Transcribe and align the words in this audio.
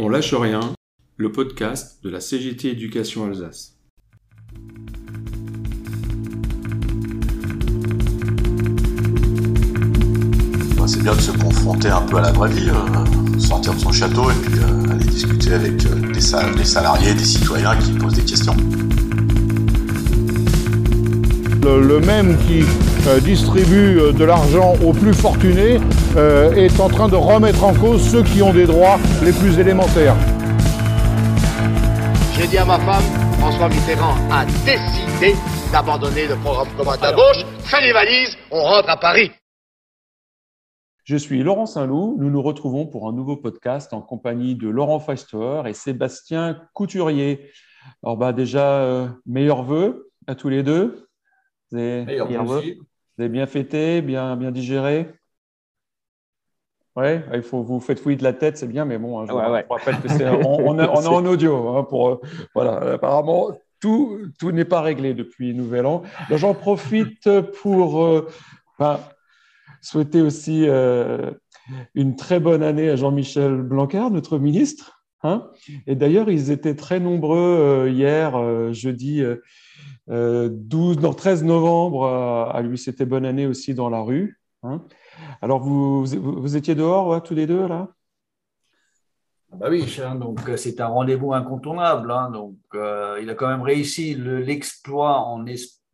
On 0.00 0.08
lâche 0.08 0.32
rien, 0.32 0.60
le 1.16 1.32
podcast 1.32 1.98
de 2.04 2.08
la 2.08 2.20
CGT 2.20 2.70
Éducation 2.70 3.24
Alsace. 3.24 3.74
C'est 10.86 11.02
bien 11.02 11.16
de 11.16 11.20
se 11.20 11.32
confronter 11.32 11.88
un 11.88 12.02
peu 12.02 12.18
à 12.18 12.20
la 12.20 12.30
vraie 12.30 12.50
vie, 12.50 12.70
euh, 12.70 13.38
sortir 13.40 13.74
de 13.74 13.80
son 13.80 13.90
château 13.90 14.30
et 14.30 14.34
puis 14.34 14.60
euh, 14.60 14.92
aller 14.92 15.04
discuter 15.04 15.52
avec 15.52 15.84
euh, 15.86 16.12
des, 16.12 16.20
salariés, 16.20 17.14
des 17.14 17.24
citoyens 17.24 17.76
qui 17.76 17.90
posent 17.94 18.14
des 18.14 18.24
questions. 18.24 18.56
Le, 21.68 22.00
même 22.00 22.38
qui 22.38 22.64
distribue 23.22 24.00
de 24.12 24.24
l'argent 24.24 24.74
aux 24.84 24.92
plus 24.92 25.12
fortunés 25.12 25.78
est 26.16 26.80
en 26.80 26.88
train 26.88 27.08
de 27.08 27.16
remettre 27.16 27.62
en 27.62 27.74
cause 27.74 28.02
ceux 28.10 28.22
qui 28.22 28.40
ont 28.42 28.54
des 28.54 28.64
droits 28.66 28.98
les 29.22 29.32
plus 29.32 29.58
élémentaires. 29.58 30.16
J'ai 32.32 32.46
dit 32.46 32.58
à 32.58 32.64
ma 32.64 32.78
femme, 32.78 33.02
François 33.38 33.68
Mitterrand 33.68 34.14
a 34.30 34.44
décidé 34.64 35.34
d'abandonner 35.72 36.26
le 36.26 36.36
programme 36.36 36.68
commun 36.76 36.96
d'embauche. 36.96 37.44
Fais 37.64 37.80
les 37.80 37.92
valises, 37.92 38.36
on 38.50 38.62
rentre 38.62 38.88
à 38.88 38.96
Paris. 38.96 39.30
Je 41.04 41.16
suis 41.16 41.42
Laurent 41.42 41.66
Saint-Loup. 41.66 42.16
Nous 42.20 42.30
nous 42.30 42.42
retrouvons 42.42 42.86
pour 42.86 43.08
un 43.08 43.12
nouveau 43.12 43.36
podcast 43.36 43.92
en 43.92 44.00
compagnie 44.00 44.54
de 44.54 44.68
Laurent 44.68 45.00
Feister 45.00 45.62
et 45.66 45.72
Sébastien 45.72 46.60
Couturier. 46.74 47.50
Alors, 48.02 48.16
bah, 48.16 48.32
déjà, 48.32 48.82
euh, 48.82 49.08
meilleurs 49.26 49.62
vœux 49.62 50.10
à 50.26 50.34
tous 50.34 50.48
les 50.48 50.62
deux. 50.62 51.07
Vous 51.70 51.78
avez, 51.78 52.18
Vous 52.18 52.52
avez 53.18 53.28
bien 53.28 53.46
fêté, 53.46 54.00
bien, 54.02 54.36
bien 54.36 54.50
digéré 54.50 55.08
Oui, 56.96 57.20
il 57.34 57.42
faut 57.42 57.62
vous 57.62 57.80
faites 57.80 58.00
fouiller 58.00 58.16
de 58.16 58.24
la 58.24 58.32
tête, 58.32 58.56
c'est 58.56 58.68
bien, 58.68 58.84
mais 58.84 58.98
bon, 58.98 59.20
hein, 59.20 59.26
je, 59.26 59.32
vous, 59.32 59.38
rappelle 59.38 60.00
que 60.00 60.08
c'est 60.08 60.28
on, 60.28 60.78
est 60.78 60.86
en 60.86 61.26
audio. 61.26 61.68
Hein, 61.76 61.84
pour, 61.84 62.08
euh, 62.08 62.20
voilà, 62.54 62.94
apparemment, 62.94 63.50
tout, 63.80 64.18
tout 64.38 64.52
n'est 64.52 64.64
pas 64.64 64.80
réglé 64.80 65.14
depuis 65.14 65.54
Nouvel 65.54 65.86
An. 65.86 66.02
J'en 66.30 66.54
profite 66.54 67.28
pour. 67.62 68.04
Euh, 68.04 68.28
souhaiter 69.80 70.20
aussi 70.20 70.64
euh, 70.68 71.30
une 71.94 72.16
très 72.16 72.40
bonne 72.40 72.62
année 72.62 72.90
à 72.90 72.96
Jean-Michel 72.96 73.62
Blanquer, 73.62 74.08
notre 74.10 74.38
ministre. 74.38 74.97
Hein. 75.22 75.50
Et 75.86 75.96
d'ailleurs, 75.96 76.30
ils 76.30 76.50
étaient 76.50 76.76
très 76.76 77.00
nombreux 77.00 77.36
euh, 77.38 77.90
hier, 77.90 78.36
euh, 78.36 78.72
jeudi 78.72 79.22
12, 80.08 81.00
non, 81.00 81.12
13 81.12 81.44
novembre, 81.44 82.06
à 82.06 82.62
lui 82.62 82.78
c'était 82.78 83.04
bonne 83.04 83.26
année 83.26 83.46
aussi 83.46 83.74
dans 83.74 83.90
la 83.90 84.00
rue. 84.00 84.40
Hein. 84.62 84.82
Alors, 85.42 85.60
vous, 85.60 86.04
vous, 86.04 86.56
étiez 86.56 86.74
dehors, 86.74 87.22
tous 87.22 87.34
les 87.34 87.46
deux, 87.46 87.66
là? 87.66 87.88
Ah 89.52 89.56
bah 89.56 89.68
oui, 89.70 89.84
donc 90.18 90.40
c'est 90.56 90.80
un 90.80 90.86
rendez-vous 90.86 91.32
incontournable. 91.32 92.10
Hein. 92.10 92.30
donc, 92.30 92.56
il 92.72 93.28
a 93.28 93.34
quand 93.34 93.48
même 93.48 93.62
réussi 93.62 94.14
l'exploit. 94.14 95.28
on, 95.28 95.44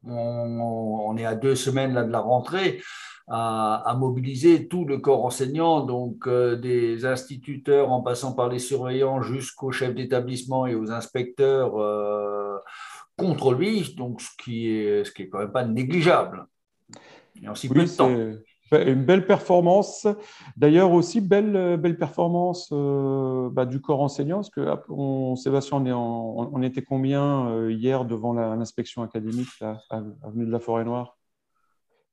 on, 0.04 1.16
est 1.16 1.24
à 1.24 1.34
deux 1.34 1.56
semaines 1.56 1.94
là, 1.94 2.04
de 2.04 2.12
la 2.12 2.20
rentrée 2.20 2.80
à, 3.26 3.96
mobiliser 3.98 4.68
tout 4.68 4.84
le 4.84 4.98
corps 4.98 5.24
enseignant, 5.24 5.80
donc 5.80 6.26
euh, 6.26 6.56
des 6.56 7.06
instituteurs 7.06 7.90
en 7.90 8.02
passant 8.02 8.34
par 8.34 8.48
les 8.48 8.58
surveillants 8.58 9.22
jusqu'aux 9.22 9.72
chefs 9.72 9.94
d'établissement 9.94 10.66
et 10.66 10.74
aux 10.74 10.90
inspecteurs 10.90 11.80
euh, 11.80 12.58
contre 13.16 13.54
lui, 13.54 13.94
donc 13.96 14.20
ce 14.20 14.30
qui 14.42 14.68
est, 14.68 15.04
ce 15.04 15.12
qui 15.12 15.22
est 15.22 15.28
quand 15.28 15.38
même 15.38 15.52
pas 15.52 15.64
négligeable. 15.64 16.46
Et 17.42 17.48
en 17.48 17.54
si 17.54 17.68
peu 17.68 17.82
de 17.82 17.96
temps. 17.96 18.10
Une 18.72 19.04
belle 19.04 19.24
performance. 19.24 20.08
D'ailleurs 20.56 20.90
aussi, 20.90 21.20
belle, 21.20 21.76
belle 21.76 21.96
performance 21.96 22.70
euh, 22.72 23.48
bah, 23.50 23.66
du 23.66 23.80
corps 23.80 24.00
enseignant, 24.00 24.38
parce 24.38 24.50
que 24.50 24.66
on, 24.88 25.36
Sébastien, 25.36 25.78
on, 25.78 26.50
on 26.52 26.62
était 26.62 26.82
combien 26.82 27.68
hier 27.70 28.04
devant 28.04 28.32
l'inspection 28.32 29.02
académique 29.02 29.62
à 29.62 29.80
Avenue 30.24 30.46
de 30.46 30.50
la 30.50 30.58
Forêt-Noire 30.58 31.16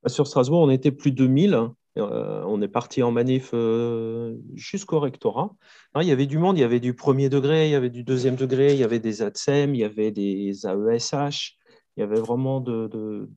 sur 0.07 0.27
Strasbourg, 0.27 0.61
on 0.61 0.69
était 0.69 0.91
plus 0.91 1.11
de 1.11 1.17
2000. 1.17 1.71
Euh, 1.97 2.43
on 2.47 2.61
est 2.61 2.69
parti 2.69 3.03
en 3.03 3.11
manif 3.11 3.51
euh, 3.53 4.37
jusqu'au 4.53 4.99
rectorat. 4.99 5.53
il 5.97 6.07
y 6.07 6.11
avait 6.11 6.25
du 6.25 6.37
monde, 6.37 6.57
il 6.57 6.61
y 6.61 6.63
avait 6.63 6.79
du 6.79 6.93
premier 6.93 7.27
degré, 7.27 7.67
il 7.67 7.71
y 7.71 7.75
avait 7.75 7.89
du 7.89 8.03
deuxième 8.03 8.35
degré, 8.35 8.73
il 8.73 8.79
y 8.79 8.83
avait 8.83 8.99
des 8.99 9.21
ATSEM, 9.21 9.75
il 9.75 9.79
y 9.79 9.83
avait 9.83 10.11
des 10.11 10.65
AESH, 10.65 11.57
il 11.97 11.99
y 11.99 12.03
avait 12.03 12.19
vraiment 12.19 12.61
de, 12.61 13.29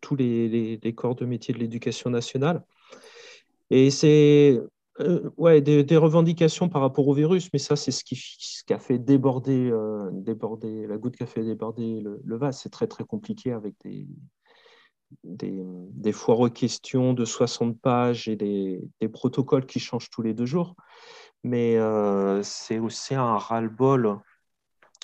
tous 0.00 0.16
les, 0.16 0.94
corps 0.96 1.14
de 1.14 1.24
métier 1.24 1.54
de 1.54 1.60
l'éducation 1.60 2.10
nationale. 2.10 2.64
Et 3.70 3.90
c'est 3.90 4.60
euh, 5.00 5.30
ouais, 5.36 5.60
des, 5.60 5.96
revendications 5.96 6.68
par 6.68 6.80
rapport 6.80 7.06
au 7.06 7.14
virus, 7.14 7.48
mais 7.52 7.60
ça, 7.60 7.76
c'est 7.76 7.92
ce 7.92 8.02
qui, 8.02 8.18
a 8.70 8.78
fait 8.80 8.98
déborder, 8.98 9.70
déborder, 10.12 10.88
la 10.88 10.98
goutte 10.98 11.16
qui 11.16 11.22
a 11.22 11.26
fait 11.26 11.44
déborder 11.44 12.00
le, 12.00 12.20
le 12.24 12.36
vase. 12.36 12.58
C'est 12.60 12.70
très, 12.70 12.88
très 12.88 13.04
compliqué 13.04 13.52
avec 13.52 13.74
des, 13.84 14.08
des, 15.24 15.62
des, 15.64 16.12
foireux 16.12 16.50
questions 16.50 17.12
de 17.12 17.24
60 17.24 17.80
pages 17.80 18.28
et 18.28 18.36
des, 18.36 19.08
protocoles 19.12 19.66
qui 19.66 19.80
changent 19.80 20.10
tous 20.10 20.22
les 20.22 20.34
deux 20.34 20.46
jours. 20.46 20.74
Mais 21.44 21.76
euh, 21.76 22.42
c'est 22.42 22.78
aussi 22.78 23.14
un 23.14 23.38
ras-le-bol 23.38 24.18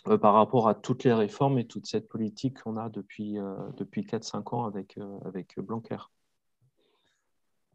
euh, 0.09 0.19
par 0.19 0.35
rapport 0.35 0.69
à 0.69 0.75
toutes 0.75 1.05
les 1.05 1.13
réformes 1.13 1.59
et 1.59 1.67
toute 1.67 1.87
cette 1.87 2.09
politique 2.09 2.63
qu'on 2.63 2.77
a 2.77 2.89
depuis, 2.89 3.39
euh, 3.39 3.55
depuis 3.77 4.03
4-5 4.03 4.55
ans 4.55 4.65
avec, 4.65 4.99
avec 5.25 5.59
Blanquer. 5.61 5.99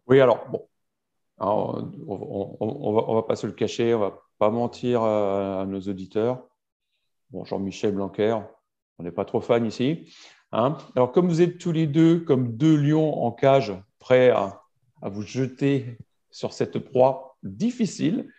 Oui, 0.07 0.19
alors, 0.19 0.47
bon, 0.49 0.67
on 1.39 1.81
ne 1.81 3.15
va, 3.15 3.23
pas 3.23 3.35
se 3.35 3.47
le 3.47 3.53
cacher, 3.53 3.93
on 3.93 3.99
ne 3.99 4.05
va 4.05 4.21
pas 4.37 4.49
mentir 4.49 5.03
à, 5.03 5.65
nos 5.67 5.81
auditeurs. 5.81 6.47
Bon, 7.29 7.43
Jean-Michel 7.43 7.93
Blanquer, 7.93 8.37
on 8.99 9.03
n'est 9.03 9.11
pas 9.11 9.25
trop 9.25 9.41
fan 9.41 9.65
ici. 9.65 10.13
Hein. 10.51 10.77
Alors, 10.95 11.11
comme 11.11 11.27
vous 11.27 11.41
êtes 11.41 11.57
tous 11.57 11.71
les 11.71 11.87
deux 11.87 12.19
comme 12.19 12.55
deux 12.55 12.75
lions 12.75 13.23
en 13.23 13.31
cage, 13.31 13.73
prêts 13.99 14.29
à, 14.29 14.61
vous 15.03 15.21
jeter 15.21 15.97
sur 16.31 16.53
cette 16.53 16.79
proie 16.79 17.37
difficile, 17.43 18.29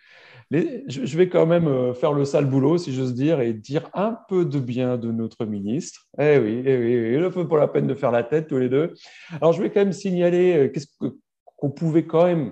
je 0.51 1.17
vais 1.17 1.29
quand 1.29 1.45
même 1.45 1.67
euh, 1.67 1.93
faire 1.93 2.11
le 2.11 2.25
sale 2.25 2.45
boulot, 2.45 2.77
si 2.79 2.93
j'ose 2.93 3.13
dire, 3.13 3.39
et 3.39 3.53
dire 3.53 3.89
un 3.93 4.17
peu 4.27 4.45
de 4.45 4.59
bien 4.59 4.97
de 4.97 5.11
notre 5.11 5.45
ministre. 5.45 6.07
Eh 6.17 6.39
oui, 6.39 6.63
eh 6.65 6.77
oui, 6.77 7.13
il 7.13 7.19
ne 7.19 7.29
faut 7.29 7.45
pas 7.45 7.59
la 7.59 7.67
peine 7.67 7.85
de 7.85 7.93
faire 7.93 8.11
la 8.11 8.23
tête 8.23 8.47
tous 8.47 8.57
les 8.57 8.67
deux. 8.67 8.95
Alors, 9.39 9.53
je 9.53 9.61
vais 9.61 9.69
quand 9.69 9.81
même 9.81 9.93
signaler 9.93 10.57
euh, 10.57 10.69
qu'est-ce 10.69 10.87
qu'on 11.55 11.69
pouvait 11.69 12.05
quand 12.05 12.25
même, 12.25 12.51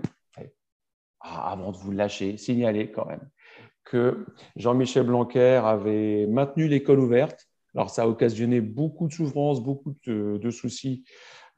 ah, 1.22 1.52
avant 1.52 1.72
de 1.72 1.78
vous 1.78 1.92
lâcher, 1.92 2.38
signaler 2.38 2.92
quand 2.92 3.08
même 3.08 3.28
que 3.84 4.26
Jean-Michel 4.58 5.06
Blanquer 5.06 5.62
avait 5.64 6.28
maintenu 6.28 6.68
l'école 6.68 7.00
ouverte 7.00 7.48
alors, 7.76 7.90
ça 7.90 8.04
a 8.04 8.08
occasionné 8.08 8.62
beaucoup 8.62 9.08
de 9.08 9.14
souffrances, 9.14 9.62
beaucoup 9.62 9.94
de, 10.06 10.50
soucis 10.50 11.04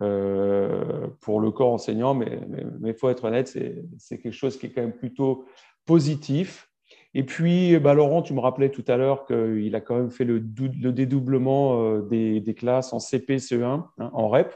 euh, 0.02 1.08
pour 1.22 1.40
le 1.40 1.52
corps 1.52 1.72
enseignant, 1.72 2.14
mais 2.14 2.40
il 2.84 2.94
faut 2.94 3.10
être 3.10 3.26
honnête, 3.26 3.48
c'est 3.48 4.18
quelque 4.18 4.32
chose 4.32 4.58
qui 4.58 4.68
est 4.68 4.70
quand 4.70 4.82
même 4.82 4.98
plutôt 4.98 5.46
positif. 5.86 6.70
Et 7.14 7.24
puis, 7.24 7.78
bah, 7.80 7.94
Laurent, 7.94 8.22
tu 8.22 8.34
me 8.34 8.40
rappelais 8.40 8.70
tout 8.70 8.84
à 8.88 8.98
l'heure 8.98 9.26
qu'il 9.26 9.74
a 9.76 9.82
quand 9.82 9.96
même 9.96 10.12
fait 10.12 10.26
le, 10.26 10.40
dédoublement 10.40 11.82
euh, 11.82 12.02
des, 12.02 12.54
classes 12.54 12.94
en 12.94 13.00
CP, 13.00 13.38
CE1, 13.38 13.64
hein, 13.64 14.12
en 14.14 14.28
REP. 14.28 14.54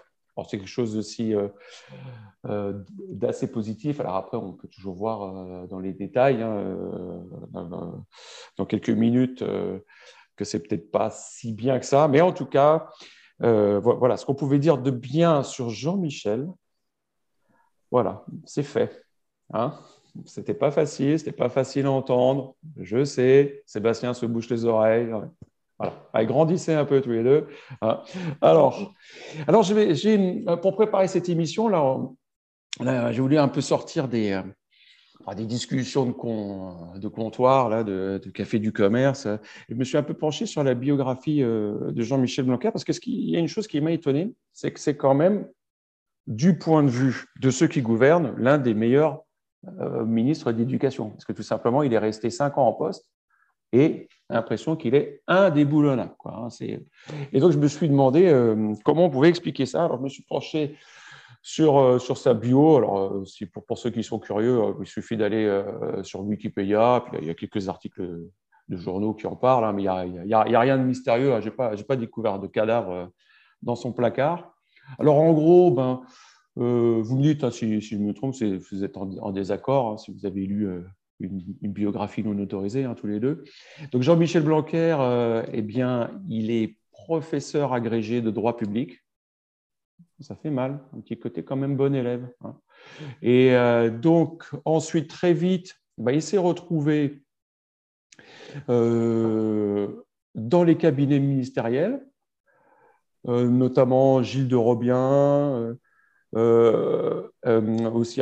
c'est 0.50 0.58
quelque 0.58 0.68
chose 0.68 0.97
aussi 0.97 1.34
euh, 2.46 2.74
d'assez 3.09 3.52
positif. 3.52 4.00
Alors 4.00 4.18
après, 4.18 4.38
on 4.38 4.52
peut 4.53 4.68
toujours 4.68 4.96
voir 4.96 5.68
dans 5.68 5.80
les 5.80 5.94
détails, 5.94 6.42
hein, 6.42 6.75
dans 8.58 8.66
quelques 8.66 8.90
minutes, 8.90 9.44
que 10.35 10.45
c'est 10.45 10.59
peut-être 10.59 10.91
pas 10.91 11.09
si 11.09 11.53
bien 11.53 11.79
que 11.79 11.85
ça, 11.85 12.07
mais 12.07 12.21
en 12.21 12.31
tout 12.31 12.45
cas, 12.45 12.89
euh, 13.41 13.79
voilà 13.79 14.17
ce 14.17 14.25
qu'on 14.25 14.35
pouvait 14.35 14.59
dire 14.59 14.77
de 14.77 14.91
bien 14.91 15.44
sur 15.44 15.69
Jean-Michel. 15.69 16.47
Voilà, 17.91 18.25
c'est 18.45 18.63
fait. 18.63 19.05
Hein 19.53 19.77
c'était 20.25 20.53
pas 20.53 20.71
facile, 20.71 21.17
c'était 21.17 21.31
pas 21.31 21.49
facile 21.49 21.85
à 21.85 21.91
entendre. 21.91 22.55
Je 22.77 23.03
sais, 23.03 23.63
Sébastien 23.65 24.13
se 24.13 24.25
bouche 24.25 24.50
les 24.50 24.65
oreilles. 24.65 25.12
Voilà, 25.80 25.94
Allez, 26.13 26.27
grandissez 26.27 26.74
un 26.74 26.86
peu 26.86 27.01
tous 27.01 27.12
les 27.12 27.24
deux. 27.24 27.47
Hein. 27.81 28.01
alors, 28.41 28.94
alors 29.47 29.63
je 29.63 29.74
vais, 29.74 30.57
pour 30.57 30.75
préparer 30.75 31.07
cette 31.07 31.29
émission 31.29 31.68
là, 31.68 33.12
j'ai 33.12 33.21
voulu 33.21 33.38
un 33.38 33.47
peu 33.47 33.62
sortir 33.62 34.07
des, 34.07 34.39
des 35.36 35.45
discussions 35.45 36.06
de, 36.06 37.00
de 37.00 37.07
comptoir, 37.07 37.69
là, 37.69 37.83
de, 37.83 38.19
café 38.33 38.60
du 38.60 38.71
commerce. 38.71 39.27
je 39.69 39.75
me 39.75 39.83
suis 39.83 39.98
un 39.98 40.04
peu 40.04 40.13
penché 40.13 40.45
sur 40.45 40.63
la 40.63 40.74
biographie 40.74 41.42
euh, 41.42 41.92
de 41.92 42.04
Jean-Michel 42.04 42.45
Blanquer 42.45 42.71
parce 42.71 42.83
qu'il 42.83 43.30
y 43.30 43.36
a 43.36 43.39
une 43.39 43.48
chose 43.48 43.68
qui 43.68 43.80
m'a 43.81 43.92
étonné, 43.92 44.33
c'est 44.51 44.71
que 44.71 44.80
c'est 44.80 44.98
quand 44.98 45.13
même, 45.13 45.48
du 46.25 46.57
point 46.57 46.83
de 46.83 46.89
vue 46.89 47.25
de 47.42 47.50
ceux 47.50 47.68
qui 47.68 47.81
gouvernent, 47.81 48.33
l'un 48.38 48.57
des 48.57 48.74
meilleurs 48.74 49.24
euh, 49.80 50.06
ministres 50.06 50.51
d'éducation. 50.51 51.10
Parce 51.10 51.25
que 51.25 51.33
tout 51.33 51.44
simplement, 51.44 51.83
il 51.83 51.94
est 51.94 52.00
resté 52.00 52.30
cinq 52.30 52.57
ans 52.57 52.68
en 52.68 52.74
poste 52.74 53.10
et 53.74 54.07
l'impression 54.30 54.75
qu'il 54.75 54.95
est 54.95 55.21
indéboulonnable. 55.27 56.15
Quoi. 56.18 56.36
Hein, 56.36 56.48
et 57.31 57.39
donc, 57.39 57.51
je 57.51 57.57
me 57.57 57.68
suis 57.68 57.89
demandé 57.89 58.27
euh, 58.27 58.74
comment 58.86 59.06
on 59.06 59.10
pouvait 59.10 59.30
expliquer 59.30 59.65
ça. 59.65 59.83
Alors, 59.83 59.98
je 59.98 60.04
me 60.04 60.10
suis 60.10 60.24
penché 60.24 60.77
sur, 61.45 62.01
sur 62.01 62.18
sa 62.18 62.34
bio, 62.34 62.78
alors 62.78 63.28
si 63.28 63.45
pour, 63.45 63.66
pour 63.66 63.78
ceux 63.78 63.90
qui 63.90 64.01
sont 64.01 64.18
curieux, 64.18 64.60
il 64.80 64.88
suffit 64.88 65.18
d'aller 65.18 65.63
sur 66.01 66.22
Wikipédia, 66.22 67.04
puis 67.06 67.19
il 67.22 67.28
y 67.28 67.30
a 67.30 67.34
quelques 67.36 67.68
articles 67.68 68.30
de 68.69 68.78
journaux 68.78 69.13
qui 69.13 69.28
en 69.28 69.36
parlent, 69.36 69.66
hein, 69.66 69.74
mais 69.74 69.84
il 69.84 70.24
n'y 70.25 70.34
a, 70.34 70.60
rien 70.60 70.78
de 70.78 70.84
mystérieux. 70.84 71.34
Hein. 71.34 71.42
Je 71.42 71.50
n'ai 71.50 71.84
pas, 71.84 71.95
découvert 71.95 72.40
de 72.40 72.48
cadavre 72.48 73.12
dans 73.62 73.75
son 73.75 73.92
placard. 73.92 74.56
Alors 75.00 75.18
en 75.18 75.34
gros, 75.34 75.72
ben, 75.72 76.01
vous 76.56 77.18
me 77.18 77.22
dites, 77.22 77.44
hein, 77.44 77.51
si, 77.51 77.81
je 77.81 77.98
me 77.98 78.13
trompe, 78.13 78.36
vous 78.36 78.84
êtes 78.84 78.98
en, 78.98 79.31
désaccord, 79.31 80.00
si 80.00 80.12
vous 80.12 80.25
avez 80.25 80.46
lu 80.46 80.68
une, 81.19 81.42
biographie 81.62 82.24
non 82.24 82.42
autorisée, 82.42 82.88
tous 82.96 83.07
les 83.07 83.19
deux. 83.19 83.44
Donc 83.92 84.01
Jean-Michel 84.01 84.44
Blanquer, 84.44 84.98
eh 85.51 85.62
bien, 85.62 86.10
il 86.30 86.51
est 86.51 86.78
professeur 86.92 87.74
agrégé 87.74 88.22
de 88.22 88.31
droit 88.31 88.56
public. 88.56 89.02
Ça 90.24 90.36
fait 90.38 90.50
mal, 90.50 90.80
un 90.96 91.02
petit 91.02 91.20
côté 91.20 91.44
quand 91.44 91.58
même 91.58 91.75
bon 91.75 91.94
élève. 91.94 92.25
Hein. 92.46 92.56
Et 93.22 93.54
euh, 93.56 93.90
donc, 93.90 94.46
ensuite, 94.64 95.10
très 95.10 95.34
vite, 95.34 95.75
bah, 95.98 96.14
il 96.14 96.22
s'est 96.22 96.38
retrouvé 96.38 97.25
euh, 98.70 99.88
dans 100.34 100.64
les 100.64 100.78
cabinets 100.78 101.20
ministériels, 101.20 102.08
euh, 103.28 103.50
notamment 103.50 104.24
Gilles 104.24 104.48
de 104.48 104.56
Robien, 104.56 105.75
aussi, 106.34 108.22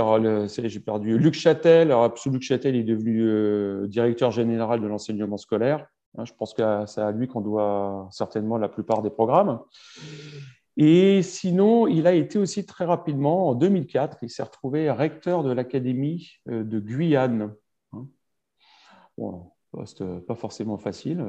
j'ai 0.69 0.79
perdu, 0.79 1.19
Luc 1.19 1.35
Châtel. 1.35 1.91
Alors, 1.91 2.15
Luc 2.25 2.41
Châtel 2.41 2.75
est 2.75 2.83
devenu 2.83 3.87
directeur 3.87 4.31
général 4.31 4.81
de 4.81 4.87
l'enseignement 4.87 5.37
scolaire. 5.37 5.85
Hein, 6.17 6.25
je 6.25 6.33
pense 6.33 6.55
que 6.55 6.63
c'est 6.87 7.01
à 7.01 7.11
lui 7.11 7.27
qu'on 7.27 7.41
doit 7.41 8.09
certainement 8.11 8.57
la 8.57 8.69
plupart 8.69 9.03
des 9.03 9.11
programmes. 9.11 9.59
Et 10.83 11.21
sinon, 11.21 11.85
il 11.85 12.07
a 12.07 12.13
été 12.13 12.39
aussi 12.39 12.65
très 12.65 12.85
rapidement, 12.85 13.49
en 13.49 13.53
2004, 13.53 14.17
il 14.23 14.31
s'est 14.31 14.41
retrouvé 14.41 14.89
recteur 14.89 15.43
de 15.43 15.51
l'Académie 15.51 16.39
euh, 16.49 16.63
de 16.63 16.79
Guyane. 16.79 17.53
Hein. 17.93 18.07
Bon, 19.15 19.51
poste 19.71 20.03
pas 20.21 20.33
forcément 20.33 20.79
facile. 20.79 21.23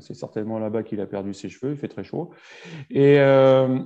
C'est 0.00 0.14
certainement 0.14 0.58
là-bas 0.58 0.82
qu'il 0.82 1.00
a 1.00 1.06
perdu 1.06 1.34
ses 1.34 1.48
cheveux, 1.48 1.74
il 1.74 1.78
fait 1.78 1.86
très 1.86 2.02
chaud. 2.02 2.32
Et, 2.90 3.20
euh, 3.20 3.78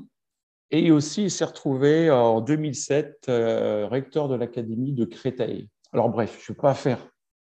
aussi, 0.90 1.24
il 1.24 1.30
s'est 1.30 1.44
retrouvé 1.44 2.10
en 2.10 2.40
2007 2.40 3.26
euh, 3.28 3.86
recteur 3.86 4.28
de 4.28 4.36
l'Académie 4.36 4.94
de 4.94 5.04
Créteil. 5.04 5.68
Alors 5.92 6.08
bref, 6.08 6.38
je 6.42 6.50
ne 6.50 6.56
vais 6.56 6.62
pas 6.62 6.72
faire 6.72 7.10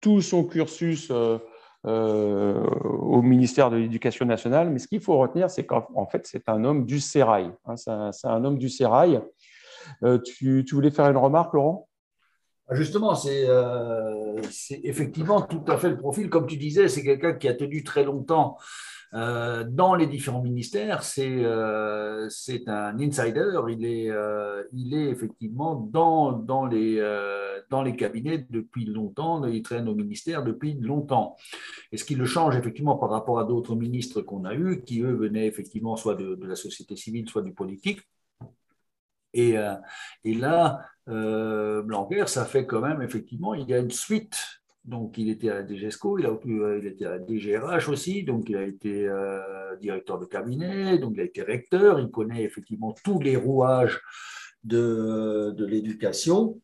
tout 0.00 0.22
son 0.22 0.44
cursus 0.44 1.08
euh, 1.10 1.38
au 1.84 3.22
ministère 3.22 3.70
de 3.70 3.76
l'Éducation 3.76 4.26
nationale. 4.26 4.70
Mais 4.70 4.78
ce 4.78 4.88
qu'il 4.88 5.00
faut 5.00 5.18
retenir, 5.18 5.50
c'est 5.50 5.66
qu'en 5.66 6.06
fait, 6.10 6.26
c'est 6.26 6.48
un 6.48 6.64
homme 6.64 6.86
du 6.86 7.00
sérail. 7.00 7.50
Hein, 7.66 7.76
c'est 7.76 8.26
un, 8.26 8.44
homme 8.44 8.58
du 8.58 8.68
sérail. 8.68 9.20
Euh, 10.02 10.18
tu, 10.18 10.64
voulais 10.72 10.90
faire 10.90 11.08
une 11.10 11.16
remarque, 11.16 11.52
Laurent? 11.54 11.88
Justement, 12.70 13.14
euh, 13.26 14.40
c'est 14.50 14.80
effectivement 14.84 15.42
tout 15.42 15.64
à 15.68 15.76
fait 15.76 15.90
le 15.90 15.98
profil. 15.98 16.30
Comme 16.30 16.46
tu 16.46 16.56
disais, 16.56 16.88
c'est 16.88 17.02
quelqu'un 17.02 17.34
qui 17.34 17.46
a 17.48 17.54
tenu 17.54 17.84
très 17.84 18.04
longtemps 18.04 18.56
euh, 19.14 19.62
dans 19.62 19.94
les 19.94 20.08
différents 20.08 20.42
ministères, 20.42 21.04
c'est 21.04 21.44
euh, 21.44 22.28
un 22.66 22.98
insider. 22.98 23.60
Il 23.68 23.84
est, 23.84 24.10
euh, 24.10 24.64
effectivement 24.72 25.76
dans, 25.76 26.32
dans, 26.32 26.66
les, 26.66 27.00
dans 27.70 27.82
les 27.82 27.94
cabinets 27.94 28.44
depuis 28.50 28.86
longtemps. 28.86 29.44
Il 29.46 29.62
traîne 29.62 29.88
au 29.88 29.94
ministère 29.94 30.42
depuis 30.42 30.74
longtemps. 30.74 31.36
Et 31.92 31.96
ce 31.96 32.04
qui 32.04 32.16
le 32.16 32.24
change 32.24 32.56
effectivement 32.56 32.96
par 32.96 33.10
rapport 33.10 33.38
à 33.38 33.44
d'autres 33.44 33.76
ministres 33.76 34.20
qu'on 34.20 34.44
a 34.44 34.54
eus, 34.54 34.82
qui 34.82 35.02
eux 35.02 35.14
venaient 35.14 35.46
effectivement 35.46 35.96
soit 35.96 36.16
de, 36.16 36.38
la 36.44 36.56
société 36.56 36.96
civile, 36.96 37.28
soit 37.28 37.42
du 37.42 37.52
politique. 37.52 38.00
Et, 39.32 39.56
et 40.24 40.34
là, 40.34 40.80
Blanquer, 41.06 42.26
ça 42.26 42.44
fait 42.44 42.66
quand 42.66 42.80
même 42.80 43.02
effectivement, 43.02 43.54
il 43.54 43.68
y 43.68 43.74
a 43.74 43.78
une 43.78 43.90
suite 43.90 44.63
donc, 44.84 45.16
il 45.16 45.30
était 45.30 45.48
à 45.48 45.54
la 45.54 45.66
DGESCO, 45.66 46.18
il, 46.18 46.26
a, 46.26 46.30
euh, 46.30 46.78
il 46.78 46.86
était 46.86 47.06
à 47.06 47.16
la 47.16 47.18
DGRH 47.18 47.88
aussi, 47.88 48.22
donc 48.22 48.50
il 48.50 48.56
a 48.56 48.62
été 48.62 49.06
euh, 49.08 49.76
directeur 49.80 50.18
de 50.18 50.26
cabinet, 50.26 50.98
donc 50.98 51.12
il 51.14 51.20
a 51.20 51.24
été 51.24 51.40
recteur, 51.40 51.98
il 51.98 52.10
connaît 52.10 52.42
effectivement 52.42 52.94
tous 53.02 53.18
les 53.18 53.36
rouages 53.36 54.02
de, 54.62 55.54
de 55.56 55.64
l'éducation. 55.64 56.60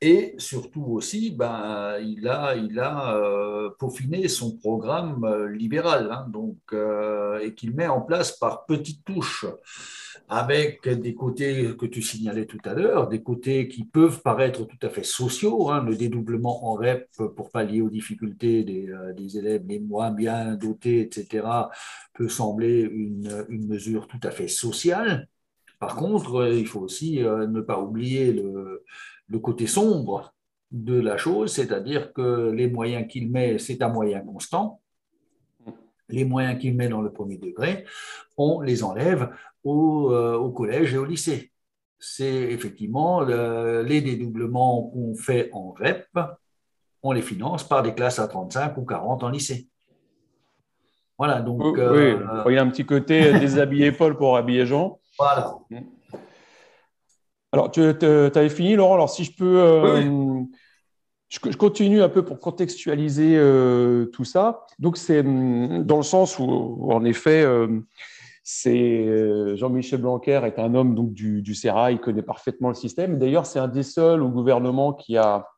Et 0.00 0.34
surtout 0.38 0.84
aussi, 0.84 1.30
ben, 1.30 1.98
il 2.00 2.28
a, 2.28 2.54
il 2.54 2.78
a 2.78 3.16
euh, 3.16 3.70
peaufiné 3.78 4.28
son 4.28 4.56
programme 4.56 5.46
libéral, 5.46 6.10
hein, 6.12 6.26
donc, 6.28 6.58
et 7.42 7.54
qu'il 7.54 7.74
met 7.74 7.86
en 7.86 8.02
place 8.02 8.32
par 8.32 8.66
petites 8.66 9.04
touches 9.04 9.46
avec 10.28 10.88
des 10.88 11.14
côtés 11.14 11.76
que 11.76 11.86
tu 11.86 12.02
signalais 12.02 12.46
tout 12.46 12.58
à 12.64 12.74
l'heure, 12.74 13.08
des 13.08 13.22
côtés 13.22 13.68
qui 13.68 13.84
peuvent 13.84 14.22
paraître 14.22 14.64
tout 14.66 14.78
à 14.82 14.88
fait 14.88 15.04
sociaux. 15.04 15.70
Hein, 15.70 15.84
le 15.84 15.96
dédoublement 15.96 16.66
en 16.66 16.74
REP 16.74 17.08
pour 17.36 17.50
pallier 17.50 17.80
aux 17.80 17.90
difficultés 17.90 18.64
des, 18.64 18.88
euh, 18.88 19.12
des, 19.12 19.38
élèves 19.38 19.64
les 19.66 19.78
moins 19.78 20.10
bien 20.10 20.56
dotés, 20.56 21.00
etc., 21.00 21.46
peut 22.14 22.28
sembler 22.28 22.80
une, 22.80 23.46
une 23.48 23.68
mesure 23.68 24.08
tout 24.08 24.20
à 24.22 24.30
fait 24.30 24.48
sociale. 24.48 25.28
Par 25.78 25.94
contre, 25.94 26.36
euh, 26.36 26.54
il 26.54 26.66
faut 26.66 26.80
aussi 26.80 27.22
euh, 27.22 27.46
ne 27.46 27.60
pas 27.60 27.78
oublier 27.78 28.32
le, 28.32 28.84
le 29.28 29.38
côté 29.38 29.66
sombre 29.66 30.34
de 30.70 30.98
la 30.98 31.16
chose, 31.16 31.52
c'est-à-dire 31.52 32.12
que 32.12 32.50
les 32.50 32.68
moyens 32.68 33.06
qu'il 33.08 33.30
met, 33.30 33.58
c'est 33.58 33.82
un 33.82 33.88
moyen 33.88 34.20
constant 34.20 34.80
les 36.08 36.24
moyens 36.24 36.58
qu'il 36.60 36.74
met 36.74 36.88
dans 36.88 37.00
le 37.00 37.10
premier 37.10 37.38
degré, 37.38 37.84
on 38.36 38.60
les 38.60 38.84
enlève 38.84 39.30
euh, 39.64 40.36
au, 40.36 40.50
collège 40.50 40.94
et 40.94 40.98
au 40.98 41.04
lycée. 41.04 41.52
C'est 41.98 42.24
effectivement 42.24 43.22
les 43.22 44.00
dédoublements 44.00 44.82
qu'on 44.90 45.14
fait 45.14 45.50
en 45.52 45.72
REP, 45.72 46.06
on 47.02 47.12
les 47.12 47.22
finance 47.22 47.66
par 47.66 47.82
des 47.82 47.94
classes 47.94 48.18
à 48.18 48.28
35 48.28 48.76
ou 48.76 48.84
40 48.84 49.24
en 49.24 49.30
lycée. 49.30 49.68
Voilà, 51.18 51.40
donc. 51.40 51.62
Oui, 51.62 51.78
euh, 51.78 52.42
il 52.46 52.54
y 52.54 52.58
a 52.58 52.62
un 52.62 52.68
petit 52.68 52.84
côté 52.84 53.32
déshabiller 53.38 53.92
Paul 53.92 54.16
pour 54.16 54.36
habiller 54.36 54.66
Jean. 54.66 55.00
Voilà. 55.18 55.56
Alors, 57.56 57.70
tu 57.70 57.80
avais 57.80 58.48
fini, 58.48 58.76
Laurent. 58.76 58.94
Alors, 58.94 59.10
si 59.10 59.24
je 59.24 59.34
peux. 59.36 59.60
Euh, 59.60 60.42
je, 61.28 61.56
continue 61.56 62.02
un 62.02 62.08
peu 62.08 62.24
pour 62.24 62.38
contextualiser 62.38 63.40
tout 64.12 64.24
ça. 64.24 64.66
Donc, 64.78 64.96
c'est 64.96 65.20
hum, 65.20 65.82
dans 65.84 65.96
le 65.96 66.02
sens 66.02 66.38
où, 66.38 66.88
en 66.90 67.04
effet, 67.04 67.44
c'est 68.48 69.04
euh, 69.04 69.56
Jean-Michel 69.56 70.00
Blanquer 70.00 70.40
est 70.44 70.60
un 70.60 70.76
homme 70.76 70.94
donc 70.94 71.12
du, 71.12 71.42
du 71.42 71.52
il 71.90 71.98
connaît 71.98 72.22
parfaitement 72.22 72.68
le 72.68 72.76
système. 72.76 73.18
D'ailleurs, 73.18 73.44
c'est 73.44 73.58
un 73.58 73.66
des 73.66 73.82
seuls 73.82 74.22
au 74.22 74.28
gouvernement 74.28 74.92
qui 74.92 75.16
a 75.16 75.48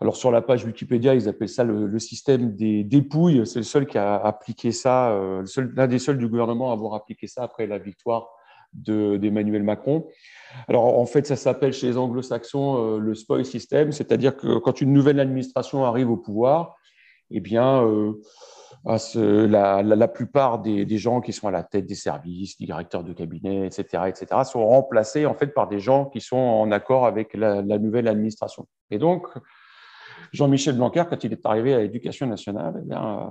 alors 0.00 0.14
sur 0.14 0.30
la 0.30 0.40
page 0.40 0.64
Wikipédia, 0.64 1.16
ils 1.16 1.28
appellent 1.28 1.48
ça 1.48 1.64
le, 1.64 1.98
système 1.98 2.54
des 2.54 2.84
dépouilles. 2.84 3.44
C'est 3.44 3.58
le 3.58 3.64
seul 3.64 3.84
qui 3.84 3.98
a 3.98 4.14
appliqué 4.14 4.70
ça, 4.70 5.10
euh, 5.10 5.44
l'un 5.74 5.88
des 5.88 5.98
seuls 5.98 6.18
du 6.18 6.28
gouvernement 6.28 6.70
à 6.70 6.74
avoir 6.74 6.94
appliqué 6.94 7.26
ça 7.26 7.42
après 7.42 7.66
la 7.66 7.78
victoire 7.78 8.28
d'Emmanuel 8.72 9.62
Macron. 9.62 10.06
Alors 10.68 10.98
en 10.98 11.06
fait, 11.06 11.26
ça 11.26 11.36
s'appelle 11.36 11.72
chez 11.72 11.88
les 11.88 11.98
anglo-saxons 11.98 12.96
euh, 12.96 12.98
le 12.98 13.14
spoil 13.14 13.44
system, 13.44 13.92
c'est-à-dire 13.92 14.36
que 14.36 14.58
quand 14.58 14.80
une 14.80 14.92
nouvelle 14.92 15.20
administration 15.20 15.84
arrive 15.84 16.10
au 16.10 16.16
pouvoir, 16.16 16.76
eh 17.30 17.40
bien, 17.40 17.84
la, 18.84 19.82
la, 19.82 20.08
plupart 20.08 20.60
des, 20.60 20.98
gens 20.98 21.20
qui 21.20 21.32
sont 21.32 21.48
à 21.48 21.50
la 21.50 21.62
tête 21.62 21.86
des 21.86 21.94
services, 21.94 22.56
des 22.58 22.66
directeurs 22.66 23.04
de 23.04 23.12
cabinet, 23.12 23.66
etc., 23.66 24.04
etc., 24.06 24.26
sont 24.44 24.66
remplacés 24.66 25.26
en 25.26 25.34
fait 25.34 25.48
par 25.48 25.68
des 25.68 25.78
gens 25.78 26.06
qui 26.06 26.20
sont 26.20 26.36
en 26.36 26.70
accord 26.72 27.06
avec 27.06 27.34
la, 27.34 27.62
nouvelle 27.62 28.08
administration. 28.08 28.66
Et 28.90 28.98
donc, 28.98 29.26
Jean-Michel 30.32 30.76
Blanquer, 30.76 31.04
quand 31.08 31.22
il 31.24 31.32
est 31.32 31.46
arrivé 31.46 31.74
à 31.74 31.78
l'Éducation 31.78 32.26
nationale, 32.26 32.80
eh 32.82 32.88
bien, 32.88 33.30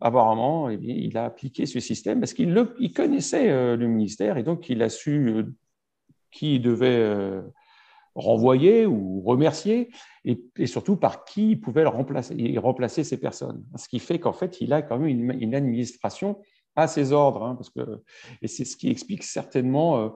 apparemment, 0.00 0.70
il 0.70 1.16
a 1.16 1.24
appliqué 1.24 1.66
ce 1.66 1.80
système 1.80 2.20
parce 2.20 2.34
qu'il 2.34 2.66
il 2.78 2.92
connaissait 2.92 3.50
euh, 3.50 3.76
le 3.76 3.86
ministère 3.86 4.36
et 4.36 4.42
donc 4.42 4.68
il 4.68 4.82
a 4.82 4.88
su 4.88 5.28
euh, 5.28 5.42
qui 6.30 6.60
devait 6.60 6.86
euh, 6.88 7.42
renvoyer 8.14 8.86
ou 8.86 9.20
remercier, 9.22 9.90
et, 10.24 10.66
surtout 10.66 10.96
par 10.96 11.24
qui 11.24 11.52
il 11.52 11.60
pouvait 11.60 11.84
remplacer, 11.84 12.54
remplacer 12.58 13.04
ces 13.04 13.16
personnes. 13.16 13.64
Ce 13.76 13.88
qui 13.88 13.98
fait 13.98 14.18
qu'en 14.18 14.32
fait, 14.32 14.60
il 14.60 14.72
a 14.72 14.82
quand 14.82 14.98
même 14.98 15.30
une, 15.30 15.54
administration 15.54 16.38
à 16.76 16.86
ses 16.86 17.12
ordres, 17.12 17.44
hein, 17.44 17.54
parce 17.54 17.70
que, 17.70 18.02
et 18.42 18.48
c'est 18.48 18.64
ce 18.64 18.76
qui 18.76 18.90
explique 18.90 19.22
certainement 19.22 20.12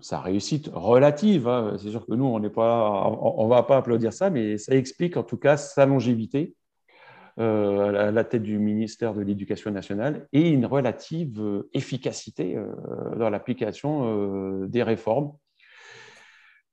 sa 0.00 0.20
réussite 0.20 0.70
relative. 0.72 1.48
Hein. 1.48 1.76
C'est 1.78 1.90
sûr 1.90 2.06
que 2.06 2.14
nous, 2.14 2.24
on 2.24 2.42
on, 2.42 3.48
va 3.48 3.62
pas 3.62 3.76
applaudir 3.76 4.12
ça, 4.12 4.30
mais 4.30 4.58
ça 4.58 4.74
explique 4.74 5.16
en 5.16 5.22
tout 5.22 5.36
cas 5.36 5.56
sa 5.56 5.86
longévité. 5.86 6.54
Euh, 7.40 8.08
à 8.08 8.10
la 8.12 8.22
tête 8.22 8.44
du 8.44 8.60
ministère 8.60 9.12
de 9.12 9.20
l'Éducation 9.20 9.72
nationale 9.72 10.28
et 10.32 10.50
une 10.50 10.66
relative 10.66 11.40
euh, 11.40 11.68
efficacité 11.72 12.56
dans 13.16 13.28
l'application 13.28 14.66
des 14.66 14.84
réformes 14.84 15.32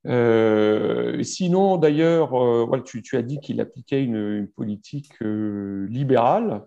euh, 0.07 1.21
sinon, 1.23 1.77
d'ailleurs, 1.77 2.33
euh, 2.35 2.83
tu, 2.83 3.17
as 3.17 3.21
dit 3.21 3.39
qu'il 3.39 3.61
appliquait 3.61 4.03
une, 4.03 4.47
politique 4.47 5.13
euh, 5.21 5.87
libérale. 5.89 6.65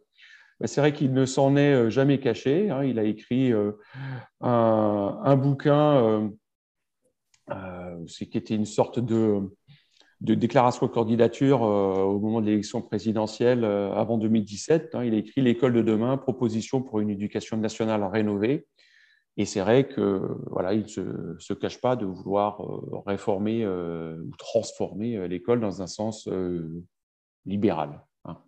Ben, 0.61 0.67
c'est 0.67 0.81
vrai 0.81 0.93
qu'il 0.93 1.13
ne 1.13 1.27
s'en 1.27 1.57
est 1.57 1.91
jamais 1.91 2.21
caché. 2.21 2.71
Hein. 2.71 2.85
Il 2.85 2.99
a 2.99 3.05
écrit 3.05 3.53
un, 4.41 5.37
bouquin 5.37 6.31
qui 8.07 8.39
était 8.39 8.55
une 8.55 8.65
sorte 8.65 9.01
de, 9.01 9.41
de 10.25 10.35
déclaration 10.35 10.87
de 10.87 10.91
candidature 10.91 11.61
au 11.61 12.19
moment 12.19 12.41
de 12.41 12.47
l'élection 12.47 12.81
présidentielle 12.81 13.63
avant 13.65 14.17
2017. 14.17 14.95
Hein. 14.95 15.05
il 15.05 15.13
a 15.15 15.19
écrit 15.19 15.43
L'école 15.43 15.75
de 15.75 15.83
demain, 15.83 16.17
proposition 16.17 16.81
pour 16.83 17.01
une 17.01 17.11
éducation 17.11 17.59
nationale 17.59 18.03
rénovée. 18.05 18.67
Et 19.37 19.45
c'est 19.45 19.61
vrai 19.61 19.87
que 19.87 20.39
voilà, 20.47 20.73
il 20.73 20.83
ne 20.83 21.39
se, 21.39 21.53
cache 21.53 21.79
pas 21.79 21.95
de 21.95 22.07
vouloir 22.07 22.59
réformer 23.07 23.67
ou 23.67 24.31
transformer 24.39 25.29
l'école 25.29 25.61
dans 25.61 25.83
un 25.83 25.87
sens 25.87 26.27
libéral. 27.45 28.03
Hein. 28.25 28.39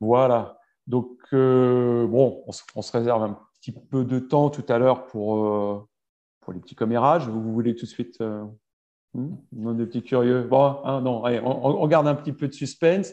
Voilà. 0.00 0.58
Donc, 0.88 1.16
bon, 1.30 2.42
on, 2.74 2.82
se 2.82 2.92
réserve 2.92 3.22
un 3.22 3.38
petit 3.60 3.72
peu 3.72 4.04
de 4.04 4.18
temps 4.18 4.50
tout 4.50 4.64
à 4.68 4.78
l'heure 4.78 5.06
pour, 5.06 5.86
pour 6.40 6.52
les 6.52 6.58
petits 6.58 6.74
commérages. 6.74 7.28
Vous, 7.28 7.52
voulez 7.52 7.76
tout 7.76 7.86
de 7.86 7.90
suite 7.90 8.20
hmm, 9.14 9.76
petits 9.86 10.14
hein, 10.14 11.00
non, 11.00 11.22
on, 11.24 11.86
garde 11.86 12.08
un 12.08 12.14
petit 12.14 12.32
peu 12.32 12.48
de 12.48 12.52
suspense. 12.52 13.12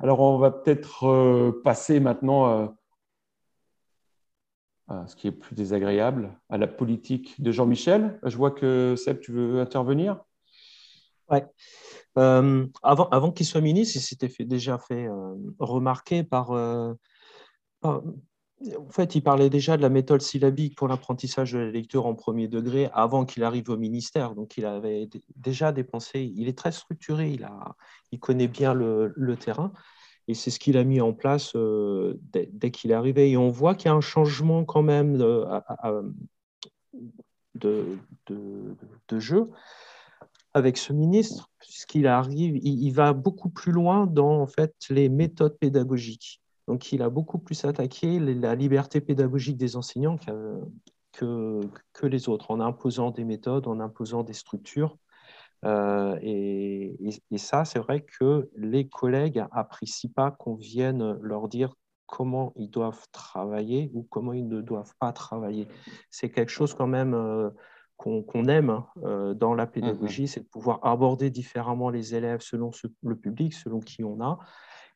Alors, 0.00 0.20
on 0.20 0.38
va 0.38 0.50
peut-être 0.50 1.60
passer 1.64 2.00
maintenant 2.00 2.74
ce 5.06 5.16
qui 5.16 5.26
est 5.28 5.32
plus 5.32 5.54
désagréable, 5.54 6.38
à 6.50 6.58
la 6.58 6.66
politique 6.66 7.40
de 7.40 7.50
Jean-Michel. 7.50 8.20
Je 8.24 8.36
vois 8.36 8.50
que 8.50 8.94
Seb, 8.96 9.20
tu 9.20 9.32
veux 9.32 9.60
intervenir? 9.60 10.18
Euh, 12.18 12.66
avant 12.82 13.32
qu'il 13.32 13.46
soit 13.46 13.60
ministre, 13.60 13.96
il 13.96 14.00
s'était 14.00 14.30
déjà 14.44 14.78
fait 14.78 15.06
euh, 15.06 15.34
remarquer 15.58 16.26
euh, 16.34 16.94
par, 17.80 18.02
En 18.78 18.90
fait, 18.90 19.14
il 19.14 19.22
parlait 19.22 19.50
déjà 19.50 19.76
de 19.76 19.82
la 19.82 19.88
méthode 19.88 20.22
syllabique 20.22 20.76
pour 20.76 20.86
l'apprentissage 20.86 21.52
de 21.52 21.58
la 21.58 21.70
lecture 21.70 22.06
en 22.06 22.14
premier 22.14 22.48
degré 22.48 22.90
avant 22.92 23.24
qu'il 23.24 23.42
arrive 23.44 23.70
au 23.70 23.76
ministère. 23.76 24.34
Donc, 24.34 24.56
il 24.56 24.66
avait 24.66 25.08
déjà 25.36 25.72
dépensé. 25.72 26.32
Il 26.36 26.48
est 26.48 26.56
très 26.56 26.72
structuré, 26.72 27.30
il, 27.30 27.44
a, 27.44 27.74
il 28.12 28.20
connaît 28.20 28.48
bien 28.48 28.74
le, 28.74 29.36
terrain. 29.36 29.72
Et 30.28 30.34
c'est 30.34 30.50
ce 30.50 30.60
qu'il 30.60 30.76
a 30.76 30.84
mis 30.84 31.00
en 31.00 31.12
place 31.12 31.56
euh, 31.56 32.20
dès, 32.32 32.70
qu'il 32.70 32.92
est 32.92 32.94
arrivé. 32.94 33.30
Et 33.30 33.36
on 33.36 33.48
voit 33.48 33.74
qu'il 33.74 33.86
y 33.86 33.92
a 33.92 33.94
un 33.94 34.00
changement 34.00 34.64
quand 34.64 34.82
même 34.82 35.16
de, 35.16 35.46
jeu 39.18 39.50
avec 40.54 40.76
ce 40.76 40.92
ministre, 40.92 41.50
puisqu'il 41.58 42.06
arrive, 42.06 42.58
il, 42.62 42.90
va 42.90 43.12
beaucoup 43.14 43.48
plus 43.48 43.72
loin 43.72 44.06
dans 44.06 44.40
en 44.40 44.46
fait, 44.46 44.74
les 44.90 45.08
méthodes 45.08 45.58
pédagogiques. 45.58 46.41
Donc 46.68 46.92
il 46.92 47.02
a 47.02 47.10
beaucoup 47.10 47.38
plus 47.38 47.64
attaqué 47.64 48.18
la 48.18 48.54
liberté 48.54 49.00
pédagogique 49.00 49.56
des 49.56 49.76
enseignants 49.76 50.16
que, 51.12 51.60
que 51.92 52.06
les 52.06 52.28
autres, 52.28 52.50
en 52.50 52.60
imposant 52.60 53.10
des 53.10 53.24
méthodes, 53.24 53.66
en 53.66 53.80
imposant 53.80 54.22
des 54.22 54.32
structures. 54.32 54.96
Euh, 55.64 56.18
et, 56.22 56.96
ça, 57.36 57.64
c'est 57.64 57.78
vrai 57.78 58.00
que 58.00 58.50
les 58.56 58.88
collègues 58.88 59.44
n'apprécient 59.54 60.10
pas 60.14 60.30
qu'on 60.30 60.54
vienne 60.54 61.18
leur 61.20 61.48
dire 61.48 61.74
comment 62.06 62.52
ils 62.56 62.70
doivent 62.70 63.06
travailler 63.12 63.90
ou 63.94 64.06
comment 64.10 64.32
ils 64.32 64.48
ne 64.48 64.60
doivent 64.60 64.94
pas 64.98 65.12
travailler. 65.12 65.68
C'est 66.10 66.30
quelque 66.30 66.50
chose 66.50 66.74
quand 66.74 66.86
même 66.86 67.14
euh, 67.14 67.50
qu'on 67.96 68.46
aime 68.46 68.70
hein, 68.70 68.86
euh, 69.04 69.34
dans 69.34 69.54
la 69.54 69.66
pédagogie, 69.66 70.24
mmh 70.24 70.26
c'est 70.26 70.40
de 70.40 70.48
pouvoir 70.48 70.80
aborder 70.84 71.30
différemment 71.30 71.88
les 71.88 72.14
élèves 72.14 72.40
selon 72.40 72.70
le 73.02 73.16
public, 73.16 73.54
selon 73.54 73.78
qui 73.78 74.02
on 74.02 74.20
a. 74.20 74.38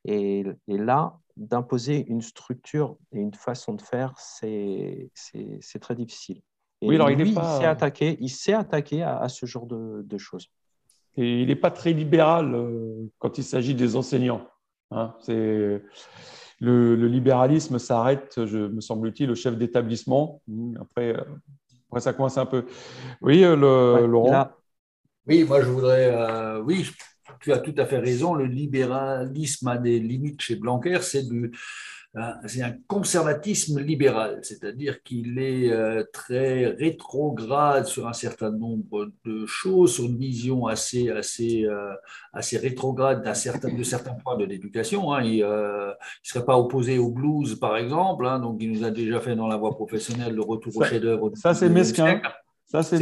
Et, 0.04 0.44
là, 0.66 1.18
d'imposer 1.36 2.06
une 2.08 2.22
structure 2.22 2.96
et 3.12 3.18
une 3.18 3.34
façon 3.34 3.74
de 3.74 3.82
faire, 3.82 4.14
c'est 4.18 5.10
très 5.80 5.94
difficile. 5.94 6.40
Et 6.82 6.88
oui, 6.88 6.94
alors 6.96 7.10
il, 7.10 7.32
s'est 7.32 7.64
attaqué, 7.64 8.18
il 8.20 8.28
s'est 8.28 8.52
attaqué 8.52 9.02
à, 9.02 9.28
ce 9.28 9.46
genre 9.46 9.66
de, 9.66 10.18
choses. 10.18 10.48
Et 11.16 11.42
il 11.42 11.48
n'est 11.48 11.56
pas 11.56 11.70
très 11.70 11.92
libéral 11.92 12.54
euh, 12.54 13.10
quand 13.18 13.38
il 13.38 13.44
s'agit 13.44 13.74
des 13.74 13.96
enseignants. 13.96 14.46
Hein. 14.90 15.14
C'est 15.20 15.82
le, 16.60 17.06
libéralisme 17.06 17.78
s'arrête, 17.78 18.36
me 18.36 18.80
semble-t-il, 18.80 19.30
au 19.30 19.34
chef 19.34 19.56
d'établissement. 19.56 20.42
Après, 20.78 21.16
euh, 21.16 21.24
après, 21.88 22.00
ça 22.00 22.12
coince 22.12 22.36
un 22.36 22.46
peu. 22.46 22.66
Oui, 23.22 23.42
euh, 23.42 23.56
Laurent? 24.06 24.50
Oui, 25.26 25.44
moi 25.44 25.60
je 25.62 25.70
voudrais. 25.70 26.60
oui, 26.60 26.86
tu 27.40 27.52
as 27.52 27.58
tout 27.58 27.74
à 27.78 27.86
fait 27.86 27.98
raison. 27.98 28.34
Le 28.34 28.46
libéralisme 28.46 29.68
a 29.68 29.78
des 29.78 29.98
limites 30.00 30.40
chez 30.40 30.56
Blanquer. 30.56 30.98
C'est 31.02 31.28
du 31.28 31.52
c'est 32.46 32.62
un 32.62 32.74
conservatisme 32.86 33.78
libéral, 33.78 34.40
c'est-à-dire 34.42 35.02
qu'il 35.02 35.38
est 35.38 35.70
euh, 35.70 36.02
très 36.12 36.66
rétrograde 36.66 37.84
sur 37.84 38.08
un 38.08 38.14
certain 38.14 38.50
nombre 38.50 39.10
de 39.26 39.44
choses, 39.44 39.94
sur 39.94 40.04
une 40.04 40.16
vision 40.16 40.66
assez, 40.66 41.10
assez, 41.10 41.66
euh, 41.66 41.92
assez 42.32 42.56
rétrograde 42.56 43.22
certain, 43.34 43.68
de 43.70 43.82
certains 43.82 44.14
points 44.14 44.38
de 44.38 44.44
l'éducation. 44.44 45.12
Hein. 45.12 45.24
Il 45.24 45.40
ne 45.40 45.44
euh, 45.44 45.92
serait 46.22 46.44
pas 46.44 46.56
opposé 46.56 46.96
au 46.96 47.10
blues, 47.10 47.56
par 47.56 47.76
exemple, 47.76 48.26
hein. 48.26 48.38
donc 48.38 48.58
il 48.60 48.72
nous 48.72 48.84
a 48.84 48.90
déjà 48.90 49.20
fait 49.20 49.36
dans 49.36 49.48
la 49.48 49.56
voie 49.56 49.74
professionnelle 49.74 50.34
le 50.34 50.42
retour 50.42 50.74
au 50.74 50.84
chef-d'œuvre. 50.84 51.32
Ça, 51.34 51.52
c'est 51.52 51.68
mesquin. 51.68 52.22
Ça, 52.66 52.82
c'est 52.82 52.98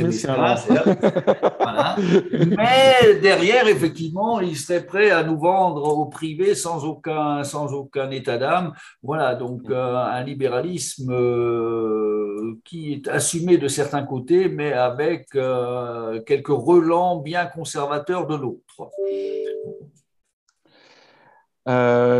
Mais 2.36 3.18
derrière, 3.22 3.66
effectivement, 3.66 4.38
il 4.40 4.58
serait 4.58 4.84
prêt 4.84 5.10
à 5.10 5.22
nous 5.22 5.38
vendre 5.38 5.84
au 5.84 6.04
privé 6.04 6.54
sans 6.54 6.84
aucun, 6.84 7.42
sans 7.44 7.72
aucun 7.72 8.10
état 8.10 8.36
d'âme. 8.36 8.74
Voilà, 9.02 9.34
donc 9.34 9.70
euh, 9.70 9.96
un 9.96 10.22
libéralisme 10.22 11.10
euh, 11.10 12.60
qui 12.62 12.92
est 12.92 13.08
assumé 13.08 13.56
de 13.56 13.68
certains 13.68 14.02
côtés, 14.04 14.50
mais 14.50 14.74
avec 14.74 15.34
euh, 15.34 16.20
quelques 16.24 16.48
relents 16.48 17.20
bien 17.20 17.46
conservateurs 17.46 18.26
de 18.26 18.34
l'autre. 18.34 18.90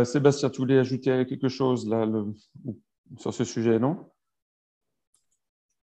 Sébastien, 0.05 0.49
tu 0.49 0.61
voulais 0.61 0.79
ajouter 0.79 1.23
quelque 1.27 1.49
chose 1.49 1.87
là, 1.87 2.07
sur 3.19 3.31
ce 3.31 3.43
sujet, 3.43 3.77
non? 3.77 4.09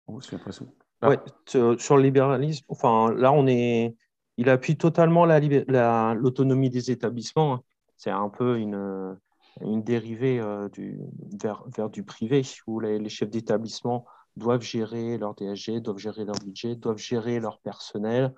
Oh, 0.06 0.20
C'est 0.20 0.30
l'impression. 0.30 0.72
Ouais, 1.02 1.18
sur 1.46 1.96
le 1.96 2.02
libéralisme, 2.02 2.66
enfin, 2.68 3.12
là, 3.14 3.32
on 3.32 3.46
est, 3.46 3.96
il 4.36 4.50
appuie 4.50 4.76
totalement 4.76 5.24
l'autonomie 5.24 6.68
la, 6.68 6.72
des 6.72 6.90
établissements. 6.90 7.54
Hein. 7.54 7.62
C'est 7.96 8.10
un 8.10 8.28
peu 8.28 8.58
une, 8.58 9.16
une 9.62 9.82
dérivée 9.82 10.40
euh, 10.40 10.68
du, 10.68 10.98
vers, 11.40 11.64
vers, 11.74 11.90
du 11.90 12.02
privé 12.02 12.42
où 12.66 12.80
les, 12.80 13.08
chefs 13.08 13.30
d'établissement 13.30 14.06
doivent 14.36 14.62
gérer 14.62 15.18
leur 15.18 15.34
DSG, 15.34 15.80
doivent 15.80 15.98
gérer 15.98 16.24
leur 16.24 16.36
budget, 16.36 16.76
doivent 16.76 16.98
gérer 16.98 17.40
leur 17.40 17.60
personnel. 17.60 18.34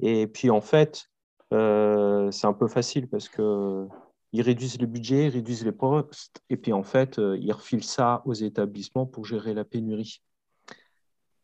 Et 0.00 0.26
puis, 0.26 0.50
en 0.50 0.60
fait, 0.60 1.10
euh, 1.52 2.30
c'est 2.30 2.46
un 2.46 2.52
peu 2.52 2.68
facile 2.68 3.08
parce 3.08 3.28
que 3.28 3.86
ils 4.32 4.42
réduisent 4.42 4.80
le 4.80 4.86
budget, 4.86 5.26
ils 5.26 5.30
réduisent 5.30 5.64
les 5.64 5.72
postes, 5.72 6.42
et 6.50 6.58
puis 6.58 6.72
en 6.74 6.82
fait, 6.82 7.18
euh, 7.18 7.38
ils 7.40 7.52
refilent 7.52 7.84
ça 7.84 8.22
aux 8.26 8.34
établissements 8.34 9.06
pour 9.06 9.24
gérer 9.24 9.54
la 9.54 9.64
pénurie. 9.64 10.22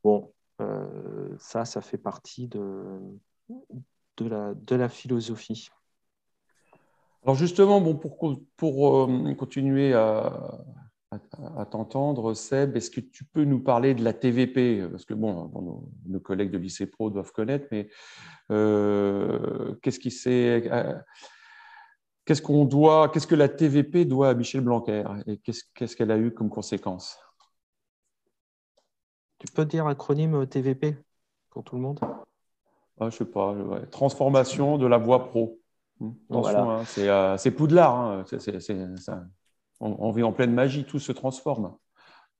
Bon, 0.02 0.34
euh, 0.60 1.34
ça, 1.38 1.64
ça 1.64 1.80
fait 1.80 1.98
partie 1.98 2.48
de, 2.48 3.00
la, 4.20 4.88
philosophie. 4.88 5.68
Alors 7.24 7.34
justement, 7.34 7.80
bon, 7.80 7.94
pour, 7.96 8.96
euh, 8.96 9.34
continuer 9.34 9.94
à, 9.94 10.64
à, 11.10 11.64
t'entendre, 11.66 12.34
Seb, 12.34 12.76
est-ce 12.76 12.90
que 12.90 13.00
tu 13.00 13.24
peux 13.24 13.44
nous 13.44 13.60
parler 13.60 13.94
de 13.94 14.04
la 14.04 14.12
TVP 14.12 14.86
Parce 14.90 15.04
que 15.04 15.14
bon, 15.14 15.90
nos, 16.06 16.20
collègues 16.20 16.50
de 16.50 16.58
lycée 16.58 16.86
pro 16.86 17.10
doivent 17.10 17.32
connaître, 17.32 17.66
mais 17.70 17.88
euh, 18.50 19.74
qu'est-ce 19.82 19.98
qui 19.98 20.10
s'est... 20.10 20.70
Qu'est-ce 22.26 22.40
qu'on 22.40 22.64
doit, 22.64 23.10
qu'est-ce 23.10 23.26
que 23.26 23.34
la 23.34 23.50
TVP 23.50 24.06
doit 24.06 24.30
à 24.30 24.34
Michel 24.34 24.62
Blanquer 24.62 25.04
et 25.26 25.36
qu'est-ce 25.36 25.94
qu'elle 25.94 26.10
a 26.10 26.16
eu 26.16 26.32
comme 26.32 26.48
conséquence? 26.48 27.18
Tu 29.44 29.52
peux 29.52 29.64
dire 29.64 29.86
acronyme 29.86 30.46
TVP 30.46 30.96
pour 31.50 31.64
tout 31.64 31.76
le 31.76 31.82
monde? 31.82 32.00
Ah, 32.98 33.10
Je 33.10 33.16
sais 33.16 33.24
pas. 33.24 33.54
Transformation 33.90 34.78
de 34.78 34.86
la 34.86 34.98
voie 34.98 35.26
pro. 35.26 35.60
Hmm. 36.00 36.12
Hein, 36.30 36.84
euh, 36.98 37.36
c'est 37.36 37.50
Poudlard. 37.50 37.94
Hein. 37.94 38.24
on, 39.80 40.12
vit 40.12 40.22
en 40.22 40.32
pleine 40.32 40.52
magie, 40.52 40.84
tout 40.84 40.98
se 40.98 41.12
transforme. 41.12 41.76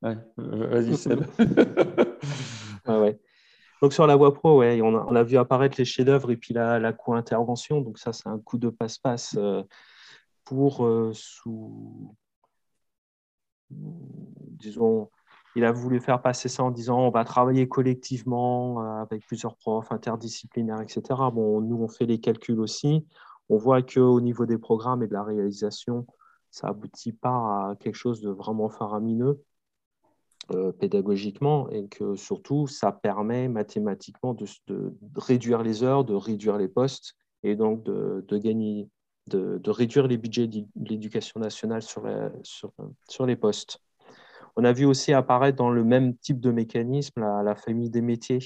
Euh, 0.05 0.15
vas-y, 0.39 0.97
Seb. 0.97 1.25
Donc 3.83 3.93
sur 3.93 4.07
la 4.07 4.17
voie 4.17 4.33
pro, 4.33 4.61
ouais, 4.61 4.81
on, 4.81 5.15
a, 5.15 5.23
vu 5.23 5.37
apparaître 5.37 5.77
les 5.79 5.85
chefs-d'œuvre 5.85 6.31
et 6.31 6.37
puis 6.37 6.55
la, 6.55 6.79
la 6.79 6.95
co-intervention. 6.95 7.83
Donc 7.83 7.99
ça, 7.99 8.15
c'est 8.15 8.29
un 8.29 8.39
coup 8.39 8.57
de 8.57 8.71
passe-passe 8.71 9.35
euh, 9.37 9.63
pour 10.45 10.89
sous, 11.13 12.17
disons, 13.71 15.11
il 15.57 15.65
a 15.65 15.73
voulu 15.73 16.01
faire 16.01 16.21
passer 16.21 16.49
ça 16.49 16.65
en 16.65 16.71
disant 16.71 16.99
on 16.99 17.11
va 17.11 17.25
travailler 17.25 17.69
collectivement 17.69 18.81
euh, 18.81 19.03
avec 19.03 19.27
plusieurs 19.27 19.57
profs 19.57 19.93
interdisciplinaires, 19.93 20.81
etc. 20.81 21.03
Bon, 21.33 21.61
nous, 21.61 21.77
on 21.77 21.89
fait 21.89 22.07
les 22.07 22.19
calculs 22.19 22.61
aussi. 22.61 23.07
On 23.49 23.57
voit 23.57 23.83
qu'au 23.83 24.21
niveau 24.21 24.47
des 24.47 24.59
programmes 24.59 25.03
et 25.03 25.07
de 25.07 25.13
la 25.13 25.23
réalisation, 25.23 26.07
ça 26.51 26.69
aboutit 26.69 27.13
pas 27.13 27.71
à 27.71 27.77
quelque 27.79 27.97
chose 27.97 28.21
de 28.21 28.31
vraiment 28.31 28.69
faramineux. 28.69 29.43
pédagogiquement 30.79 31.71
et 31.71 31.89
que 31.89 32.17
surtout 32.17 32.67
ça 32.67 32.93
permet 32.93 33.49
mathématiquement 33.49 34.35
de, 34.35 34.47
réduire 35.17 35.63
les 35.63 35.83
heures, 35.83 36.05
de 36.05 36.15
réduire 36.15 36.59
les 36.59 36.69
postes 36.69 37.15
et 37.43 37.57
donc 37.57 37.83
de, 37.85 38.39
gagner, 38.39 38.89
de, 39.29 39.71
réduire 39.71 40.07
les 40.07 40.19
budgets 40.19 40.47
de 40.47 40.67
l'éducation 40.77 41.41
nationale 41.41 41.83
sur, 41.83 42.07
les 43.27 43.37
postes. 43.37 43.84
On 44.57 44.65
a 44.65 44.73
vu 44.73 44.85
aussi 44.85 45.13
apparaître 45.13 45.57
dans 45.57 45.71
le 45.71 45.85
même 45.85 46.17
type 46.17 46.41
de 46.41 46.51
mécanisme 46.51 47.21
la, 47.21 47.55
famille 47.55 47.91
des 47.91 48.03
métiers 48.03 48.41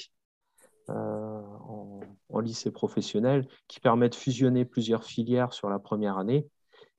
en, 0.89 2.01
en, 2.31 2.41
lycée 2.41 2.71
professionnel 2.71 3.47
qui 3.67 3.81
permet 3.81 4.09
de 4.09 4.15
fusionner 4.15 4.65
plusieurs 4.65 5.05
filières 5.05 5.53
sur 5.53 5.69
la 5.69 5.79
première 5.79 6.17
année. 6.19 6.49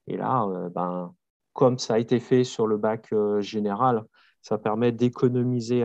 Et 0.08 0.18
là, 0.18 0.48
ben, 0.76 1.14
comme 1.54 1.80
ça 1.80 1.96
a 1.96 2.00
été 2.00 2.20
fait 2.20 2.44
sur 2.44 2.68
le 2.68 2.78
bac 2.78 3.14
général, 3.40 4.04
ça 4.42 4.58
permet 4.58 4.92
d'économiser, 4.92 5.84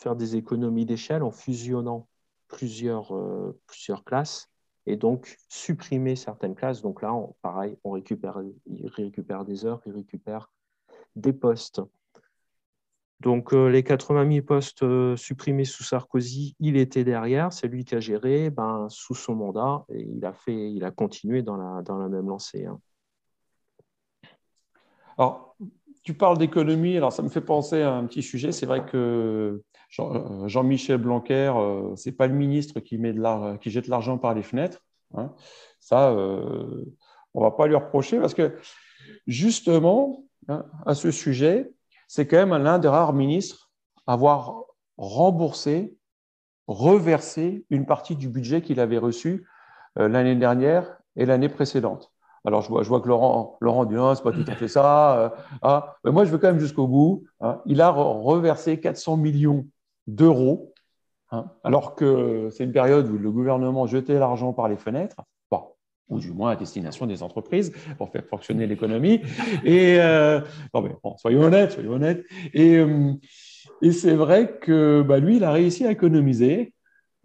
faire 0.00 0.16
des 0.16 0.36
économies 0.36 0.86
d'échelle 0.86 1.22
en 1.22 1.30
fusionnant 1.30 2.08
plusieurs, 2.48 3.14
euh, 3.14 3.58
plusieurs 3.66 4.04
classes 4.04 4.50
et 4.86 4.96
donc 4.96 5.36
supprimer 5.48 6.16
certaines 6.16 6.54
classes. 6.54 6.82
Donc 6.82 7.02
là, 7.02 7.14
pareil, 7.42 7.76
on 7.84 7.92
récupère, 7.92 8.40
il 8.66 8.86
récupère 8.88 9.44
des 9.44 9.64
heures, 9.64 9.80
il 9.86 9.92
récupère 9.92 10.50
des 11.16 11.32
postes. 11.32 11.80
Donc 13.20 13.54
euh, 13.54 13.68
les 13.68 13.82
80 13.82 14.30
000 14.30 14.44
postes 14.44 14.82
euh, 14.82 15.16
supprimés 15.16 15.64
sous 15.64 15.84
Sarkozy, 15.84 16.56
il 16.60 16.76
était 16.76 17.04
derrière, 17.04 17.52
c'est 17.52 17.68
lui 17.68 17.84
qui 17.84 17.94
a 17.94 18.00
géré 18.00 18.50
ben, 18.50 18.86
sous 18.90 19.14
son 19.14 19.34
mandat 19.34 19.84
et 19.88 20.02
il 20.02 20.24
a, 20.26 20.32
fait, 20.32 20.72
il 20.72 20.84
a 20.84 20.90
continué 20.90 21.42
dans 21.42 21.56
la, 21.56 21.82
dans 21.82 21.96
la 21.96 22.08
même 22.08 22.28
lancée. 22.28 22.66
Hein. 22.66 22.78
Alors, 25.16 25.56
tu 26.02 26.12
parles 26.12 26.36
d'économie, 26.38 26.96
alors 26.96 27.12
ça 27.12 27.22
me 27.22 27.28
fait 27.28 27.40
penser 27.40 27.80
à 27.80 27.94
un 27.94 28.04
petit 28.04 28.22
sujet. 28.22 28.52
C'est 28.52 28.66
vrai 28.66 28.84
que 28.84 29.62
euh, 30.00 30.48
Jean-Michel 30.48 30.98
Blanquer, 30.98 31.52
c'est 31.96 32.12
pas 32.12 32.26
le 32.26 32.34
ministre 32.34 32.80
qui, 32.80 32.98
met 32.98 33.12
de 33.12 33.56
qui 33.58 33.70
jette 33.70 33.86
l'argent 33.86 34.18
par 34.18 34.34
les 34.34 34.42
fenêtres. 34.42 34.82
Hein. 35.16 35.32
Ça, 35.80 36.10
euh, 36.10 36.84
on 37.34 37.42
va 37.42 37.50
pas 37.50 37.66
lui 37.66 37.74
reprocher 37.74 38.18
parce 38.18 38.34
que 38.34 38.56
justement, 39.26 40.24
hein, 40.48 40.64
à 40.86 40.94
ce 40.94 41.10
sujet, 41.10 41.72
c'est 42.08 42.26
quand 42.26 42.46
même 42.46 42.62
l'un 42.62 42.78
des 42.78 42.88
rares 42.88 43.12
ministres 43.12 43.70
à 44.06 44.14
avoir 44.14 44.64
remboursé, 44.96 45.96
reversé 46.66 47.64
une 47.70 47.86
partie 47.86 48.16
du 48.16 48.28
budget 48.28 48.62
qu'il 48.62 48.80
avait 48.80 48.98
reçu 48.98 49.46
l'année 49.96 50.34
dernière 50.34 50.98
et 51.16 51.24
l'année 51.26 51.48
précédente. 51.48 52.14
Alors, 52.46 52.60
je 52.60 52.88
vois, 52.88 53.00
que 53.00 53.08
Laurent, 53.08 53.56
Laurent 53.60 53.86
dit, 53.86 53.94
non, 53.94 54.14
c'est 54.14 54.22
pas 54.22 54.32
tout 54.32 54.44
à 54.46 54.54
fait 54.54 54.68
ça. 54.68 55.18
Euh, 55.18 55.28
ah, 55.62 55.96
mais 56.04 56.10
moi, 56.10 56.24
je 56.24 56.30
veux 56.30 56.38
quand 56.38 56.48
même 56.48 56.58
jusqu'au 56.58 56.86
bout. 56.86 57.24
Hein. 57.40 57.60
Il 57.64 57.80
a 57.80 57.88
reversé 57.88 58.78
400 58.78 59.16
millions 59.16 59.66
d'euros, 60.06 60.74
hein, 61.30 61.46
alors 61.64 61.94
que 61.94 62.50
c'est 62.50 62.64
une 62.64 62.72
période 62.72 63.08
où 63.08 63.16
le 63.16 63.30
gouvernement 63.30 63.86
jetait 63.86 64.18
l'argent 64.18 64.52
par 64.52 64.68
les 64.68 64.76
fenêtres, 64.76 65.16
ou 66.08 66.18
du 66.18 66.32
moins 66.32 66.50
à 66.50 66.56
destination 66.56 67.06
des 67.06 67.22
entreprises 67.22 67.72
pour 67.98 68.10
faire 68.10 68.24
fonctionner 68.26 68.66
l'économie. 68.66 69.20
Et 69.64 69.98
euh, 70.00 70.40
bon, 70.72 71.16
soyons 71.16 71.42
honnêtes, 71.42 71.72
soyons 71.72 71.92
honnêtes. 71.92 72.24
Et, 72.52 72.76
euh, 72.76 73.12
et 73.82 73.92
c'est 73.92 74.14
vrai 74.14 74.58
que 74.60 75.02
bah, 75.02 75.18
lui, 75.18 75.36
il 75.36 75.44
a 75.44 75.52
réussi 75.52 75.86
à 75.86 75.90
économiser. 75.90 76.72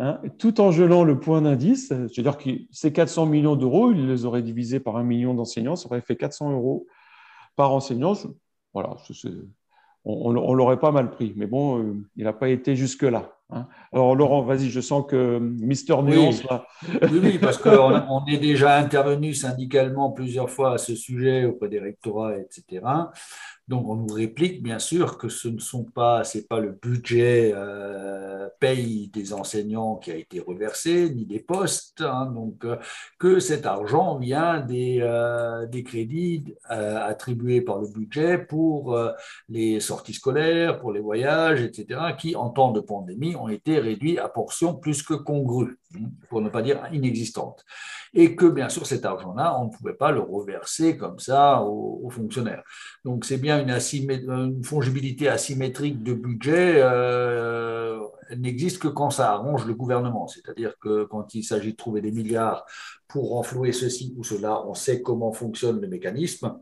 Hein, 0.02 0.22
tout 0.38 0.62
en 0.62 0.72
gelant 0.72 1.04
le 1.04 1.20
point 1.20 1.42
d'indice, 1.42 1.90
c'est-à-dire 1.90 2.38
que 2.38 2.50
ces 2.72 2.94
400 2.94 3.26
millions 3.26 3.58
d'euros, 3.58 3.92
il 3.92 4.08
les 4.08 4.24
aurait 4.24 4.42
divisés 4.42 4.80
par 4.80 4.96
un 4.96 5.04
million 5.04 5.34
d'enseignants, 5.34 5.76
ça 5.76 5.88
aurait 5.88 6.00
fait 6.00 6.16
400 6.16 6.54
euros 6.54 6.88
par 7.58 7.74
enseignant. 7.74 8.14
Voilà, 8.74 8.96
on, 10.06 10.32
l'aurait 10.54 10.80
pas 10.80 10.94
mal 10.94 11.12
pris, 11.12 11.34
mais 11.36 11.48
bon, 11.48 11.84
euh, 11.84 12.08
il 12.16 12.24
n'a 12.24 12.32
pas 12.32 12.48
été 12.48 12.78
jusque-là. 12.78 13.39
Hein. 13.52 13.68
Alors 13.92 14.16
Laurent, 14.16 14.44
vas-y, 14.44 14.70
je 14.70 14.80
sens 14.80 15.06
que 15.08 15.40
Mister 15.40 15.96
Nuance 16.04 16.44
oui. 16.84 17.20
Oui, 17.22 17.38
parce 17.40 17.58
qu'on 17.58 17.70
on 18.10 18.26
est 18.28 18.38
déjà 18.38 18.78
intervenu 18.78 19.34
syndicalement 19.34 20.12
plusieurs 20.12 20.50
fois 20.50 20.74
à 20.74 20.78
ce 20.78 20.96
sujet 20.96 21.46
auprès 21.46 21.68
des 21.68 21.80
rectorats, 21.80 22.38
etc. 22.38 22.82
Donc 23.68 23.88
on 23.88 23.96
nous 23.96 24.14
réplique 24.14 24.62
bien 24.64 24.80
sûr 24.80 25.18
que 25.18 25.30
ce 25.30 25.48
ne 25.48 25.60
sont 25.60 25.84
pas, 25.84 26.24
c'est 26.24 26.48
pas 26.48 26.60
le 26.60 26.72
budget 26.72 27.52
euh, 27.56 27.99
paye 28.60 29.10
des 29.10 29.34
enseignants 29.34 29.96
qui 29.96 30.12
a 30.12 30.16
été 30.16 30.40
reversé, 30.40 31.10
ni 31.10 31.26
des 31.26 31.40
postes, 31.40 32.02
hein, 32.02 32.26
donc 32.28 32.66
euh, 32.66 32.78
que 33.18 33.40
cet 33.40 33.66
argent 33.66 34.18
vient 34.18 34.60
des, 34.60 35.00
euh, 35.02 35.68
crédits 35.86 36.56
attribués 36.68 37.62
par 37.62 37.80
le 37.80 37.88
budget 37.88 38.38
pour 38.38 39.00
les 39.48 39.80
sorties 39.80 40.14
scolaires, 40.14 40.78
pour 40.78 40.92
les 40.92 41.00
voyages, 41.00 41.62
etc., 41.62 42.02
qui 42.18 42.36
en 42.36 42.50
temps 42.50 42.72
de 42.72 42.82
pandémie 42.82 43.36
ont 43.38 43.48
été 43.48 43.80
réduits 43.80 44.20
à 44.20 44.28
portions 44.28 44.76
plus 44.76 45.02
que 45.04 45.14
congrues, 45.14 45.80
hein, 45.96 46.10
pour 46.30 46.42
ne 46.42 46.50
pas 46.50 46.62
dire 46.62 46.82
inexistantes 46.92 47.64
et 48.14 48.36
que 48.36 48.46
bien 48.46 48.70
sûr 48.70 48.86
cet 48.86 49.06
argent-là, 49.06 49.60
on 49.60 49.66
ne 49.66 49.70
pouvait 49.70 49.94
pas 49.94 50.12
le 50.12 50.20
reverser 50.20 50.98
comme 50.98 51.20
ça 51.20 51.62
aux, 51.62 52.10
fonctionnaires. 52.10 52.64
Donc 53.06 53.24
c'est 53.24 53.38
bien 53.38 53.62
une, 53.62 53.70
une, 53.70 54.64
fongibilité 54.64 55.30
asymétrique 55.30 56.02
de 56.02 56.14
budget. 56.14 56.82
N'existe 58.38 58.80
que 58.80 58.88
quand 58.88 59.10
ça 59.10 59.32
arrange 59.32 59.66
le 59.66 59.74
gouvernement, 59.74 60.28
c'est-à-dire 60.28 60.78
que 60.80 61.06
quand 61.06 61.34
il 61.34 61.44
s'agit 61.44 61.72
de 61.72 61.78
trouver 61.78 62.02
des 62.02 62.12
milliards 62.12 62.66
pour 63.08 63.32
renflouer 63.32 63.72
ceci 63.72 64.14
ou 64.18 64.24
cela, 64.24 64.66
on 64.68 64.74
sait 64.74 65.02
comment 65.02 65.32
fonctionne 65.32 65.82
le 65.82 65.88
mécanisme 65.88 66.60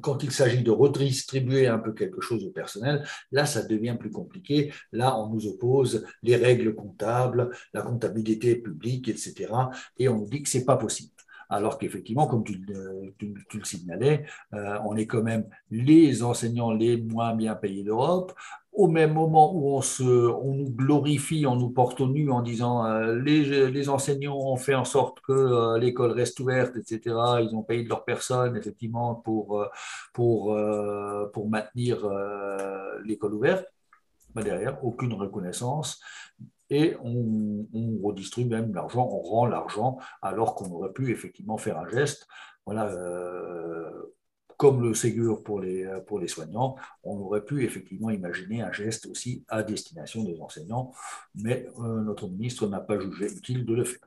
quand 0.00 0.22
il 0.22 0.30
s'agit 0.30 0.62
de 0.62 0.70
redistribuer 0.70 1.66
un 1.66 1.78
peu 1.78 1.92
quelque 1.92 2.20
chose 2.20 2.44
au 2.44 2.50
personnel, 2.50 3.04
là, 3.32 3.46
ça 3.46 3.64
devient 3.64 3.96
plus 3.98 4.10
compliqué. 4.10 4.72
Là, 4.92 5.18
on 5.18 5.28
nous 5.28 5.46
oppose 5.46 6.06
les 6.22 6.36
règles 6.36 6.74
comptables, 6.74 7.50
la 7.72 7.82
comptabilité 7.82 8.56
publique, 8.56 9.08
etc. 9.08 9.48
Et 9.98 10.08
on 10.08 10.18
nous 10.18 10.28
dit 10.28 10.42
que 10.42 10.48
c'est 10.48 10.64
pas 10.64 10.76
possible 10.76 11.10
alors 11.48 11.78
qu'effectivement, 11.78 12.26
comme 12.26 12.44
tu, 12.44 12.60
le 12.68 13.64
signalais, 13.64 14.26
euh, 14.52 14.78
on 14.84 14.96
est 14.96 15.06
quand 15.06 15.22
même 15.22 15.46
les 15.70 16.22
enseignants 16.22 16.72
les 16.72 16.98
moins 16.98 17.34
bien 17.34 17.54
payés 17.54 17.84
d'Europe 17.84 18.34
au 18.72 18.86
même 18.86 19.12
moment 19.12 19.54
où 19.54 19.74
on, 19.76 19.82
se, 19.82 20.04
on 20.04 20.54
nous 20.54 20.70
glorifie, 20.70 21.46
on 21.46 21.56
nous 21.56 21.70
porte 21.70 22.00
au 22.00 22.06
nu 22.06 22.30
en 22.30 22.42
disant 22.42 22.84
euh, 22.84 23.16
les, 23.20 23.70
les, 23.70 23.88
enseignants 23.88 24.36
ont 24.36 24.56
fait 24.56 24.74
en 24.74 24.84
sorte 24.84 25.20
que 25.20 25.32
euh, 25.32 25.78
l'école 25.78 26.12
reste 26.12 26.38
ouverte, 26.40 26.76
etc. 26.76 27.00
Ils 27.40 27.56
ont 27.56 27.64
payé 27.64 27.82
de 27.82 27.88
leur 27.88 28.04
personne, 28.04 28.56
effectivement, 28.56 29.16
pour, 29.16 29.60
euh, 29.60 29.66
pour, 30.12 30.56
pour 31.32 31.48
maintenir 31.48 32.08
l'école 33.04 33.34
ouverte. 33.34 33.66
Mais 34.34 34.44
derrière, 34.44 34.84
aucune 34.84 35.14
reconnaissance. 35.14 36.00
Et 36.70 36.96
on, 37.02 37.66
on 37.72 37.98
redistribue 38.06 38.50
même 38.50 38.74
l'argent, 38.74 39.08
on 39.10 39.22
rend 39.22 39.46
l'argent, 39.46 39.98
alors 40.22 40.54
qu'on 40.54 40.70
aurait 40.70 40.92
pu 40.92 41.10
effectivement 41.10 41.56
faire 41.56 41.78
un 41.78 41.88
geste. 41.88 42.28
Voilà, 42.66 42.94
comme 44.58 44.82
le 44.82 44.92
Ségur 44.92 45.42
pour 45.44 45.60
les, 45.60 45.84
euh, 45.84 46.00
pour 46.00 46.18
les 46.18 46.26
soignants, 46.26 46.76
on 47.04 47.16
aurait 47.20 47.44
pu 47.44 47.64
effectivement 47.64 48.10
imaginer 48.10 48.60
un 48.60 48.72
geste 48.72 49.06
aussi 49.06 49.44
à 49.48 49.62
destination 49.62 50.24
des 50.24 50.38
enseignants, 50.40 50.92
mais 51.36 51.66
euh, 51.78 52.02
notre 52.02 52.28
ministre 52.28 52.66
n'a 52.66 52.80
pas 52.80 52.98
jugé 52.98 53.32
utile 53.32 53.64
de 53.64 53.74
le 53.74 53.84
faire. 53.84 54.06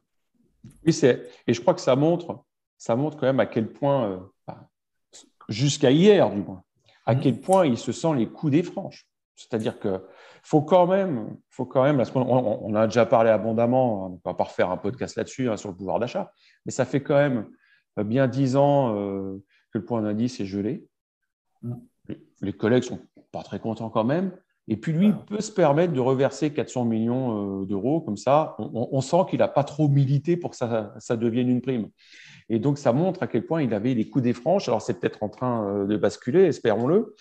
Oui, 0.85 0.99
et 1.47 1.53
je 1.53 1.61
crois 1.61 1.73
que 1.73 1.81
ça 1.81 1.95
montre, 1.95 2.43
ça 2.77 2.95
montre 2.97 3.17
quand 3.17 3.25
même 3.25 3.39
à 3.39 3.45
quel 3.45 3.71
point, 3.71 4.21
euh, 4.49 4.53
jusqu'à 5.47 5.89
hier 5.89 6.29
du 6.29 6.41
moins, 6.41 6.63
à 7.05 7.15
quel 7.15 7.39
point 7.39 7.65
il 7.65 7.77
se 7.77 7.93
sent 7.93 8.13
les 8.15 8.27
coups 8.27 8.51
des 8.51 8.63
franches. 8.63 9.07
C'est-à-dire 9.37 9.79
que 9.79 10.05
faut 10.43 10.61
quand 10.61 10.85
même, 10.85 11.37
faut 11.49 11.65
quand 11.65 11.83
même, 11.83 12.03
on, 12.13 12.75
a 12.75 12.87
déjà 12.87 13.05
parlé 13.05 13.29
abondamment, 13.29 14.05
on 14.05 14.09
ne 14.09 14.17
va 14.23 14.33
pas 14.33 14.43
refaire 14.43 14.69
un 14.69 14.77
podcast 14.77 15.15
là-dessus 15.15 15.49
hein, 15.49 15.55
sur 15.55 15.69
le 15.69 15.75
pouvoir 15.75 15.97
d'achat, 15.97 16.33
mais 16.65 16.71
ça 16.71 16.85
fait 16.85 17.01
quand 17.01 17.15
même 17.15 17.47
bien 17.97 18.27
dix 18.27 18.55
ans 18.55 19.39
que 19.71 19.77
le 19.77 19.85
point 19.85 20.01
d'indice 20.01 20.39
est 20.39 20.45
gelé. 20.45 20.87
Mm. 21.61 21.75
Les 22.41 22.53
collègues 22.53 22.83
sont 22.83 22.99
pas 23.31 23.43
très 23.43 23.59
contents 23.59 23.89
quand 23.89 24.03
même. 24.03 24.31
Et 24.67 24.77
puis 24.77 24.93
lui 24.93 25.11
peut 25.27 25.41
se 25.41 25.51
permettre 25.51 25.93
de 25.93 25.99
reverser 25.99 26.53
400 26.53 26.85
millions 26.85 27.61
euh, 27.61 27.65
d'euros 27.65 28.01
comme 28.01 28.17
ça. 28.17 28.55
On, 28.59 29.01
sent 29.01 29.23
qu'il 29.29 29.39
n'a 29.39 29.47
pas 29.47 29.63
trop 29.63 29.87
milité 29.87 30.37
pour 30.37 30.51
que 30.51 30.55
ça, 30.55 30.93
ça, 30.99 31.17
devienne 31.17 31.49
une 31.49 31.61
prime. 31.61 31.89
Et 32.47 32.59
donc 32.59 32.77
ça 32.77 32.93
montre 32.93 33.23
à 33.23 33.27
quel 33.27 33.45
point 33.45 33.63
il 33.63 33.73
avait 33.73 33.93
les 33.93 34.07
coups 34.07 34.23
des 34.23 34.33
franches. 34.33 34.67
Alors 34.67 34.81
c'est 34.81 34.99
peut-être 34.99 35.23
en 35.23 35.29
train 35.29 35.67
euh, 35.67 35.85
de 35.85 35.97
basculer, 35.97 36.43
espérons-le. 36.43 37.15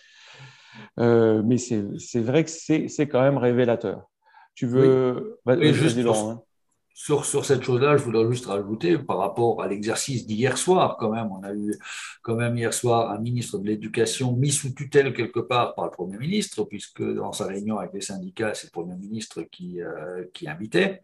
Euh, 0.99 1.43
mais 1.45 1.57
c'est 1.59 2.21
vrai 2.21 2.45
que 2.45 2.51
c'est 2.51 3.09
quand 3.09 3.23
même 3.23 3.39
révélateur. 3.39 4.09
Tu 4.55 4.67
veux. 4.67 5.41
Oui. 5.47 5.73
juste, 5.73 5.99
Laurent, 5.99 6.45
sur, 6.93 7.25
sur 7.25 7.45
cette 7.45 7.63
chose-là, 7.63 7.97
je 7.97 8.03
voudrais 8.03 8.31
juste 8.31 8.47
rajouter 8.47 8.99
par 8.99 9.19
rapport 9.19 9.63
à 9.63 9.69
l'exercice 9.69 10.27
d'hier 10.27 10.59
soir, 10.59 10.97
quand 10.99 11.11
même, 11.11 11.29
on 11.31 11.43
a 11.43 11.55
eu 11.55 11.75
quand 12.23 12.35
même 12.35 12.57
hier 12.57 12.75
soir 12.75 13.11
un 13.11 13.19
ministre 13.19 13.59
de 13.59 13.67
l'Éducation 13.67 14.33
mis 14.37 14.51
sous 14.51 14.75
tutelle 14.75 15.15
quelque 15.15 15.41
part 15.41 15.75
par 15.75 15.87
le 15.87 15.91
Premier 15.91 16.19
ministre, 16.19 16.65
puisque 16.65 17.03
dans 17.03 17.33
sa 17.33 17.47
réunion 17.47 17.79
avec 17.79 17.95
les 17.95 18.01
syndicats, 18.01 18.55
c'est 18.55 18.67
le 18.67 18.73
Premier 18.73 18.97
ministre 18.97 19.43
qui, 19.43 19.81
euh, 19.81 20.25
qui 20.35 20.49
invitait. 20.49 21.03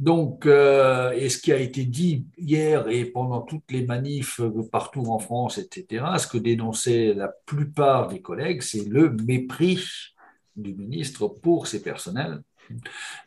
Donc, 0.00 0.46
euh, 0.46 1.12
et 1.12 1.28
ce 1.28 1.38
qui 1.38 1.52
a 1.52 1.58
été 1.58 1.84
dit 1.84 2.26
hier 2.36 2.88
et 2.88 3.04
pendant 3.04 3.42
toutes 3.42 3.70
les 3.70 3.86
manifs 3.86 4.40
partout 4.72 5.04
en 5.06 5.20
France, 5.20 5.58
etc., 5.58 6.04
ce 6.18 6.26
que 6.26 6.38
dénonçaient 6.38 7.14
la 7.14 7.28
plupart 7.28 8.08
des 8.08 8.20
collègues, 8.20 8.62
c'est 8.62 8.88
le 8.88 9.10
mépris 9.10 9.84
du 10.56 10.74
ministre 10.74 11.28
pour 11.28 11.66
ses 11.66 11.82
personnels 11.82 12.42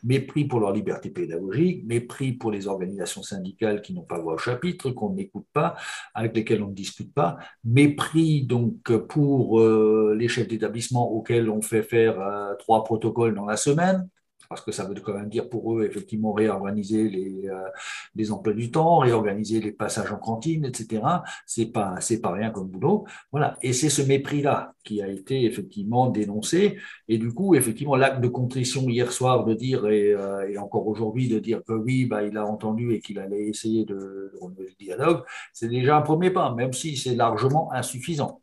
Mépris 0.02 0.44
pour 0.44 0.60
leur 0.60 0.72
liberté 0.72 1.10
pédagogique, 1.10 1.84
mépris 1.84 2.32
pour 2.32 2.50
les 2.50 2.66
organisations 2.66 3.22
syndicales 3.22 3.82
qui 3.82 3.92
n'ont 3.92 4.02
pas 4.02 4.18
voix 4.18 4.34
au 4.34 4.38
chapitre, 4.38 4.90
qu'on 4.90 5.10
n'écoute 5.10 5.46
pas, 5.52 5.76
avec 6.14 6.34
lesquelles 6.36 6.62
on 6.62 6.68
ne 6.68 6.74
discute 6.74 7.12
pas, 7.12 7.36
mépris 7.64 8.44
donc 8.44 8.96
pour 9.08 9.60
euh, 9.60 10.14
les 10.18 10.28
chefs 10.28 10.48
d'établissement 10.48 11.10
auxquels 11.10 11.50
on 11.50 11.62
fait 11.62 11.82
faire 11.82 12.20
euh, 12.20 12.54
trois 12.58 12.84
protocoles 12.84 13.34
dans 13.34 13.46
la 13.46 13.56
semaine, 13.56 14.08
parce 14.48 14.60
que 14.62 14.72
ça 14.72 14.84
veut 14.84 14.94
quand 15.00 15.14
même 15.14 15.28
dire 15.28 15.48
pour 15.48 15.76
eux, 15.76 15.84
effectivement, 15.84 16.32
réorganiser 16.32 17.08
les, 17.08 17.48
euh, 17.48 17.68
les 18.14 18.32
emplois 18.32 18.52
du 18.52 18.70
temps, 18.70 18.98
réorganiser 18.98 19.60
les 19.60 19.72
passages 19.72 20.12
en 20.12 20.18
cantine, 20.18 20.64
etc. 20.64 21.02
C'est 21.46 21.66
pas, 21.66 21.96
c'est 22.00 22.20
pas 22.20 22.32
rien 22.32 22.50
comme 22.50 22.68
boulot. 22.68 23.06
Voilà. 23.32 23.56
Et 23.62 23.72
c'est 23.72 23.88
ce 23.90 24.02
mépris-là 24.02 24.74
qui 24.84 25.02
a 25.02 25.08
été 25.08 25.44
effectivement 25.44 26.08
dénoncé. 26.08 26.78
Et 27.08 27.18
du 27.18 27.32
coup, 27.32 27.54
effectivement, 27.54 27.96
l'acte 27.96 28.20
de 28.20 28.28
contrition 28.28 28.88
hier 28.88 29.12
soir 29.12 29.44
de 29.44 29.54
dire, 29.54 29.86
et, 29.86 30.12
euh, 30.12 30.60
encore 30.60 30.86
aujourd'hui, 30.86 31.28
de 31.28 31.38
dire 31.38 31.62
que 31.66 31.72
oui, 31.72 32.06
bah, 32.06 32.22
il 32.24 32.36
a 32.36 32.46
entendu 32.46 32.92
et 32.94 33.00
qu'il 33.00 33.18
allait 33.18 33.48
essayer 33.48 33.84
de, 33.84 34.32
de 34.56 34.62
le 34.62 34.74
dialogue, 34.78 35.22
c'est 35.52 35.68
déjà 35.68 35.96
un 35.96 36.02
premier 36.02 36.30
pas, 36.30 36.54
même 36.54 36.72
si 36.72 36.96
c'est 36.96 37.14
largement 37.14 37.72
insuffisant. 37.72 38.40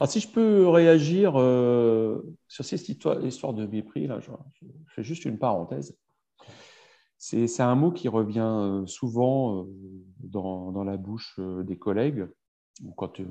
Alors, 0.00 0.10
si 0.10 0.20
je 0.20 0.28
peux 0.28 0.66
réagir 0.66 1.34
euh, 1.38 2.22
sur 2.48 2.64
cette 2.64 2.88
histoire, 2.88 3.18
de 3.18 3.66
mépris, 3.66 4.06
là, 4.06 4.18
je, 4.20 4.30
fais 4.94 5.02
juste 5.02 5.26
une 5.26 5.38
parenthèse. 5.38 5.94
C'est 7.18 7.60
un 7.60 7.74
mot 7.74 7.92
qui 7.92 8.08
revient 8.08 8.40
euh, 8.40 8.86
souvent 8.86 9.58
euh, 9.58 9.64
dans, 10.20 10.84
la 10.84 10.96
bouche 10.96 11.38
des 11.38 11.76
collègues 11.76 12.26
quand 12.96 13.08
tu 13.08 13.26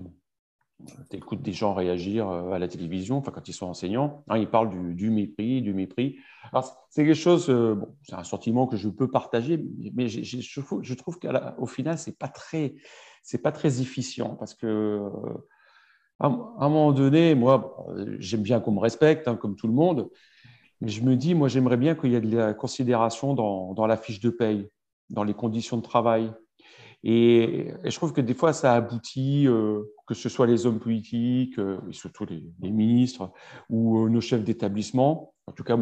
écoutes 1.12 1.42
des 1.42 1.54
gens 1.54 1.74
réagir 1.74 2.30
à 2.30 2.60
la 2.60 2.68
télévision, 2.68 3.18
enfin 3.18 3.32
quand 3.32 3.50
ils 3.50 3.54
sont 3.54 3.66
enseignants, 3.66 4.24
hein, 4.30 4.38
ils 4.38 4.50
parlent 4.50 4.70
du, 4.96 5.10
mépris, 5.10 5.64
du 5.64 5.74
mépris. 5.74 6.20
C'est 6.92 7.04
quelque 7.04 7.16
chose, 7.16 7.52
c'est 8.04 8.14
un 8.14 8.24
sentiment 8.24 8.68
que 8.68 8.78
je 8.78 8.90
peux 8.90 9.10
partager, 9.10 9.66
mais 9.96 10.08
je, 10.08 10.96
trouve 10.96 11.20
qu'au 11.20 11.66
final, 11.66 11.98
c'est 11.98 12.18
pas 12.18 12.28
très, 12.28 12.76
pas 13.42 13.52
très 13.52 13.82
efficient 13.82 14.36
parce 14.36 14.54
que 14.54 15.02
à 16.20 16.28
un 16.28 16.70
moment 16.70 16.92
donné, 16.92 17.34
moi, 17.34 17.86
j'aime 18.20 18.42
bien 18.42 18.60
qu'on 18.60 18.74
me 18.74 18.80
respecte, 18.80 19.28
hein, 19.28 19.36
comme 19.36 19.56
tout 19.56 19.68
le 19.68 19.74
monde, 19.74 20.10
mais 20.82 20.90
je 20.90 21.02
me 21.04 21.16
dis, 21.16 21.34
moi, 21.34 21.48
j'aimerais 21.48 21.78
bien 21.78 21.96
qu'il 21.96 22.12
y 22.12 22.16
ait 22.16 22.22
de 22.22 22.38
la 22.38 22.54
considération 22.54 23.34
dans, 23.34 23.88
la 23.88 23.98
fiche 23.98 24.20
de 24.20 24.30
paye, 24.30 24.70
dans 25.10 25.24
les 25.24 25.34
conditions 25.34 25.78
de 25.78 25.82
travail. 25.82 26.32
Et, 27.04 27.72
je 27.84 27.96
trouve 27.96 28.14
que 28.14 28.22
des 28.22 28.34
fois, 28.34 28.54
ça 28.54 28.74
aboutit, 28.74 29.48
euh, 29.48 29.84
que 30.08 30.14
ce 30.14 30.28
soit 30.28 30.48
les 30.48 30.66
hommes 30.66 30.80
politiques, 30.80 31.58
euh, 31.60 31.80
et 31.90 31.94
surtout 31.94 32.26
les, 32.26 32.70
ministres, 32.70 33.32
ou 33.70 34.06
euh, 34.06 34.10
nos 34.10 34.22
chefs 34.22 34.44
d'établissement. 34.44 35.34
En 35.48 35.54
tout 35.54 35.64
cas, 35.64 35.78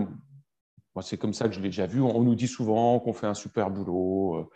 c'est 1.01 1.17
comme 1.17 1.33
ça 1.33 1.47
que 1.47 1.53
je 1.53 1.59
l'ai 1.59 1.69
déjà 1.69 1.87
vu. 1.87 2.01
On, 2.01 2.23
nous 2.23 2.35
dit 2.35 2.47
souvent 2.47 2.99
qu'on 2.99 3.13
fait 3.13 3.27
un 3.27 3.35
super 3.35 3.69
boulot 3.69 4.49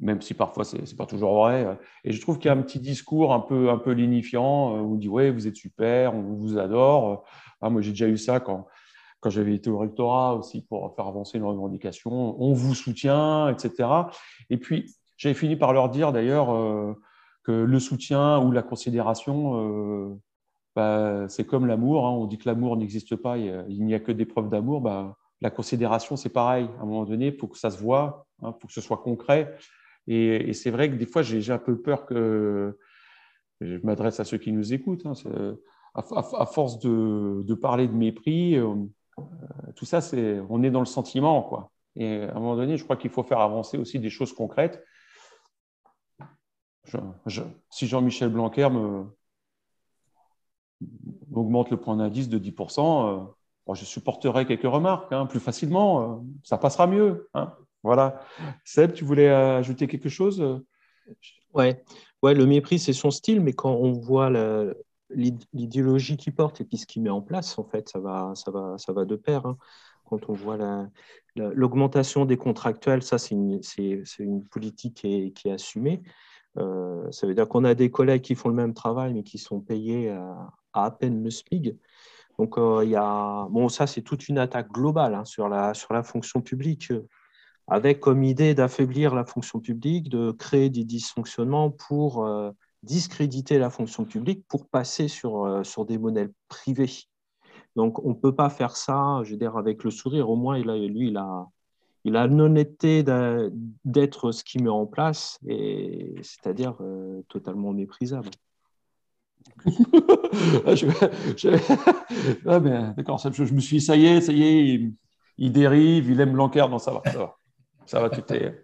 même 0.00 0.20
si 0.20 0.34
parfois 0.34 0.64
ce 0.64 0.76
n'est 0.76 0.96
pas 0.96 1.06
toujours 1.06 1.34
vrai. 1.44 1.78
Et 2.04 2.12
je 2.12 2.20
trouve 2.20 2.38
qu'il 2.38 2.46
y 2.46 2.50
a 2.50 2.52
un 2.52 2.62
petit 2.62 2.80
discours 2.80 3.32
un 3.32 3.40
peu, 3.40 3.70
un 3.70 3.78
peu 3.78 3.92
euh, 3.92 4.34
où 4.34 4.92
on 4.92 4.94
dit 4.94 5.08
Ouais, 5.08 5.30
vous 5.30 5.46
êtes 5.46 5.56
super, 5.56 6.14
on 6.14 6.22
vous 6.34 6.58
adore. 6.58 7.24
Ah, 7.60 7.70
moi, 7.70 7.80
j'ai 7.80 7.90
déjà 7.90 8.08
eu 8.08 8.18
ça 8.18 8.40
quand, 8.40 8.66
quand 9.20 9.30
j'avais 9.30 9.54
été 9.54 9.70
au 9.70 9.78
rectorat 9.78 10.34
aussi 10.34 10.62
pour 10.62 10.94
faire 10.94 11.06
avancer 11.06 11.38
nos 11.38 11.48
revendications. 11.48 12.40
On 12.40 12.52
vous 12.52 12.74
soutient, 12.74 13.48
etc. 13.48 13.88
Et 14.50 14.58
puis, 14.58 14.94
j'avais 15.16 15.34
fini 15.34 15.56
par 15.56 15.72
leur 15.72 15.88
dire 15.88 16.12
d'ailleurs 16.12 16.54
euh, 16.54 16.92
que 17.42 17.52
le 17.52 17.80
soutien 17.80 18.38
ou 18.40 18.52
la 18.52 18.62
considération, 18.62 19.60
euh, 19.60 20.14
bah, 20.74 21.26
c'est 21.28 21.46
comme 21.46 21.66
l'amour. 21.66 22.06
Hein. 22.06 22.10
On 22.10 22.26
dit 22.26 22.36
que 22.36 22.48
l'amour 22.48 22.76
n'existe 22.76 23.16
pas, 23.16 23.38
il 23.38 23.84
n'y 23.84 23.94
a 23.94 24.00
que 24.00 24.12
des 24.12 24.26
preuves 24.26 24.50
d'amour. 24.50 24.82
Bah, 24.82 25.16
la 25.40 25.50
considération, 25.50 26.16
c'est 26.16 26.30
pareil. 26.30 26.68
À 26.78 26.82
un 26.82 26.86
moment 26.86 27.04
donné, 27.04 27.28
il 27.28 27.36
faut 27.36 27.46
que 27.46 27.58
ça 27.58 27.70
se 27.70 27.78
voit, 27.78 28.26
il 28.42 28.46
hein, 28.46 28.54
faut 28.60 28.66
que 28.66 28.72
ce 28.72 28.80
soit 28.80 28.98
concret. 28.98 29.56
Et, 30.08 30.52
c'est 30.52 30.70
vrai 30.70 30.90
que 30.90 30.96
des 30.96 31.06
fois, 31.06 31.22
j'ai 31.22 31.52
un 31.52 31.58
peu 31.58 31.80
peur 31.80 32.06
que, 32.06 32.78
je 33.60 33.78
m'adresse 33.82 34.20
à 34.20 34.24
ceux 34.24 34.38
qui 34.38 34.52
nous 34.52 34.72
écoutent, 34.72 35.06
hein, 35.06 35.14
à, 35.94 36.46
force 36.46 36.78
de, 36.78 37.54
parler 37.54 37.88
de 37.88 37.94
mépris, 37.94 38.56
euh, 38.56 38.74
tout 39.76 39.86
ça, 39.86 40.00
c'est, 40.00 40.40
on 40.48 40.62
est 40.62 40.70
dans 40.70 40.80
le 40.80 40.86
sentiment. 40.86 41.42
Quoi. 41.42 41.70
Et 41.96 42.22
à 42.22 42.32
un 42.32 42.40
moment 42.40 42.56
donné, 42.56 42.76
je 42.76 42.84
crois 42.84 42.96
qu'il 42.96 43.10
faut 43.10 43.22
faire 43.22 43.40
avancer 43.40 43.78
aussi 43.78 43.98
des 43.98 44.10
choses 44.10 44.32
concrètes. 44.32 44.84
si 47.70 47.86
Jean-Michel 47.86 48.28
Blanquer 48.28 48.68
me, 48.70 49.06
augmente 51.32 51.70
le 51.70 51.78
point 51.78 51.96
d'indice 51.96 52.28
de 52.28 52.38
10%, 52.38 53.28
euh, 53.68 53.74
je 53.74 53.84
supporterai 53.84 54.46
quelques 54.46 54.62
remarques 54.62 55.12
hein, 55.12 55.26
plus 55.26 55.40
facilement, 55.40 56.00
euh, 56.02 56.16
ça 56.42 56.58
passera 56.58 56.86
mieux. 56.86 57.28
Hein. 57.34 57.52
Voilà. 57.86 58.18
Seb, 58.64 58.94
tu 58.94 59.04
voulais 59.04 59.28
ajouter 59.28 59.86
quelque 59.86 60.08
chose? 60.08 60.44
Ouais. 61.54 61.84
ouais, 62.20 62.34
le 62.34 62.44
mépris, 62.44 62.80
c'est 62.80 62.92
son 62.92 63.12
style, 63.12 63.40
mais 63.40 63.52
quand 63.52 63.70
on 63.70 63.92
voit 63.92 64.28
l'idéologie 65.10 66.16
qu'il 66.16 66.34
porte 66.34 66.60
et 66.60 66.64
puis 66.64 66.78
ce 66.78 66.86
qu'il 66.86 67.02
met 67.02 67.10
en 67.10 67.22
place, 67.22 67.56
en 67.60 67.64
fait, 67.64 67.88
ça 67.88 68.00
va, 68.00 68.32
ça 68.34 68.50
va, 68.50 68.76
ça 68.76 68.92
va 68.92 69.04
de 69.04 69.14
pair. 69.14 69.46
Hein. 69.46 69.56
Quand 70.04 70.28
on 70.28 70.32
voit 70.32 70.58
l'augmentation 71.36 72.24
des 72.24 72.36
contractuels, 72.36 73.04
ça, 73.04 73.18
c'est 73.18 73.36
une, 73.36 74.44
politique 74.50 74.94
qui 74.94 75.32
est, 75.44 75.50
assumée. 75.50 76.02
Euh, 76.58 77.08
ça 77.12 77.28
veut 77.28 77.34
dire 77.34 77.48
qu'on 77.48 77.62
a 77.62 77.74
des 77.74 77.92
collègues 77.92 78.22
qui 78.22 78.34
font 78.34 78.48
le 78.48 78.56
même 78.56 78.74
travail, 78.74 79.14
mais 79.14 79.22
qui 79.22 79.38
sont 79.38 79.60
payés 79.60 80.12
à 80.72 80.90
peine 80.90 81.22
le 81.22 81.30
SMIG. 81.30 81.76
Donc, 82.38 82.58
euh, 82.58 82.84
y 82.84 82.96
a, 82.96 83.46
bon, 83.50 83.68
ça, 83.68 83.86
c'est 83.86 84.02
toute 84.02 84.28
une 84.28 84.38
attaque 84.38 84.70
globale 84.70 85.14
hein, 85.14 85.24
sur, 85.24 85.48
la, 85.48 85.72
sur 85.74 85.94
la 85.94 86.02
fonction 86.02 86.40
publique 86.42 86.92
avec 87.68 88.00
comme 88.00 88.22
idée 88.22 88.54
d'affaiblir 88.54 89.14
la 89.14 89.24
fonction 89.24 89.60
publique, 89.60 90.08
de 90.08 90.30
créer 90.30 90.70
des 90.70 90.84
dysfonctionnements 90.84 91.70
pour 91.70 92.24
euh, 92.24 92.50
discréditer 92.82 93.58
la 93.58 93.70
fonction 93.70 94.04
publique, 94.04 94.44
pour 94.48 94.68
passer 94.68 95.08
sur, 95.08 95.44
euh, 95.44 95.64
sur 95.64 95.84
des 95.84 95.98
modèles 95.98 96.32
privés. 96.48 96.92
Donc, 97.74 98.04
on 98.04 98.10
ne 98.10 98.14
peut 98.14 98.34
pas 98.34 98.50
faire 98.50 98.76
ça, 98.76 99.20
je 99.24 99.32
veux 99.32 99.36
dire, 99.36 99.56
avec 99.56 99.84
le 99.84 99.90
sourire. 99.90 100.30
Au 100.30 100.36
moins, 100.36 100.58
il 100.58 100.70
a, 100.70 100.76
lui, 100.76 101.08
il 101.08 101.16
a, 101.16 101.46
il 102.04 102.16
a 102.16 102.26
l'honnêteté 102.26 103.04
d'être 103.84 104.30
ce 104.30 104.44
qu'il 104.44 104.62
met 104.62 104.70
en 104.70 104.86
place, 104.86 105.38
c'est-à-dire 105.42 106.76
euh, 106.80 107.22
totalement 107.28 107.72
méprisable. 107.72 108.30
Ah, 110.66 110.74
je, 110.74 110.86
ah, 112.46 112.60
D'accord, 112.60 113.18
je, 113.18 113.54
me 113.54 113.60
suis 113.60 113.78
dit, 113.78 113.84
ça 113.84 113.96
y 113.96 114.04
est, 114.06 114.20
ça 114.20 114.32
y 114.32 114.42
est, 114.42 114.66
il, 114.66 114.94
il 115.38 115.52
dérive, 115.52 116.10
il 116.10 116.20
aime 116.20 116.36
l'enquête, 116.36 116.68
non, 116.68 116.78
ça 116.78 116.92
va, 116.92 117.02
ça 117.10 117.18
va. 117.18 117.36
Ça 117.86 118.00
va, 118.00 118.10
tu 118.10 118.22
t'es, 118.22 118.62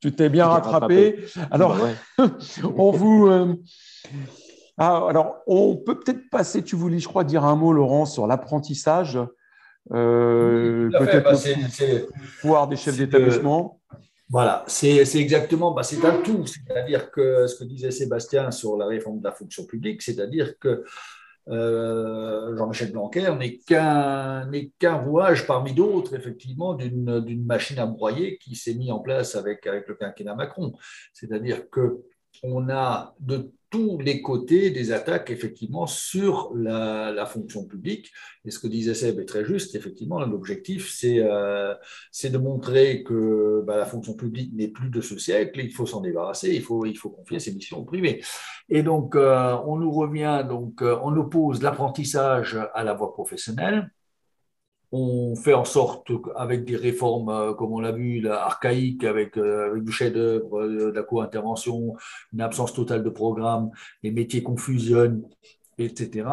tu 0.00 0.12
t'es 0.12 0.28
bien 0.28 0.46
rattrapé. 0.46 1.24
Alors, 1.50 1.76
on 2.76 2.90
vous. 2.90 3.26
Euh, 3.26 3.54
ah, 4.78 5.06
alors, 5.08 5.36
on 5.46 5.76
peut 5.76 5.98
peut-être 5.98 6.30
passer, 6.30 6.62
tu 6.62 6.76
voulais, 6.76 6.98
je 6.98 7.08
crois, 7.08 7.24
dire 7.24 7.44
un 7.44 7.56
mot, 7.56 7.72
Laurent, 7.72 8.06
sur 8.06 8.26
l'apprentissage. 8.26 9.18
Euh, 9.92 10.90
peut-être 10.90 11.24
bah, 11.24 11.32
le 11.32 12.08
pouvoir 12.40 12.68
des 12.68 12.76
chefs 12.76 12.96
d'établissement. 12.96 13.80
Voilà, 14.30 14.62
c'est, 14.66 14.98
exactement, 15.16 15.72
bah, 15.72 15.82
c'est 15.82 16.04
un 16.04 16.20
tout. 16.22 16.44
C'est-à-dire 16.46 17.10
que 17.10 17.46
ce 17.46 17.56
que 17.56 17.64
disait 17.64 17.90
Sébastien 17.90 18.50
sur 18.50 18.76
la 18.76 18.86
réforme 18.86 19.20
de 19.20 19.24
la 19.24 19.32
fonction 19.32 19.64
publique, 19.64 20.02
c'est-à-dire 20.02 20.58
que 20.58 20.84
euh, 21.50 22.56
Jean-Michel 22.56 22.92
Blanquer 22.92 23.34
n'est 23.38 23.58
qu'un 23.58 24.96
rouage 24.96 25.46
parmi 25.46 25.72
d'autres, 25.72 26.14
effectivement, 26.14 26.74
d'une 26.74 27.44
machine 27.44 27.78
à 27.78 27.86
broyer 27.86 28.38
qui 28.38 28.54
s'est 28.56 28.74
mise 28.74 28.90
en 28.90 29.00
place 29.00 29.34
avec, 29.34 29.66
avec 29.66 29.86
le 29.88 29.94
quinquennat 29.94 30.34
Macron. 30.34 30.72
C'est-à-dire 31.12 31.68
que 31.70 32.02
on 32.42 32.68
a 32.68 33.14
de 33.20 33.50
tous 33.70 33.98
les 33.98 34.22
côtés 34.22 34.70
des 34.70 34.92
attaques 34.92 35.30
effectivement 35.30 35.86
sur 35.86 36.50
la, 36.54 37.26
fonction 37.26 37.66
publique. 37.66 38.10
Et 38.44 38.50
ce 38.50 38.58
que 38.58 38.66
disait 38.66 38.94
Seb 38.94 39.20
est 39.20 39.26
très 39.26 39.44
juste, 39.44 39.74
effectivement, 39.74 40.20
l'objectif 40.24 40.90
c'est 40.90 41.18
euh, 41.20 41.74
de 42.24 42.38
montrer 42.38 43.02
que 43.02 43.62
bah, 43.66 43.76
la 43.76 43.84
fonction 43.84 44.14
publique 44.14 44.52
n'est 44.54 44.68
plus 44.68 44.88
de 44.88 45.00
ce 45.00 45.18
siècle, 45.18 45.60
il 45.60 45.72
faut 45.72 45.86
s'en 45.86 46.00
débarrasser, 46.00 46.54
il 46.54 46.62
faut, 46.62 46.86
il 46.86 46.96
faut 46.96 47.10
confier 47.10 47.38
ses 47.38 47.52
missions 47.52 47.78
au 47.78 47.84
privé. 47.84 48.24
Et 48.70 48.82
donc 48.82 49.14
euh, 49.16 49.56
on 49.66 49.76
nous 49.76 49.92
revient, 49.92 50.44
donc 50.48 50.82
euh, 50.82 50.98
on 51.02 51.14
oppose 51.16 51.62
l'apprentissage 51.62 52.58
à 52.74 52.84
la 52.84 52.94
voie 52.94 53.12
professionnelle 53.12 53.90
on 54.92 55.34
fait 55.36 55.54
en 55.54 55.64
sorte, 55.64 56.10
avec 56.36 56.64
des 56.64 56.76
réformes, 56.76 57.28
euh, 57.28 57.54
comme 57.54 57.72
on 57.72 57.80
l'a 57.80 57.92
vu, 57.92 58.26
archaïques, 58.28 59.04
avec, 59.04 59.36
euh, 59.36 59.70
avec 59.70 59.84
du 59.84 59.92
chef-d'œuvre, 59.92 60.60
euh, 60.62 60.92
la 60.94 61.02
co-intervention, 61.02 61.94
une 62.32 62.40
absence 62.40 62.72
totale 62.72 63.02
de 63.04 63.10
programme, 63.10 63.70
les 64.02 64.10
métiers 64.10 64.42
qu'on 64.42 64.56
fusionne, 64.56 65.22
etc., 65.78 66.26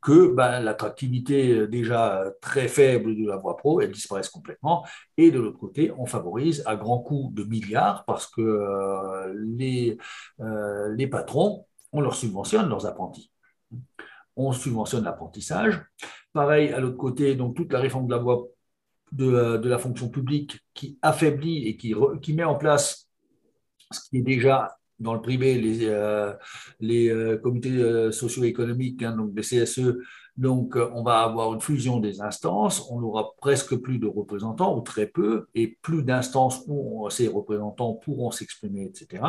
que 0.00 0.34
ben, 0.34 0.58
l'attractivité 0.60 1.68
déjà 1.68 2.24
très 2.40 2.66
faible 2.66 3.16
de 3.16 3.28
la 3.28 3.36
voie 3.36 3.56
pro, 3.56 3.80
elle 3.80 3.92
disparaisse 3.92 4.28
complètement. 4.28 4.84
Et 5.16 5.30
de 5.30 5.38
l'autre 5.38 5.58
côté, 5.58 5.92
on 5.96 6.06
favorise 6.06 6.64
à 6.66 6.74
grands 6.74 6.98
coups 6.98 7.32
de 7.34 7.44
milliards 7.44 8.04
parce 8.04 8.26
que 8.26 9.32
les, 9.36 9.96
les 10.96 11.06
patrons, 11.06 11.66
on 11.92 12.00
leur 12.00 12.16
subventionne 12.16 12.68
leurs 12.68 12.84
apprentis. 12.86 13.31
On 14.36 14.52
subventionne 14.52 15.04
l'apprentissage. 15.04 15.82
Pareil, 16.32 16.72
à 16.72 16.80
l'autre 16.80 16.96
côté, 16.96 17.34
donc 17.34 17.56
toute 17.56 17.72
la 17.72 17.80
réforme 17.80 18.06
de 18.06 18.14
la 18.14 18.18
voie 18.18 18.46
de, 19.12 19.68
la 19.68 19.78
fonction 19.78 20.08
publique 20.08 20.60
qui 20.74 20.98
affaiblit 21.02 21.68
et 21.68 21.76
qui, 21.76 22.34
met 22.34 22.44
en 22.44 22.54
place 22.54 23.08
ce 23.90 24.00
qui 24.08 24.18
est 24.18 24.22
déjà 24.22 24.76
dans 24.98 25.14
le 25.14 25.20
privé, 25.20 25.58
les, 25.58 25.86
euh, 25.86 26.32
euh, 26.82 27.38
comités 27.38 27.76
euh, 27.76 28.12
socio-économiques, 28.12 29.02
hein, 29.02 29.16
donc 29.16 29.32
les 29.34 29.42
CSE, 29.42 29.98
donc 30.36 30.76
on 30.76 31.02
va 31.02 31.22
avoir 31.22 31.52
une 31.52 31.60
fusion 31.60 31.98
des 31.98 32.20
instances, 32.20 32.88
on 32.90 33.02
aura 33.02 33.32
presque 33.38 33.76
plus 33.76 33.98
de 33.98 34.06
représentants, 34.06 34.76
ou 34.76 34.80
très 34.80 35.06
peu, 35.06 35.48
et 35.54 35.76
plus 35.82 36.04
d'instances 36.04 36.62
où 36.68 37.08
ces 37.10 37.28
représentants 37.28 37.94
pourront 37.94 38.30
s'exprimer, 38.30 38.84
etc. 38.84 39.22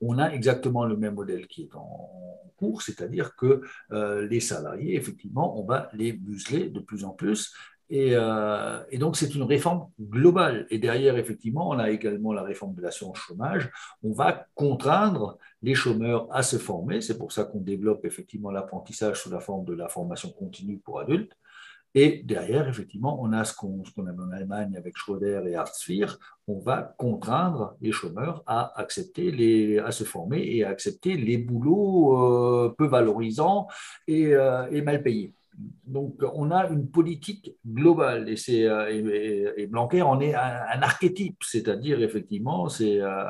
On 0.00 0.18
a 0.18 0.28
exactement 0.28 0.84
le 0.84 0.96
même 0.96 1.14
modèle 1.14 1.46
qui 1.46 1.62
est 1.62 1.74
en 1.74 2.10
cours, 2.56 2.82
c'est-à-dire 2.82 3.36
que 3.36 3.62
les 3.90 4.40
salariés, 4.40 4.96
effectivement, 4.96 5.60
on 5.60 5.64
va 5.64 5.88
les 5.92 6.12
museler 6.12 6.68
de 6.68 6.80
plus 6.80 7.04
en 7.04 7.10
plus 7.10 7.52
euh, 7.90 8.84
et, 8.90 8.98
donc, 8.98 9.16
c'est 9.16 9.34
une 9.34 9.42
réforme 9.42 9.88
globale. 10.00 10.66
Et 10.70 10.78
derrière, 10.78 11.16
effectivement, 11.16 11.70
on 11.70 11.78
a 11.78 11.90
également 11.90 12.32
la 12.32 12.42
réforme 12.42 12.74
de 12.74 12.82
l'assurance 12.82 13.18
chômage. 13.18 13.70
On 14.02 14.12
va 14.12 14.46
contraindre 14.54 15.38
les 15.62 15.74
chômeurs 15.74 16.28
à 16.30 16.42
se 16.42 16.56
former. 16.56 17.00
C'est 17.00 17.18
pour 17.18 17.32
ça 17.32 17.44
qu'on 17.44 17.60
développe 17.60 18.04
effectivement 18.04 18.50
l'apprentissage 18.50 19.22
sous 19.22 19.30
la 19.30 19.40
forme 19.40 19.64
de 19.64 19.74
la 19.74 19.88
formation 19.88 20.30
continue 20.30 20.78
pour 20.78 21.00
adultes. 21.00 21.32
Et 22.00 22.22
derrière, 22.24 22.68
effectivement, 22.68 23.20
on 23.20 23.32
a 23.32 23.42
ce 23.42 23.52
qu'on 23.52 23.82
a 23.82 24.12
en 24.12 24.30
Allemagne 24.30 24.76
avec 24.76 24.96
Schroeder 24.96 25.42
et 25.48 25.56
Hartz-IV. 25.56 26.16
On 26.46 26.60
va 26.60 26.94
contraindre 26.96 27.74
les 27.80 27.90
chômeurs 27.90 28.44
à 28.46 28.78
accepter 28.80 29.32
les, 29.32 29.80
à 29.80 29.90
se 29.90 30.04
former 30.04 30.38
et 30.38 30.62
à 30.62 30.68
accepter 30.68 31.16
les 31.16 31.38
boulots 31.38 32.16
euh, 32.16 32.72
peu 32.78 32.86
valorisants 32.86 33.66
et, 34.06 34.32
euh, 34.36 34.70
et 34.70 34.80
mal 34.80 35.02
payés. 35.02 35.34
Donc, 35.86 36.22
on 36.34 36.50
a 36.50 36.68
une 36.68 36.88
politique 36.88 37.56
globale 37.66 38.28
et, 38.28 38.36
c'est, 38.36 38.64
euh, 38.66 39.54
et, 39.56 39.66
Blanquer 39.66 40.02
en 40.02 40.20
est 40.20 40.34
un, 40.34 40.82
archétype, 40.82 41.38
c'est-à-dire 41.42 42.00
effectivement, 42.02 42.68
c'est, 42.68 43.00
euh, 43.00 43.24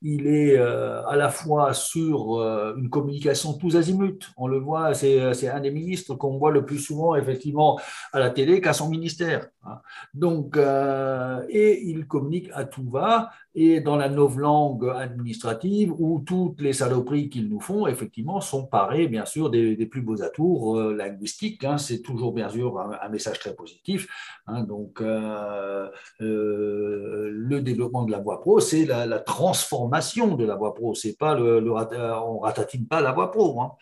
il 0.00 0.26
est 0.26 0.56
euh, 0.56 1.06
à 1.06 1.16
la 1.16 1.28
fois 1.28 1.74
sur 1.74 2.40
une 2.76 2.88
communication 2.88 3.52
tous 3.52 3.76
azimuts. 3.76 4.32
On 4.36 4.46
le 4.48 4.58
voit, 4.58 4.94
c'est, 4.94 5.34
c'est 5.34 5.48
un 5.48 5.60
des 5.60 5.70
ministres 5.70 6.14
qu'on 6.14 6.38
voit 6.38 6.50
le 6.50 6.64
plus 6.64 6.78
souvent 6.78 7.14
effectivement 7.14 7.78
à 8.12 8.18
la 8.18 8.30
télé 8.30 8.60
qu'à 8.60 8.72
son 8.72 8.88
ministère. 8.88 9.48
Hein. 9.64 9.80
Donc, 10.14 10.56
et 10.56 11.82
il 11.88 12.06
communique 12.06 12.50
à 12.54 12.64
tout 12.64 12.88
va 12.88 13.30
et 13.54 13.80
dans 13.80 13.96
la 13.96 14.08
novlangue 14.08 14.88
administrative 14.96 15.92
où 15.98 16.22
toutes 16.24 16.60
les 16.60 16.72
saloperies 16.72 17.28
qu'ils 17.28 17.48
nous 17.48 17.60
font, 17.60 17.86
effectivement, 17.86 18.40
sont 18.40 18.66
parées, 18.66 19.08
bien 19.08 19.26
sûr, 19.26 19.50
des, 19.50 19.76
plus 19.86 20.02
beaux 20.02 20.22
atours 20.22 20.80
linguistiques. 20.80 21.64
Hein. 21.68 21.78
c'est 21.78 22.00
toujours 22.00 22.32
bien 22.32 22.48
sûr 22.48 22.78
un, 22.78 23.08
message 23.08 23.38
très 23.38 23.54
positif. 23.54 24.08
Hein. 24.46 24.62
donc, 24.62 25.00
euh, 25.00 25.88
euh, 26.20 27.30
le 27.32 27.60
développement 27.60 28.04
de 28.04 28.10
la 28.10 28.18
voie 28.18 28.40
pro, 28.40 28.60
c'est 28.60 28.84
la, 28.84 29.18
transformation 29.20 30.34
de 30.34 30.44
la 30.44 30.56
voie 30.56 30.74
pro. 30.74 30.94
C'est 30.94 31.16
pas 31.16 31.34
le, 31.34 31.60
le, 31.60 31.70
on 31.70 32.38
ratatine 32.38 32.86
pas 32.86 33.00
la 33.00 33.12
voie 33.12 33.30
pro. 33.30 33.60
Hein. 33.60 33.72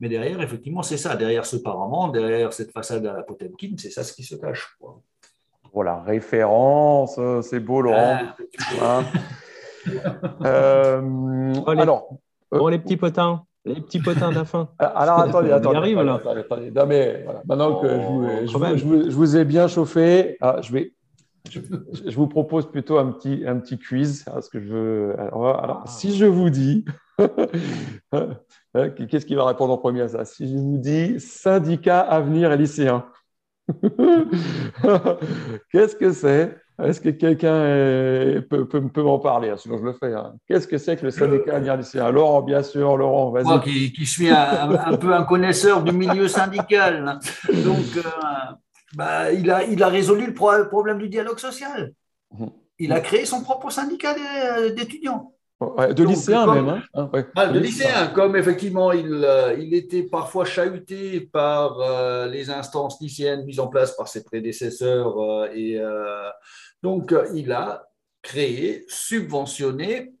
Mais 0.00 0.08
derrière, 0.08 0.40
effectivement, 0.40 0.82
c'est 0.82 0.96
ça. 0.96 1.16
Derrière 1.16 1.46
ce 1.46 1.56
parement, 1.56 2.08
derrière 2.08 2.52
cette 2.52 2.72
façade 2.72 3.06
à 3.06 3.12
la 3.12 3.22
Potemkin, 3.22 3.74
c'est 3.78 3.90
ça 3.90 4.04
ce 4.04 4.12
qui 4.12 4.22
se 4.22 4.34
cache. 4.34 4.76
Voilà, 5.72 6.02
référence, 6.02 7.16
euh, 7.18 7.42
c'est 7.42 7.60
beau, 7.60 7.82
Laurent. 7.82 8.20
Ah. 8.80 9.04
alors, 11.66 12.08
bon, 12.50 12.68
les 12.68 12.78
petits 12.78 12.96
potins. 12.96 13.44
Les 13.66 13.80
petits 13.80 14.00
potins 14.00 14.30
de 14.30 14.36
la 14.36 14.44
fin. 14.44 14.68
Alors 14.78 15.18
attendez, 15.18 15.50
attendez. 15.50 15.76
Arrive, 15.76 15.98
attendez, 15.98 16.40
attendez, 16.40 16.70
Non, 16.70 16.86
mais 16.86 17.22
voilà. 17.24 17.42
maintenant 17.46 17.80
que 17.80 17.88
je, 17.88 18.06
vous, 18.06 18.28
je, 18.46 18.84
vous, 18.84 19.10
je, 19.10 19.14
vous, 19.14 19.36
ai 19.36 19.44
bien 19.44 19.66
chauffé, 19.66 20.36
ah, 20.40 20.60
je 20.62 20.72
vais. 20.72 20.92
Je, 21.50 21.60
vous 22.14 22.28
propose 22.28 22.70
plutôt 22.70 22.98
un 22.98 23.10
petit, 23.12 23.42
un 23.46 23.58
petit 23.58 23.78
quiz. 23.78 24.24
Parce 24.24 24.48
que 24.48 24.60
je 24.60 24.68
veux. 24.68 25.20
Alors, 25.20 25.62
alors 25.62 25.82
ah. 25.84 25.88
si 25.88 26.16
je 26.16 26.26
vous 26.26 26.50
dis. 26.50 26.84
Hein, 28.78 28.90
qu'est-ce 28.90 29.24
qui 29.24 29.34
va 29.34 29.46
répondre 29.46 29.72
en 29.72 29.78
premier 29.78 30.02
à 30.02 30.08
ça? 30.08 30.26
Si 30.26 30.46
je 30.46 30.54
vous 30.54 30.76
dis 30.76 31.18
syndicat, 31.18 32.00
avenir 32.00 32.52
et 32.52 32.58
lycéen. 32.58 33.06
Qu'est-ce 35.72 35.96
que 35.96 36.12
c'est? 36.12 36.54
Est-ce 36.82 37.00
que 37.00 37.08
quelqu'un 37.08 38.42
peut, 38.48 38.66
peut, 38.66 39.02
m'en 39.02 39.18
parler? 39.18 39.50
Hein, 39.50 39.56
Sinon, 39.56 39.78
je 39.78 39.84
le 39.84 39.92
fais. 39.94 40.12
Hein. 40.12 40.34
Qu'est-ce 40.46 40.66
que 40.66 40.76
c'est 40.76 40.96
que 40.96 41.06
le 41.06 41.10
syndicat 41.10 41.58
lycéen 41.58 42.10
Laurent, 42.10 42.42
bien 42.42 42.62
sûr, 42.62 42.96
Laurent, 42.96 43.30
vas-y. 43.30 43.44
Moi 43.44 43.60
qui, 43.60 43.92
qui, 43.92 44.04
suis 44.04 44.28
un, 44.28 44.96
peu 45.00 45.14
un 45.14 45.24
connaisseur 45.24 45.82
du 45.82 45.92
milieu 45.92 46.28
syndical. 46.28 47.18
Donc, 47.64 47.96
euh, 47.96 48.02
bah, 48.94 49.32
il, 49.32 49.50
a, 49.50 49.64
il 49.64 49.82
a 49.82 49.88
résolu 49.88 50.26
le 50.26 50.68
problème 50.68 50.98
du 50.98 51.08
dialogue 51.08 51.38
social. 51.38 51.92
Mhm. 52.38 52.50
Il 52.78 52.92
a 52.92 53.00
créé 53.00 53.24
son 53.24 53.42
propre 53.42 53.70
syndicat 53.70 54.14
d'étudiants. 54.74 55.32
De 55.60 56.04
lycéens 56.04 56.54
même. 56.54 56.68
Hein. 56.68 56.82
Ah, 56.92 57.10
ah, 57.34 57.46
de 57.48 57.58
lycéens, 57.58 58.08
comme 58.08 58.36
effectivement 58.36 58.92
il, 58.92 59.24
euh, 59.24 59.56
il 59.58 59.72
était 59.74 60.02
parfois 60.02 60.44
chahuté 60.44 61.20
par 61.20 61.80
euh, 61.80 62.26
les 62.26 62.50
instances 62.50 63.00
lycéennes 63.00 63.44
mises 63.44 63.60
en 63.60 63.68
place 63.68 63.96
par 63.96 64.06
ses 64.08 64.22
prédécesseurs 64.22 65.46
et 65.54 65.80
donc, 66.86 67.12
euh, 67.12 67.28
il 67.34 67.52
a 67.52 67.88
créé, 68.22 68.84
subventionné 68.88 70.14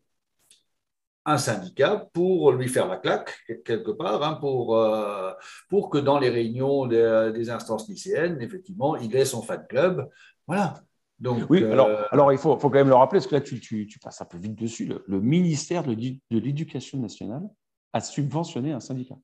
un 1.24 1.38
syndicat 1.38 2.08
pour 2.12 2.52
lui 2.52 2.68
faire 2.68 2.88
la 2.88 2.96
claque, 2.96 3.36
quelque 3.64 3.90
part, 3.90 4.22
hein, 4.22 4.34
pour, 4.34 4.76
euh, 4.76 5.32
pour 5.68 5.90
que 5.90 5.98
dans 5.98 6.18
les 6.18 6.28
réunions 6.28 6.86
des 6.86 7.50
instances 7.50 7.88
lycéennes, 7.88 8.40
effectivement, 8.40 8.96
il 8.96 9.14
ait 9.16 9.24
son 9.24 9.42
fan 9.42 9.66
club. 9.68 10.08
Voilà. 10.46 10.82
Donc, 11.18 11.44
oui, 11.48 11.62
euh, 11.62 11.72
alors, 11.72 11.88
alors 12.10 12.32
il 12.32 12.38
faut, 12.38 12.58
faut, 12.58 12.68
quand 12.68 12.78
même 12.78 12.88
le 12.88 12.94
rappeler, 12.94 13.18
parce 13.18 13.26
que 13.26 13.34
là, 13.34 13.40
tu, 13.40 13.58
tu, 13.58 13.86
tu 13.86 13.98
passes 13.98 14.20
un 14.20 14.26
peu 14.26 14.36
vite 14.36 14.54
dessus. 14.54 14.92
Le, 15.06 15.20
ministère 15.20 15.82
de 15.82 15.96
l'Éducation 16.30 16.98
nationale 16.98 17.48
a 17.92 18.00
subventionné 18.00 18.72
un 18.72 18.80
syndicat. 18.80 19.16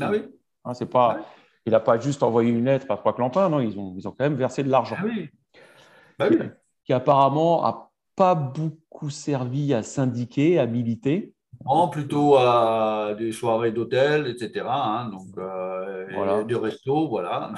Ah 0.00 0.10
oui. 0.10 0.22
Hein, 0.64 0.74
c'est 0.74 0.90
pas, 0.90 1.16
ah 1.18 1.26
Il 1.64 1.72
n'a 1.72 1.80
pas 1.80 1.98
juste 1.98 2.22
envoyé 2.22 2.50
une 2.50 2.64
lettre 2.64 2.86
à 2.90 2.96
trois 2.96 3.14
clampins, 3.14 3.48
non, 3.48 3.60
ils 3.60 3.78
ont, 3.78 3.94
ils 3.96 4.06
ont 4.06 4.10
quand 4.10 4.24
même 4.24 4.36
versé 4.36 4.62
de 4.62 4.68
l'argent. 4.68 4.96
Ah 4.98 5.04
oui. 5.04 5.30
Bah 6.18 6.28
oui 6.30 6.38
qui 6.84 6.92
apparemment 6.92 7.62
n'a 7.62 7.88
pas 8.16 8.34
beaucoup 8.34 9.10
servi 9.10 9.74
à 9.74 9.82
syndiquer, 9.82 10.58
à 10.58 10.66
militer. 10.66 11.34
Non, 11.64 11.88
plutôt 11.88 12.36
à 12.36 13.14
des 13.16 13.30
soirées 13.30 13.72
d'hôtel, 13.72 14.26
etc. 14.26 14.66
Hein, 14.68 15.10
donc, 15.10 15.28
euh, 15.38 16.06
voilà. 16.12 16.44
resto, 16.58 17.08
voilà. 17.08 17.52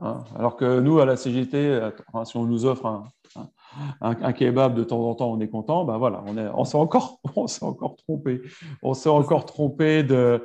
Hein, 0.00 0.24
alors 0.36 0.56
que 0.56 0.80
nous, 0.80 1.00
à 1.00 1.04
la 1.04 1.16
CGT, 1.16 1.90
si 2.24 2.36
on 2.36 2.44
nous 2.44 2.66
offre 2.66 2.86
un, 2.86 3.04
un, 4.00 4.32
kebab 4.32 4.74
de 4.74 4.84
temps 4.84 5.00
en 5.00 5.14
temps, 5.14 5.30
on 5.30 5.40
est 5.40 5.48
content. 5.48 5.84
Ben 5.84 5.98
voilà, 5.98 6.22
on, 6.26 6.36
on 6.36 6.64
s'est 6.64 6.78
encore, 6.78 7.20
on 7.36 7.46
s'est 7.46 7.64
encore 7.64 7.96
trompé. 7.96 8.42
On 8.82 8.94
s'est 8.94 9.08
encore 9.08 9.44
trompé 9.44 10.02
de, 10.02 10.44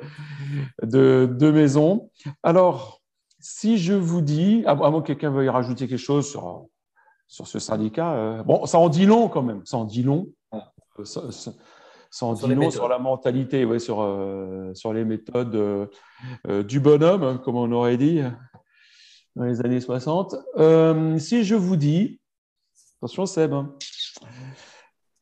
de, 0.82 1.30
de, 1.32 1.52
maison. 1.52 2.10
Alors, 2.42 3.02
si 3.40 3.78
je 3.78 3.94
vous 3.94 4.22
dis, 4.22 4.64
à 4.66 4.76
moins 4.76 5.02
que 5.02 5.08
quelqu'un 5.08 5.32
veuille 5.32 5.50
rajouter 5.50 5.88
quelque 5.88 5.98
chose 5.98 6.30
sur 6.30 6.68
sur 7.34 7.48
ce 7.48 7.58
syndicat. 7.58 8.14
Euh, 8.14 8.44
bon, 8.44 8.68
ça 8.68 8.78
en 8.78 8.90
dit 8.90 9.08
long 9.08 9.28
quand 9.28 9.42
même, 9.42 9.66
ça 9.66 9.78
en 9.78 9.86
dit 9.86 10.04
long. 10.04 10.28
Euh, 10.54 11.04
ça, 11.04 12.26
en 12.28 12.34
dit 12.34 12.54
long 12.54 12.70
sur 12.70 12.88
la 12.88 13.00
mentalité, 13.00 13.66
ouais, 13.66 13.80
sur, 13.80 14.02
euh, 14.02 14.72
sur 14.76 14.94
les 14.94 15.04
méthodes 15.04 15.90
du 16.68 16.80
bonhomme, 16.80 17.24
hein, 17.24 17.42
comme 17.44 17.56
on 17.56 17.72
aurait 17.72 17.98
dit 17.98 18.22
dans 19.36 19.46
les 19.46 19.62
années 19.62 19.82
60. 19.82 20.36
si 21.20 21.44
je 21.44 21.56
vous 21.56 21.76
dis, 21.76 22.20
attention 22.98 23.26
Seb, 23.26 23.54
hein, 23.54 23.74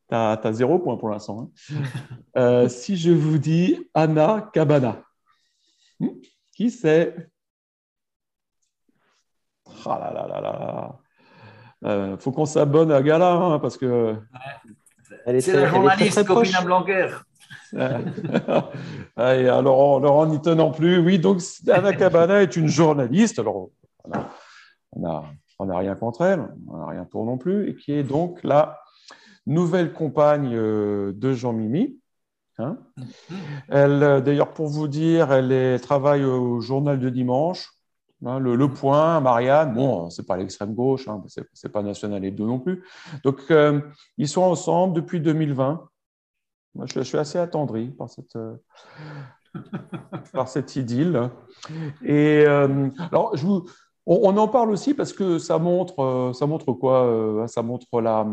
tu 0.09 0.15
as, 0.15 0.53
zéro 0.53 0.79
point 0.79 0.97
pour 0.97 1.09
l'instant. 1.09 1.51
Hein. 2.35 2.67
si 2.69 2.97
je 2.97 3.11
vous 3.11 3.37
dis 3.37 3.89
Anna 3.93 4.49
Cabana, 4.53 5.01
hmm, 5.99 6.09
qui 6.53 6.69
c'est? 6.69 7.15
Ah 9.85 9.97
là 9.99 10.13
là 10.13 10.27
là 10.27 10.41
là 10.41 10.99
il 11.83 11.87
euh, 11.87 12.17
faut 12.17 12.31
qu'on 12.31 12.45
s'abonne 12.45 12.91
à 12.91 13.01
Gala, 13.01 13.31
hein, 13.31 13.59
parce 13.59 13.77
que. 13.77 14.15
C'est 15.39 15.53
la 15.53 15.67
journaliste 15.67 16.23
Copina 16.25 16.61
Blanquer. 16.61 17.09
Allez, 19.15 19.43
Laurent, 19.45 19.99
Laurent 19.99 20.25
n'y 20.27 20.41
tenant 20.41 20.71
plus. 20.71 20.99
Oui, 20.99 21.19
donc 21.19 21.41
Anna 21.71 21.93
Cabana 21.93 22.41
est 22.41 22.55
une 22.55 22.67
journaliste. 22.67 23.39
Alors, 23.39 23.69
on 24.05 25.65
n'a 25.65 25.77
rien 25.77 25.95
contre 25.95 26.21
elle, 26.23 26.47
on 26.67 26.77
n'a 26.77 26.87
rien 26.87 27.05
pour 27.05 27.25
non 27.25 27.37
plus, 27.37 27.69
et 27.69 27.75
qui 27.75 27.93
est 27.93 28.03
donc 28.03 28.43
la 28.43 28.79
nouvelle 29.45 29.93
compagne 29.93 30.53
euh, 30.53 31.13
de 31.13 31.33
Jean 31.33 31.53
Mimi. 31.53 31.97
Hein. 32.57 32.77
elle, 33.69 34.21
d'ailleurs, 34.23 34.53
pour 34.53 34.67
vous 34.67 34.87
dire, 34.87 35.31
elle, 35.31 35.79
travaille 35.81 36.23
au 36.23 36.61
journal 36.61 36.99
de 36.99 37.09
dimanche. 37.09 37.71
Hein, 38.23 38.37
le, 38.37 38.67
Point, 38.67 39.19
Marianne, 39.19 39.73
bon, 39.73 40.11
c'est 40.11 40.27
pas 40.27 40.37
l'extrême 40.37 40.75
gauche, 40.75 41.07
hein, 41.07 41.23
c'est 41.53 41.71
pas 41.71 41.81
National 41.81 42.23
et 42.23 42.29
deux 42.29 42.45
non 42.45 42.59
plus. 42.59 42.83
Donc, 43.23 43.51
ils 44.17 44.27
sont 44.27 44.43
ensemble 44.43 44.93
depuis 44.93 45.21
2020. 45.21 45.89
Moi, 46.75 46.85
je, 46.85 47.01
suis 47.01 47.17
assez 47.17 47.39
attendri 47.39 47.89
par 47.89 48.11
cette, 48.11 48.37
par 50.33 50.47
cette 50.49 50.75
idylle. 50.75 51.31
Et 52.03 52.45
alors, 52.45 53.35
je 53.35 53.43
vous, 53.43 53.65
on, 54.11 54.37
en 54.37 54.47
parle 54.47 54.71
aussi 54.71 54.93
parce 54.93 55.13
que 55.13 55.39
ça 55.39 55.57
montre, 55.57 55.99
euh, 56.01 56.33
ça 56.33 56.45
montre 56.45 56.73
quoi 56.73 57.05
euh, 57.05 57.47
Ça 57.47 57.61
montre 57.61 58.01
la, 58.01 58.27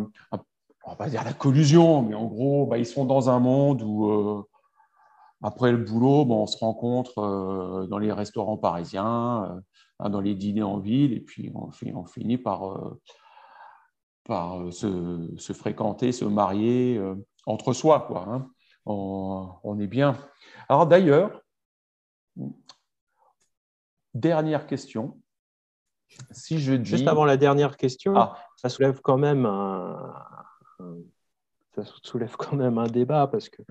on 0.84 0.94
va 0.94 1.08
dire 1.08 1.24
la 1.24 1.32
collusion, 1.32 2.02
mais 2.02 2.14
en 2.14 2.26
gros, 2.26 2.66
bah, 2.66 2.78
ils 2.78 2.86
sont 2.86 3.04
dans 3.04 3.30
un 3.30 3.38
monde 3.38 3.82
où, 3.82 4.10
euh, 4.10 4.42
après 5.42 5.70
le 5.70 5.78
boulot, 5.78 6.26
on 6.28 6.46
se 6.46 6.58
rencontre 6.58 7.86
dans 7.88 7.98
les 7.98 8.12
restaurants 8.12 8.56
parisiens, 8.56 9.62
hein, 10.00 10.10
dans 10.10 10.20
les 10.20 10.34
dîners 10.34 10.62
en 10.62 10.78
ville, 10.78 11.12
et 11.12 11.20
puis 11.20 11.52
on, 11.54 11.70
finit 12.06 12.38
par, 12.38 12.96
par 14.24 14.72
se, 14.72 15.52
fréquenter, 15.52 16.10
se 16.10 16.24
marier 16.24 17.00
entre 17.46 17.72
soi. 17.72 18.00
Quoi, 18.08 18.24
hein. 18.28 18.50
on, 18.84 19.48
on, 19.62 19.78
est 19.78 19.86
bien. 19.86 20.16
Alors 20.68 20.88
d'ailleurs, 20.88 21.40
dernière 24.12 24.66
question. 24.66 25.20
Si 26.30 26.58
je 26.58 26.82
Juste 26.82 27.06
avant 27.06 27.24
la 27.24 27.36
dernière 27.36 27.76
question, 27.76 28.14
ah. 28.16 28.36
ça 28.56 28.68
soulève 28.68 29.00
quand 29.02 29.18
même 29.18 29.46
un, 29.46 30.14
ça 31.84 31.92
soulève 32.02 32.36
quand 32.36 32.56
même 32.56 32.78
un 32.78 32.86
débat 32.86 33.26
parce 33.26 33.48
que 33.48 33.62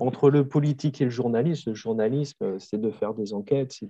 entre 0.00 0.30
le 0.30 0.46
politique 0.46 1.00
et 1.00 1.04
le 1.04 1.10
journalisme, 1.10 1.70
le 1.70 1.74
journalisme, 1.74 2.58
c'est 2.58 2.80
de 2.80 2.90
faire 2.90 3.14
des 3.14 3.34
enquêtes, 3.34 3.72
c'est 3.72 3.88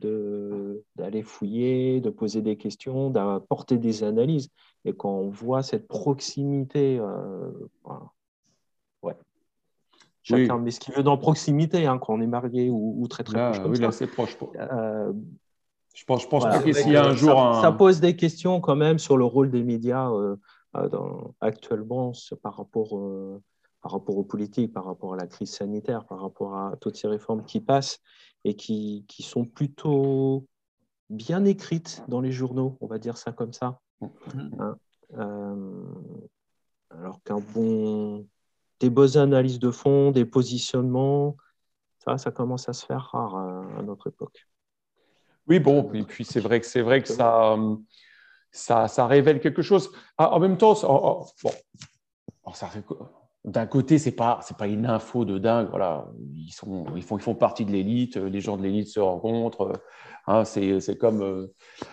d'aller 0.96 1.22
fouiller, 1.22 2.00
de 2.00 2.10
poser 2.10 2.42
des 2.42 2.56
questions, 2.56 3.10
d'apporter 3.10 3.78
des 3.78 4.04
analyses. 4.04 4.48
Et 4.84 4.92
quand 4.92 5.10
on 5.10 5.28
voit 5.28 5.62
cette 5.62 5.86
proximité, 5.88 6.98
euh, 6.98 7.50
ouais. 9.02 9.14
Chacun 10.22 10.58
met 10.58 10.70
ce 10.70 10.78
qu'il 10.78 10.94
veut 10.94 11.02
dans 11.02 11.16
proximité, 11.16 11.86
hein, 11.86 11.98
quand 11.98 12.14
on 12.14 12.20
est 12.20 12.26
marié 12.26 12.70
ou, 12.70 13.06
très 13.08 13.24
très 13.24 13.52
proche. 13.52 13.66
oui, 13.66 13.78
là, 13.78 13.90
c'est 13.90 14.06
proche. 14.06 14.36
Euh, 14.56 15.12
je 15.94 16.04
pense, 16.04 16.22
je 16.22 16.28
pense 16.28 16.44
pas 16.44 16.62
qu'il 16.62 16.90
y 16.90 16.96
a 16.96 17.04
un 17.04 17.14
jour. 17.14 17.58
Ça, 17.60 17.72
pose 17.72 18.00
des 18.00 18.16
questions 18.16 18.60
quand 18.60 18.76
même 18.76 18.98
sur 18.98 19.16
le 19.16 19.24
rôle 19.24 19.50
des 19.50 19.62
médias 19.62 20.10
euh, 20.10 20.36
euh, 20.76 20.88
actuellement 21.40 22.12
par 22.42 22.56
rapport, 22.56 22.96
euh, 22.96 23.42
par 23.82 23.92
rapport 23.92 24.16
aux 24.16 24.24
politiques, 24.24 24.72
par 24.72 24.86
rapport 24.86 25.14
à 25.14 25.16
la 25.16 25.26
crise 25.26 25.52
sanitaire, 25.52 26.06
par 26.06 26.20
rapport 26.20 26.56
à 26.56 26.76
toutes 26.80 26.96
ces 26.96 27.08
réformes 27.08 27.44
qui 27.44 27.60
passent 27.60 28.00
et 28.44 28.54
qui, 28.54 29.04
qui 29.06 29.22
sont 29.22 29.44
plutôt 29.44 30.46
bien 31.10 31.44
écrites 31.44 32.02
dans 32.08 32.20
les 32.20 32.32
journaux, 32.32 32.78
on 32.80 32.86
va 32.86 32.98
dire 32.98 33.18
ça 33.18 33.32
comme 33.32 33.52
ça. 33.52 33.78
Hein, 34.58 34.76
alors 36.90 37.22
qu'un 37.22 37.40
bon, 37.54 38.26
des 38.80 38.88
bonnes 38.88 39.18
analyses 39.18 39.58
de 39.58 39.70
fond, 39.70 40.10
des 40.10 40.24
positionnements, 40.24 41.36
ça, 41.98 42.16
ça 42.16 42.30
commence 42.30 42.68
à 42.68 42.72
se 42.72 42.86
faire 42.86 43.10
rare 43.12 43.36
à 43.36 43.82
notre 43.82 44.08
époque. 44.08 44.46
Oui, 45.48 45.58
bon, 45.58 45.90
et 45.92 46.02
puis 46.02 46.24
c'est 46.24 46.40
vrai 46.40 46.60
que 46.60 46.66
c'est 46.66 46.82
vrai 46.82 47.02
que 47.02 47.08
ça, 47.08 47.56
ça, 48.50 48.88
ça, 48.88 49.06
révèle 49.06 49.40
quelque 49.40 49.62
chose. 49.62 49.90
Ah, 50.18 50.32
en 50.34 50.38
même 50.38 50.56
temps, 50.56 50.74
bon, 51.42 51.50
d'un 53.44 53.66
côté, 53.66 53.98
c'est 53.98 54.12
pas 54.12 54.38
c'est 54.42 54.56
pas 54.56 54.68
une 54.68 54.86
info 54.86 55.24
de 55.24 55.38
dingue. 55.38 55.68
Voilà, 55.70 56.06
ils 56.34 56.52
sont 56.52 56.86
ils 56.94 57.02
font 57.02 57.18
ils 57.18 57.22
font 57.22 57.34
partie 57.34 57.64
de 57.64 57.72
l'élite. 57.72 58.16
Les 58.16 58.40
gens 58.40 58.56
de 58.56 58.62
l'élite 58.62 58.88
se 58.88 59.00
rencontrent. 59.00 59.72
Hein, 60.28 60.44
c'est 60.44 60.96
comme 60.98 61.48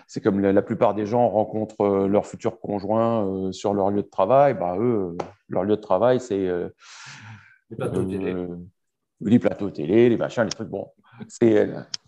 c'est 0.06 0.20
comme 0.20 0.38
la, 0.38 0.62
plupart 0.62 0.94
des 0.94 1.06
gens 1.06 1.28
rencontrent 1.28 2.06
leur 2.06 2.26
futur 2.26 2.60
conjoint 2.60 3.26
euh, 3.26 3.52
sur 3.52 3.74
leur 3.74 3.90
lieu 3.90 4.02
de 4.02 4.08
travail. 4.08 4.54
Bah 4.54 4.76
eux, 4.78 5.16
leur 5.48 5.64
lieu 5.64 5.76
de 5.76 5.80
travail, 5.80 6.20
c'est 6.20 6.46
euh, 6.46 6.68
les 7.70 7.76
plateaux 7.76 8.04
télé. 8.04 8.32
Euh, 8.32 8.56
les 9.22 9.38
plateaux 9.40 9.70
télé, 9.70 10.08
les 10.08 10.16
machins, 10.16 10.44
les 10.44 10.50
trucs. 10.50 10.68
Bon, 10.68 10.88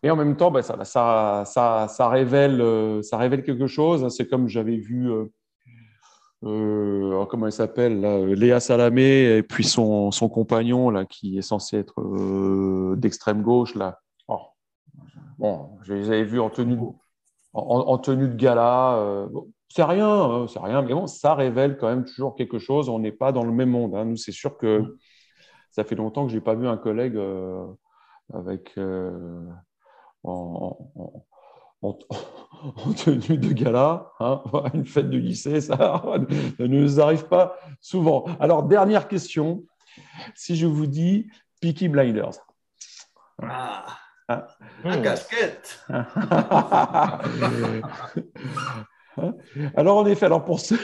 et 0.03 0.11
en 0.11 0.17
même 0.17 0.37
temps, 0.37 0.51
bah, 0.51 0.61
euh, 0.61 1.45
ça 1.45 2.09
révèle 2.09 3.43
quelque 3.45 3.67
chose. 3.67 4.09
C'est 4.15 4.29
comme 4.29 4.49
j'avais 4.49 4.77
vu, 4.77 5.11
euh, 5.11 5.25
euh, 6.45 7.25
comment 7.27 7.47
elle 7.47 7.53
s'appelle, 7.53 8.01
Léa 8.35 8.61
Salamé, 8.61 9.37
et 9.37 9.43
puis 9.43 9.65
son, 9.65 10.11
compagnon, 10.33 10.91
là, 10.91 11.05
qui 11.05 11.39
est 11.39 11.43
censé 11.43 11.79
être 11.79 12.95
d'extrême 12.97 13.43
gauche. 13.43 13.75
Là. 13.75 14.01
Oh. 14.29 14.41
Bon, 15.39 15.79
je 15.83 15.95
les 15.95 16.09
avais 16.09 16.25
vus 16.25 16.41
en 16.41 16.51
tenue, 16.51 16.79
en, 17.53 17.99
tenue 17.99 18.29
de 18.29 18.37
gala. 18.37 19.29
c'est 19.69 19.85
rien, 19.85 20.09
hein, 20.09 20.47
c'est 20.49 20.61
rien, 20.61 20.83
mais 20.83 20.95
bon, 20.95 21.07
ça 21.07 21.35
révèle 21.35 21.77
quand 21.79 21.89
même 21.89 22.05
toujours 22.05 22.35
quelque 22.35 22.59
chose. 22.59 22.89
On 22.89 22.99
n'est 22.99 23.13
pas 23.13 23.33
dans 23.33 23.45
le 23.45 23.53
même 23.53 23.71
monde. 23.71 23.95
Hein. 23.95 24.05
Nous, 24.05 24.17
c'est 24.17 24.33
sûr 24.33 24.57
que 24.59 24.97
ça 25.71 25.85
fait 25.85 25.95
longtemps 25.95 26.27
que 26.27 26.33
je 26.33 26.37
n'ai 26.37 26.43
pas 26.43 26.55
vu 26.55 26.69
un 26.69 26.77
collègue 26.77 27.19
avec 28.33 28.73
euh, 28.79 29.47
en, 30.25 30.77
tenue 32.97 33.39
de 33.39 33.53
gala, 33.53 34.13
hein, 34.21 34.43
une 34.75 34.87
fête 34.87 35.11
de 35.11 35.19
lycée, 35.19 35.61
ça, 35.63 36.03
ne 36.59 36.67
nous 36.67 37.01
arrive 37.01 37.27
pas 37.27 37.57
souvent. 37.81 38.25
Alors, 38.41 38.63
dernière 38.65 39.09
question, 39.09 39.65
si 40.35 40.57
je 40.57 40.67
vous 40.67 40.87
dis 40.87 41.29
Peaky 41.61 41.89
Blinders. 41.89 42.39
Ah, 43.43 43.87
ah. 44.29 44.47
la 44.85 44.99
casquette 44.99 45.85
Alors, 49.77 49.99
en 49.99 50.07
effet, 50.07 50.27
alors 50.27 50.45
pour, 50.45 50.61
ceux, 50.61 50.79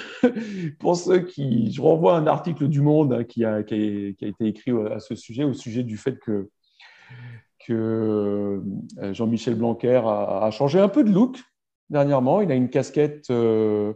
pour 0.80 0.96
ceux 0.96 1.20
qui. 1.20 1.72
Je 1.72 1.80
renvoie 1.80 2.16
un 2.16 2.26
article 2.26 2.68
du 2.68 2.80
Monde 2.80 3.12
hein, 3.12 3.24
qui, 3.24 3.44
a, 3.44 3.62
qui, 3.62 3.74
a, 3.74 4.12
qui, 4.12 4.24
a, 4.24 4.28
été 4.28 4.46
écrit 4.46 4.72
à 4.92 4.98
ce 4.98 5.14
sujet, 5.14 5.44
au 5.44 5.54
sujet 5.54 5.84
du 5.84 5.96
fait 5.96 6.18
que 6.18 6.50
que 7.68 8.62
euh, 8.98 9.12
Jean-Michel 9.12 9.54
Blanquer 9.54 10.00
a, 10.04 10.50
changé 10.50 10.80
un 10.80 10.88
peu 10.88 11.04
de 11.04 11.10
look 11.10 11.38
dernièrement. 11.90 12.40
Il 12.40 12.50
a 12.50 12.54
une 12.54 12.70
casquette 12.70 13.28
euh, 13.30 13.92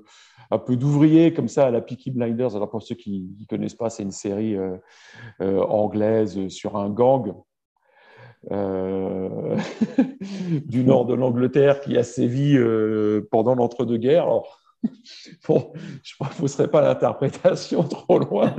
un 0.50 0.58
peu 0.58 0.76
d'ouvrier 0.76 1.32
comme 1.32 1.48
ça 1.48 1.64
à 1.66 1.70
la 1.70 1.80
Peaky 1.80 2.10
Blinders. 2.10 2.54
Alors 2.54 2.68
pour 2.68 2.82
ceux 2.82 2.96
qui 2.96 3.30
ne 3.40 3.46
connaissent 3.46 3.74
pas, 3.74 3.88
c'est 3.88 4.02
une 4.02 4.10
série 4.10 4.56
euh, 4.56 4.76
anglaise 5.40 6.48
sur 6.48 6.76
un 6.76 6.90
gang 6.90 7.32
du 8.50 8.54
nord 10.84 11.06
de 11.06 11.14
l'Angleterre 11.14 11.80
qui 11.80 11.96
a 11.96 12.02
sévi 12.02 12.58
pendant 13.30 13.54
l'entre-deux-guerres. 13.54 14.42
Bon, 15.46 15.72
je 16.02 16.14
ne 16.20 16.26
pousserai 16.26 16.66
pas 16.66 16.80
l'interprétation 16.80 17.84
trop 17.84 18.18
loin. 18.18 18.52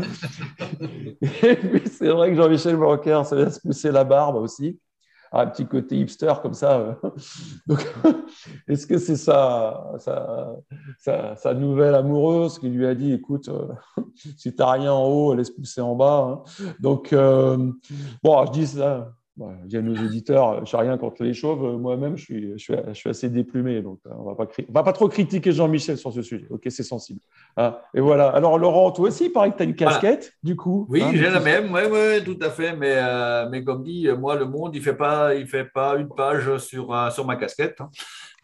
c'est 1.21 2.07
vrai 2.07 2.29
que 2.29 2.37
Jean-Michel 2.37 2.77
Blanquer 2.77 3.23
se 3.25 3.35
laisse 3.35 3.59
pousser 3.59 3.91
la 3.91 4.05
barbe 4.05 4.37
aussi 4.37 4.79
un 5.33 5.47
petit 5.47 5.65
côté 5.65 5.97
hipster 5.97 6.33
comme 6.41 6.53
ça. 6.53 6.79
Euh. 6.79 6.93
Donc, 7.67 7.93
est-ce 8.67 8.85
que 8.85 8.97
c'est 8.97 9.15
sa, 9.15 9.93
sa, 10.97 11.53
nouvelle 11.53 11.95
amoureuse 11.95 12.59
qui 12.59 12.69
lui 12.69 12.85
a 12.85 12.93
dit, 12.93 13.13
écoute, 13.13 13.49
euh, 13.49 13.67
si 14.37 14.53
tu 14.53 14.55
n'as 14.59 14.71
rien 14.71 14.93
en 14.93 15.05
haut, 15.05 15.33
laisse 15.33 15.49
pousser 15.49 15.81
en 15.81 15.95
bas. 15.95 16.43
Hein. 16.59 16.73
Donc, 16.79 17.11
euh, 17.13 17.71
bon, 18.23 18.45
je 18.45 18.51
dis 18.51 18.67
ça 18.67 19.11
y 19.67 19.77
a 19.77 19.81
nos 19.81 19.95
auditeurs, 19.95 20.65
je 20.65 20.75
n'ai 20.75 20.83
rien 20.83 20.97
contre 20.97 21.23
les 21.23 21.33
chauves. 21.33 21.79
Moi-même, 21.79 22.17
je 22.17 22.23
suis, 22.23 22.51
je, 22.57 22.93
suis, 22.93 23.09
assez 23.09 23.29
déplumé. 23.29 23.81
Donc, 23.81 23.99
euh, 24.05 24.11
on 24.17 24.31
ne 24.31 24.73
va 24.73 24.83
pas 24.83 24.93
trop 24.93 25.07
critiquer 25.07 25.51
Jean-Michel 25.51 25.97
sur 25.97 26.13
ce 26.13 26.21
sujet. 26.21 26.45
OK, 26.49 26.61
c'est 26.69 26.83
sensible. 26.83 27.19
Hein, 27.57 27.75
et 27.95 27.99
voilà. 27.99 28.29
Alors, 28.29 28.59
Laurent, 28.59 28.91
toi 28.91 29.07
aussi, 29.07 29.25
il 29.25 29.31
paraît 29.31 29.51
que 29.51 29.57
tu 29.57 29.63
as 29.63 29.65
une 29.65 29.75
casquette, 29.75 30.33
du 30.43 30.55
coup. 30.55 30.85
Oui, 30.89 31.01
hein, 31.01 31.11
j'ai 31.13 31.29
la 31.29 31.39
même. 31.39 31.73
Oui, 31.73 31.81
oui, 31.91 32.23
tout 32.23 32.37
à 32.41 32.51
fait. 32.51 32.75
Mais, 32.75 32.93
euh, 32.95 33.49
mais 33.49 33.63
comme 33.63 33.83
dit, 33.83 34.07
moi, 34.19 34.35
le 34.35 34.45
monde, 34.45 34.75
il 34.75 34.79
ne 34.79 34.83
fait, 34.83 34.95
pas, 34.95 35.33
il 35.33 35.47
fait 35.47 35.65
pas 35.65 35.95
une 35.95 36.09
page 36.09 36.57
sur, 36.57 36.93
euh, 36.93 37.09
sur 37.09 37.25
ma 37.25 37.35
casquette. 37.35 37.81
Hein. 37.81 37.89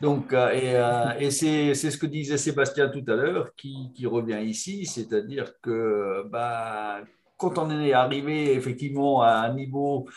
Donc, 0.02 0.34
et, 0.34 0.76
et 1.20 1.30
c'est 1.30 1.74
ce 1.74 1.98
que 1.98 2.06
disait 2.06 2.38
Sébastien 2.38 2.88
tout 2.88 3.04
à 3.08 3.16
l'heure, 3.16 3.54
qui, 3.58 3.92
qui, 3.94 4.06
revient 4.06 4.40
ici, 4.42 4.86
c'est-à-dire 4.86 5.52
que 5.62 6.24
bah, 6.32 7.02
quand 7.40 7.58
on 7.58 7.70
est 7.82 7.94
arrivé 7.94 8.54
effectivement 8.54 9.22
à 9.22 9.32
un 9.32 9.54
niveau 9.54 10.08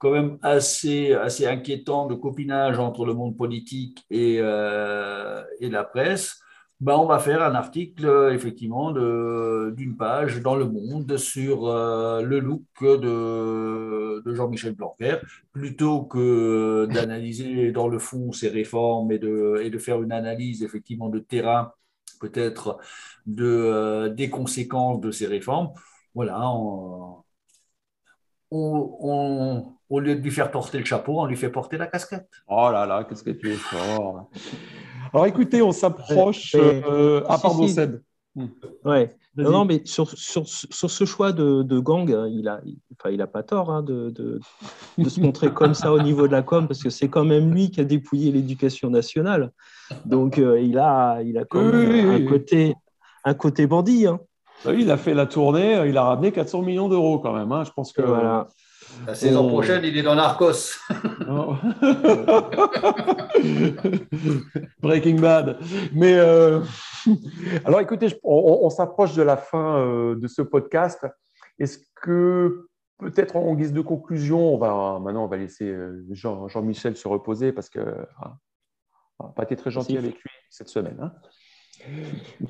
quand 0.00 0.10
même 0.12 0.38
assez, 0.42 1.12
assez 1.12 1.46
inquiétant 1.46 2.06
de 2.06 2.14
copinage 2.16 2.78
entre 2.80 3.04
le 3.06 3.14
monde 3.14 3.36
politique 3.36 4.04
et, 4.10 4.38
euh, 4.40 5.42
et 5.60 5.68
la 5.70 5.84
presse, 5.84 6.40
ben 6.80 6.96
on 6.96 7.06
va 7.06 7.18
faire 7.18 7.42
un 7.42 7.54
article 7.54 8.30
effectivement 8.32 8.90
d'une 8.92 9.96
page 9.98 10.40
dans 10.40 10.56
Le 10.56 10.64
Monde 10.64 11.18
sur 11.18 11.68
euh, 11.68 12.22
le 12.22 12.40
look 12.40 12.62
de, 12.82 14.22
de 14.24 14.34
Jean-Michel 14.34 14.74
Blanquer, 14.74 15.16
plutôt 15.52 16.04
que 16.04 16.86
d'analyser 16.90 17.70
dans 17.72 17.88
le 17.88 17.98
fond 17.98 18.32
ces 18.32 18.48
réformes 18.48 19.12
et 19.12 19.18
de, 19.18 19.60
et 19.62 19.68
de 19.70 19.78
faire 19.78 20.02
une 20.02 20.12
analyse 20.12 20.62
effectivement 20.62 21.10
de 21.10 21.18
terrain 21.18 21.72
peut-être 22.20 22.78
de, 23.26 23.44
euh, 23.44 24.08
des 24.08 24.30
conséquences 24.30 25.00
de 25.00 25.10
ces 25.10 25.26
réformes. 25.26 25.72
Voilà, 26.14 26.40
on, 28.50 29.74
au 29.88 30.00
lieu 30.00 30.14
de 30.14 30.20
lui 30.20 30.30
faire 30.30 30.50
porter 30.50 30.78
le 30.78 30.84
chapeau, 30.84 31.20
on 31.20 31.26
lui 31.26 31.36
fait 31.36 31.50
porter 31.50 31.76
la 31.76 31.86
casquette. 31.86 32.28
Oh 32.48 32.68
là 32.72 32.86
là, 32.86 33.04
qu'est-ce 33.04 33.22
que 33.22 33.30
tu 33.30 33.50
es 33.50 33.54
fort. 33.54 34.30
Alors 35.12 35.26
écoutez, 35.26 35.62
on 35.62 35.72
s'approche. 35.72 36.54
Euh, 36.54 37.22
ah, 37.28 37.38
pardon, 37.38 37.66
Seb. 37.66 38.00
Ouais. 38.84 39.16
Non, 39.36 39.64
mais 39.64 39.82
sur, 39.84 40.10
sur, 40.10 40.46
sur, 40.46 40.90
ce 40.90 41.04
choix 41.04 41.32
de, 41.32 41.62
de 41.62 41.78
gang, 41.78 42.08
il 42.30 42.48
a, 42.48 42.60
enfin, 42.98 43.10
il 43.10 43.22
a 43.22 43.26
pas 43.26 43.42
tort 43.42 43.70
hein, 43.70 43.82
de, 43.82 44.10
de, 44.10 44.40
de, 44.98 45.08
se 45.08 45.20
montrer 45.20 45.50
comme 45.54 45.72
ça 45.72 45.92
au 45.92 46.00
niveau 46.00 46.26
de 46.26 46.32
la 46.32 46.42
com, 46.42 46.66
parce 46.66 46.82
que 46.82 46.90
c'est 46.90 47.08
quand 47.08 47.24
même 47.24 47.54
lui 47.54 47.70
qui 47.70 47.80
a 47.80 47.84
dépouillé 47.84 48.32
l'éducation 48.32 48.90
nationale. 48.90 49.52
Donc, 50.04 50.38
euh, 50.38 50.60
il, 50.60 50.78
a, 50.78 51.22
il 51.22 51.38
a 51.38 51.44
quand 51.44 51.62
même 51.62 52.10
un, 52.10 52.26
côté, 52.26 52.74
un 53.24 53.34
côté 53.34 53.66
bandit. 53.66 54.06
Hein. 54.06 54.20
Bah 54.64 54.74
il 54.74 54.90
a 54.90 54.96
fait 54.96 55.14
la 55.14 55.26
tournée, 55.26 55.88
il 55.88 55.96
a 55.96 56.04
ramené 56.04 56.32
400 56.32 56.62
millions 56.62 56.88
d'euros 56.88 57.18
quand 57.18 57.32
même. 57.32 57.50
Hein. 57.52 57.64
Je 57.64 57.70
pense 57.70 57.92
que. 57.92 58.02
Voilà. 58.02 58.48
La 59.06 59.14
saison 59.14 59.48
prochaine, 59.48 59.84
il 59.84 59.96
est 59.96 60.02
dans 60.02 60.14
Narcos. 60.14 60.76
Breaking 64.82 65.20
Bad. 65.20 65.58
Mais 65.92 66.14
euh, 66.14 66.60
alors, 67.64 67.80
écoutez, 67.80 68.08
on, 68.22 68.68
s'approche 68.70 69.14
de 69.14 69.22
la 69.22 69.36
fin 69.36 69.78
euh, 69.78 70.16
de 70.16 70.28
ce 70.28 70.42
podcast. 70.42 71.06
Est-ce 71.58 71.78
que 72.02 72.66
peut-être 72.98 73.36
en 73.36 73.54
guise 73.54 73.72
de 73.72 73.80
conclusion, 73.80 74.54
on 74.54 74.58
va 74.58 74.98
maintenant 75.00 75.24
on 75.24 75.28
va 75.28 75.38
laisser 75.38 75.64
euh, 75.64 76.04
Jean, 76.10 76.48
Jean-Michel 76.48 76.96
se 76.96 77.08
reposer 77.08 77.52
parce 77.52 77.70
que 77.70 77.80
hein, 77.80 78.34
on 79.18 79.28
n'a 79.28 79.32
pas 79.32 79.44
été 79.44 79.56
très 79.56 79.70
gentil 79.70 79.96
avec 79.96 80.14
lui 80.14 80.30
cette 80.50 80.68
semaine. 80.68 80.98
Hein. 81.00 81.12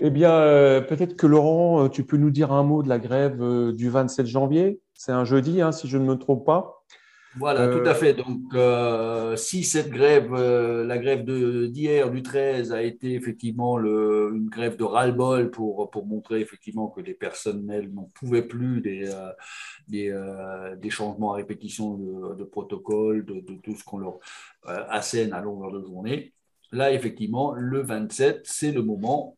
Eh 0.01 0.11
bien, 0.11 0.33
euh, 0.33 0.81
peut-être 0.81 1.17
que 1.17 1.27
Laurent, 1.27 1.85
euh, 1.85 1.89
tu 1.89 2.05
peux 2.05 2.17
nous 2.17 2.31
dire 2.31 2.53
un 2.53 2.63
mot 2.63 2.83
de 2.83 2.89
la 2.89 2.99
grève 2.99 3.43
euh, 3.43 3.73
du 3.73 3.89
27 3.89 4.27
janvier. 4.27 4.81
C'est 4.95 5.13
un 5.13 5.25
jeudi, 5.25 5.61
hein, 5.61 5.73
si 5.73 5.89
je 5.89 5.99
ne 5.99 6.05
me 6.05 6.17
trompe 6.17 6.45
pas. 6.45 6.85
Voilà, 7.37 7.69
tout 7.69 7.89
à 7.89 7.95
fait. 7.95 8.13
Donc, 8.13 8.41
si 9.39 9.63
cette 9.63 9.91
grève, 9.91 10.35
la 10.35 10.99
grève 10.99 11.25
d'hier, 11.25 12.11
du 12.11 12.25
13, 12.25 12.73
a 12.73 12.83
été 12.83 13.15
effectivement 13.15 13.77
le, 13.77 14.33
une 14.35 14.49
grève 14.49 14.77
de 14.77 14.83
ras-le-bol 14.83 15.53
pour, 15.53 15.91
pour 15.91 16.07
montrer 16.07 16.41
effectivement 16.41 16.89
que 16.89 17.01
les 17.01 17.15
personnels 17.15 17.89
n'en 17.95 18.11
pouvaient 18.17 18.43
plus 18.43 18.81
des, 18.81 19.09
des, 19.87 20.13
des, 20.79 20.91
changements 20.91 21.33
à 21.33 21.37
répétition 21.37 21.95
de, 21.95 22.35
de 22.35 22.43
protocole, 22.43 23.25
de, 23.25 23.35
de, 23.35 23.55
tout 23.63 23.77
ce 23.77 23.85
qu'on 23.85 23.99
leur 23.99 24.19
assène 24.65 25.33
à 25.33 25.41
longueur 25.41 25.71
de 25.71 25.83
journée, 25.87 26.35
Là, 26.73 26.93
effectivement, 26.93 27.53
le 27.55 27.83
27, 27.83 28.43
c'est 28.45 28.73
le 28.73 28.83
moment 28.83 29.37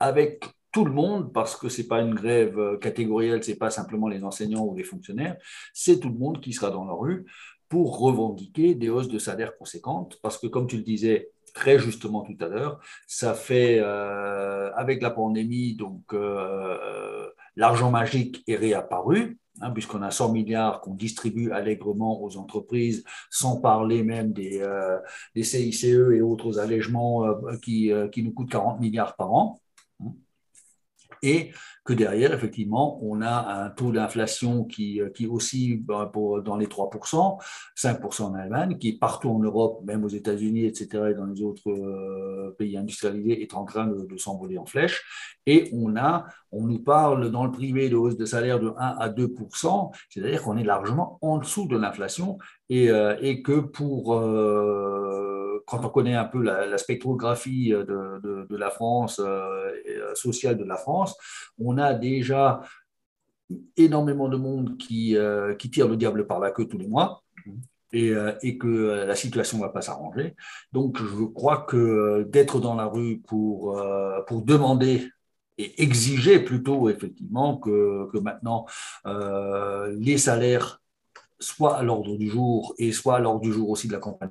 avec 0.00 0.44
tout 0.72 0.84
le 0.84 0.92
monde, 0.92 1.32
parce 1.32 1.54
que 1.56 1.68
ce 1.68 1.82
n'est 1.82 1.88
pas 1.88 2.00
une 2.00 2.14
grève 2.14 2.58
euh, 2.58 2.78
catégorielle, 2.78 3.44
ce 3.44 3.50
n'est 3.50 3.56
pas 3.56 3.70
simplement 3.70 4.08
les 4.08 4.24
enseignants 4.24 4.64
ou 4.64 4.74
les 4.74 4.84
fonctionnaires, 4.84 5.36
c'est 5.74 6.00
tout 6.00 6.08
le 6.08 6.18
monde 6.18 6.40
qui 6.40 6.52
sera 6.52 6.70
dans 6.70 6.84
la 6.84 6.94
rue 6.94 7.26
pour 7.68 7.98
revendiquer 7.98 8.74
des 8.74 8.88
hausses 8.88 9.08
de 9.08 9.18
salaire 9.18 9.56
conséquentes, 9.56 10.18
parce 10.22 10.38
que 10.38 10.46
comme 10.46 10.66
tu 10.66 10.76
le 10.78 10.82
disais 10.82 11.30
très 11.54 11.78
justement 11.78 12.22
tout 12.22 12.36
à 12.40 12.48
l'heure, 12.48 12.80
ça 13.06 13.34
fait, 13.34 13.78
euh, 13.80 14.72
avec 14.74 15.02
la 15.02 15.10
pandémie, 15.10 15.74
donc 15.76 16.14
euh, 16.14 17.28
l'argent 17.56 17.90
magique 17.90 18.42
est 18.46 18.56
réapparu, 18.56 19.38
Hein, 19.60 19.70
puisqu'on 19.70 20.02
a 20.02 20.10
100 20.10 20.32
milliards 20.32 20.80
qu'on 20.80 20.94
distribue 20.94 21.52
allègrement 21.52 22.22
aux 22.22 22.38
entreprises, 22.38 23.04
sans 23.30 23.60
parler 23.60 24.02
même 24.02 24.32
des, 24.32 24.60
euh, 24.62 24.98
CICE 25.36 25.84
et 25.84 26.22
autres 26.22 26.58
allègements 26.58 27.24
euh, 27.26 27.34
euh, 27.68 28.08
qui, 28.08 28.22
nous 28.22 28.32
coûtent 28.32 28.50
40 28.50 28.80
milliards 28.80 29.14
par 29.14 29.32
an. 29.32 29.60
Et 31.22 31.52
que 31.84 31.92
derrière, 31.92 32.32
effectivement, 32.32 32.98
on 33.02 33.22
a 33.22 33.64
un 33.64 33.70
taux 33.70 33.90
d'inflation 33.90 34.64
qui, 34.64 35.00
euh, 35.00 35.10
qui 35.10 35.26
oscille 35.26 35.78
ben, 35.78 36.10
dans 36.44 36.56
les 36.56 36.66
3%, 36.66 37.38
5% 37.76 38.22
en 38.22 38.34
Allemagne, 38.34 38.78
qui 38.78 38.92
partout 38.92 39.30
en 39.30 39.40
Europe, 39.40 39.82
même 39.84 40.04
aux 40.04 40.08
États-Unis, 40.08 40.64
etc., 40.64 41.10
et 41.10 41.14
dans 41.14 41.26
les 41.26 41.42
autres 41.42 41.68
euh, 41.70 42.54
pays 42.56 42.76
industrialisés, 42.76 43.42
est 43.42 43.54
en 43.54 43.64
train 43.64 43.86
de, 43.86 44.16
s'envoler 44.16 44.58
en 44.58 44.66
flèche. 44.66 45.02
Et 45.46 45.70
on 45.72 45.96
a, 45.96 46.26
on 46.52 46.66
nous 46.66 46.78
parle 46.78 47.30
dans 47.30 47.44
le 47.44 47.50
privé 47.50 47.88
de 47.88 47.96
hausse 47.96 48.16
de 48.16 48.26
salaire 48.26 48.60
de 48.60 48.68
1 48.68 48.74
à 48.78 49.08
2%, 49.08 49.92
c'est-à-dire 50.08 50.42
qu'on 50.42 50.56
est 50.56 50.64
largement 50.64 51.18
en 51.20 51.38
dessous 51.38 51.66
de 51.66 51.76
l'inflation 51.76 52.38
et, 52.68 52.90
euh, 52.90 53.16
et, 53.20 53.42
que 53.42 53.58
pour 53.58 54.14
quand 55.66 55.84
on 55.84 55.88
connaît 55.88 56.14
un 56.14 56.24
peu 56.24 56.42
la, 56.42 56.78
spectrographie 56.78 57.70
de, 57.70 58.46
de, 58.48 58.56
la 58.56 58.70
France, 58.70 59.20
sociale 60.14 60.56
de 60.56 60.64
la 60.64 60.76
France, 60.76 61.16
on 61.58 61.78
a 61.78 61.94
déjà 61.94 62.60
énormément 63.76 64.28
de 64.28 64.36
monde 64.36 64.76
qui, 64.78 65.16
euh, 65.16 65.54
qui 65.54 65.70
tire 65.70 65.88
le 65.88 65.96
diable 65.96 66.26
par 66.26 66.40
la 66.40 66.50
queue 66.50 66.66
tous 66.66 66.78
les 66.78 66.88
mois. 66.88 67.22
Et, 67.94 68.08
euh, 68.08 68.32
et, 68.40 68.56
que 68.56 69.04
la 69.06 69.14
situation 69.14 69.58
ne 69.58 69.64
va 69.64 69.68
pas 69.68 69.82
s'arranger. 69.82 70.34
Donc, 70.72 70.96
je 70.98 71.24
crois 71.24 71.58
que 71.58 72.22
d'être 72.22 72.58
dans 72.58 72.74
la 72.74 72.86
rue 72.86 73.20
pour, 73.26 73.78
euh, 73.78 74.22
pour 74.22 74.40
demander 74.40 75.10
et 75.58 75.82
exiger 75.82 76.38
plutôt, 76.38 76.88
effectivement, 76.88 77.58
que, 77.58 78.08
que 78.10 78.16
maintenant 78.16 78.64
les 79.04 80.16
salaires 80.16 80.80
soient 81.38 81.76
à 81.76 81.82
l'ordre 81.82 82.16
du 82.16 82.30
jour 82.30 82.74
et 82.78 82.92
soient 82.92 83.16
à 83.16 83.20
l'ordre 83.20 83.42
du 83.42 83.52
jour 83.52 83.68
aussi 83.68 83.88
de 83.88 83.92
la 83.92 83.98
campagne, 83.98 84.30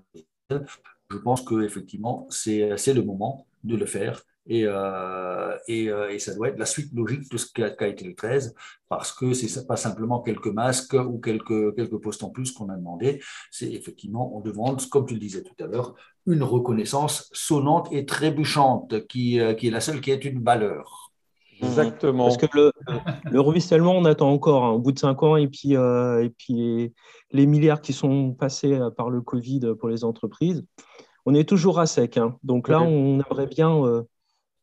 je 1.12 1.18
pense 1.18 1.42
qu'effectivement, 1.42 2.28
c'est 2.30 2.94
le 2.94 3.04
moment 3.04 3.46
de 3.64 3.76
le 3.76 3.86
faire 3.86 4.24
et, 4.48 4.66
euh, 4.66 5.56
euh, 5.70 6.10
et, 6.10 6.20
ça 6.20 6.34
doit 6.34 6.50
être 6.50 6.58
la 6.58 6.66
suite 6.66 6.92
logique 6.94 7.30
de 7.32 7.38
ce 7.38 7.46
qu'a 7.54 7.88
été 7.88 8.06
le 8.06 8.16
13, 8.16 8.56
parce 8.90 9.12
que 9.12 9.34
c'est 9.34 9.68
pas 9.68 9.78
simplement 9.78 10.22
quelques 10.22 10.48
masques 10.48 10.94
ou 10.94 11.20
quelques, 11.20 11.76
quelques 11.76 11.98
postes 11.98 12.24
en 12.24 12.30
plus 12.30 12.52
qu'on 12.52 12.70
a 12.70 12.76
demandé, 12.76 13.22
c'est 13.52 13.72
effectivement, 13.72 14.36
on 14.36 14.42
demande, 14.42 14.82
comme 14.90 15.06
tu 15.06 15.14
le 15.14 15.20
disais 15.20 15.44
tout 15.44 15.64
à 15.64 15.68
l'heure, 15.68 15.94
une 16.26 16.44
reconnaissance 16.44 17.30
sonnante 17.34 17.88
et 17.92 18.06
trébuchante, 18.06 19.08
qui, 19.08 19.40
euh, 19.40 19.54
qui 19.54 19.68
est 19.68 19.72
la 19.72 19.82
seule 19.82 20.02
qui 20.02 20.10
est 20.10 20.26
une 20.26 20.44
valeur. 20.44 21.12
Exactement. 21.62 22.24
Parce 22.26 22.38
que 22.38 22.48
le, 22.56 22.72
le 23.30 23.40
ruissellement, 23.40 23.96
on 23.96 24.06
attend 24.06 24.32
encore, 24.32 24.66
hein, 24.66 24.72
au 24.72 24.80
bout 24.80 24.92
de 24.92 24.98
cinq 24.98 25.22
ans, 25.22 25.36
et 25.36 25.48
puis, 25.48 25.74
et 25.74 26.34
puis 26.36 26.92
les, 27.32 27.46
milliards 27.46 27.82
qui 27.82 27.94
sont 27.94 28.34
passés 28.34 28.80
par 28.98 29.12
le 29.12 29.22
Covid 29.22 29.76
pour 29.80 29.88
les 29.88 30.04
entreprises, 30.04 30.66
on 31.26 31.34
est 31.34 31.48
toujours 31.48 31.80
à 31.80 31.86
sec. 31.86 32.18
Hein. 32.18 32.36
Donc 32.44 32.68
là, 32.68 32.82
on 32.82 33.20
aimerait 33.20 33.48
bien 33.48 34.04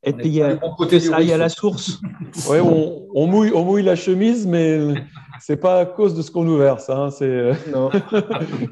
être 0.04 0.18
payé 0.18 0.42
à, 0.42 0.58
ça 1.00 1.16
à 1.16 1.36
la 1.36 1.48
source. 1.48 2.00
Oui, 2.50 2.58
on, 2.60 3.06
on, 3.14 3.26
mouille, 3.26 3.52
on 3.54 3.64
mouille 3.64 3.82
la 3.82 3.96
chemise, 3.96 4.46
mais 4.46 4.78
c'est 5.40 5.56
pas 5.56 5.80
à 5.80 5.86
cause 5.86 6.14
de 6.14 6.20
ce 6.20 6.30
qu'on 6.30 6.44
nous 6.44 6.58
verse. 6.58 6.90
Hein. 6.90 7.08
C'est 7.10 7.52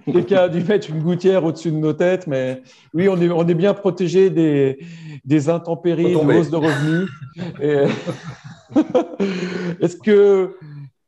quelqu'un 0.12 0.42
a 0.42 0.48
dû 0.48 0.62
mettre 0.62 0.90
une 0.90 1.02
gouttière 1.02 1.42
au-dessus 1.42 1.70
de 1.70 1.76
nos 1.76 1.94
têtes, 1.94 2.26
mais 2.26 2.62
oui, 2.92 3.08
on 3.08 3.18
est, 3.20 3.30
on 3.30 3.48
est 3.48 3.54
bien 3.54 3.72
protégé 3.72 4.28
des, 4.28 4.78
des 5.24 5.48
intempéries, 5.48 6.12
de 6.12 6.16
hausse 6.16 6.50
de 6.50 6.56
revenus. 6.56 7.08
est-ce 9.80 9.96
que 9.96 10.56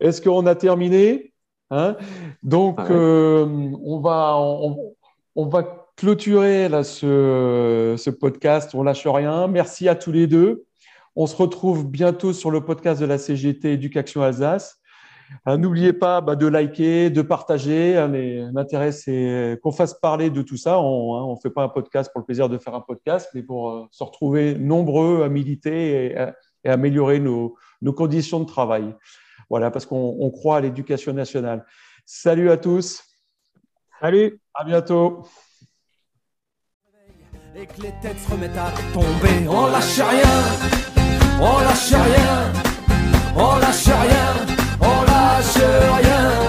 est-ce 0.01 0.22
qu'on 0.22 0.47
a 0.47 0.55
terminé 0.55 1.33
hein? 1.70 1.97
Donc, 2.43 2.76
ah 2.79 2.91
euh, 2.91 3.47
on 3.85 4.01
va 4.01 4.37
on, 4.39 4.95
on 5.37 5.47
va 5.47 5.78
clôturer 5.99 6.68
là, 6.68 6.84
ce, 6.84 7.96
ce, 7.99 8.09
podcast. 8.09 8.74
On 8.74 8.84
lâche 8.84 9.07
rien. 9.07 9.49
Merci 9.49 9.88
à 9.88 9.96
tous 9.96 10.12
les 10.12 10.28
deux. 10.28 10.64
On 11.16 11.26
se 11.26 11.34
retrouve 11.34 11.88
bientôt 11.88 12.32
sur 12.32 12.53
le 12.53 12.64
podcast 12.64 13.01
de 13.01 13.07
la 13.07 13.18
CGT 13.18 13.72
Éducation 13.72 14.22
Alsace. 14.22 14.80
Euh, 15.49 15.57
n'oubliez 15.57 15.92
pas 15.92 16.20
bah, 16.20 16.36
de 16.36 16.46
liker, 16.46 17.11
de 17.11 17.20
partager. 17.20 17.94
L'intérêt, 18.55 18.92
c'est 18.92 19.59
qu'on 19.61 19.72
fasse 19.72 19.94
parler 19.94 20.30
de 20.30 20.40
tout 20.40 20.57
ça. 20.57 20.80
On 20.80 21.30
ne 21.30 21.32
hein, 21.32 21.36
fait 21.42 21.51
pas 21.51 21.64
un 21.64 21.68
podcast 21.68 22.12
pour 22.12 22.20
le 22.20 22.26
plaisir 22.26 22.49
de 22.49 22.59
faire 22.59 22.76
un 22.76 22.80
podcast, 22.80 23.28
mais 23.34 23.42
pour 23.42 23.70
euh, 23.70 23.86
se 23.90 24.05
retrouver 24.05 24.55
nombreux 24.55 25.24
à 25.24 25.28
militer 25.28 26.07
et, 26.07 26.16
et 26.64 26.68
améliorer 26.68 27.18
nos, 27.18 27.57
nos, 27.82 27.92
conditions 27.92 28.38
de 28.38 28.46
travail. 28.46 28.94
Voilà, 29.51 29.72
parce 29.72 29.84
qu'on 29.84 30.30
croit 30.30 30.59
à 30.59 30.61
l'éducation 30.61 31.12
nationale. 31.12 31.66
Salut 32.07 32.51
à 32.51 32.57
tous. 32.57 33.03
Salut. 34.01 34.40
À 34.55 34.62
bientôt 34.62 35.24
et 37.57 37.66
que 37.66 37.82
les 37.82 37.92
têtes 38.03 38.18
se 38.24 38.30
remettent 38.30 38.57
à 38.57 38.72
tomber. 38.92 39.49
On 39.49 39.66
lâche 39.66 40.01
rien, 40.01 40.36
on 41.40 41.61
lâche 41.61 41.92
rien, 41.92 42.53
on 43.36 43.57
lâche 43.57 43.86
rien, 43.86 44.57
on 44.80 45.03
lâche 45.03 45.64
rien, 46.03 46.47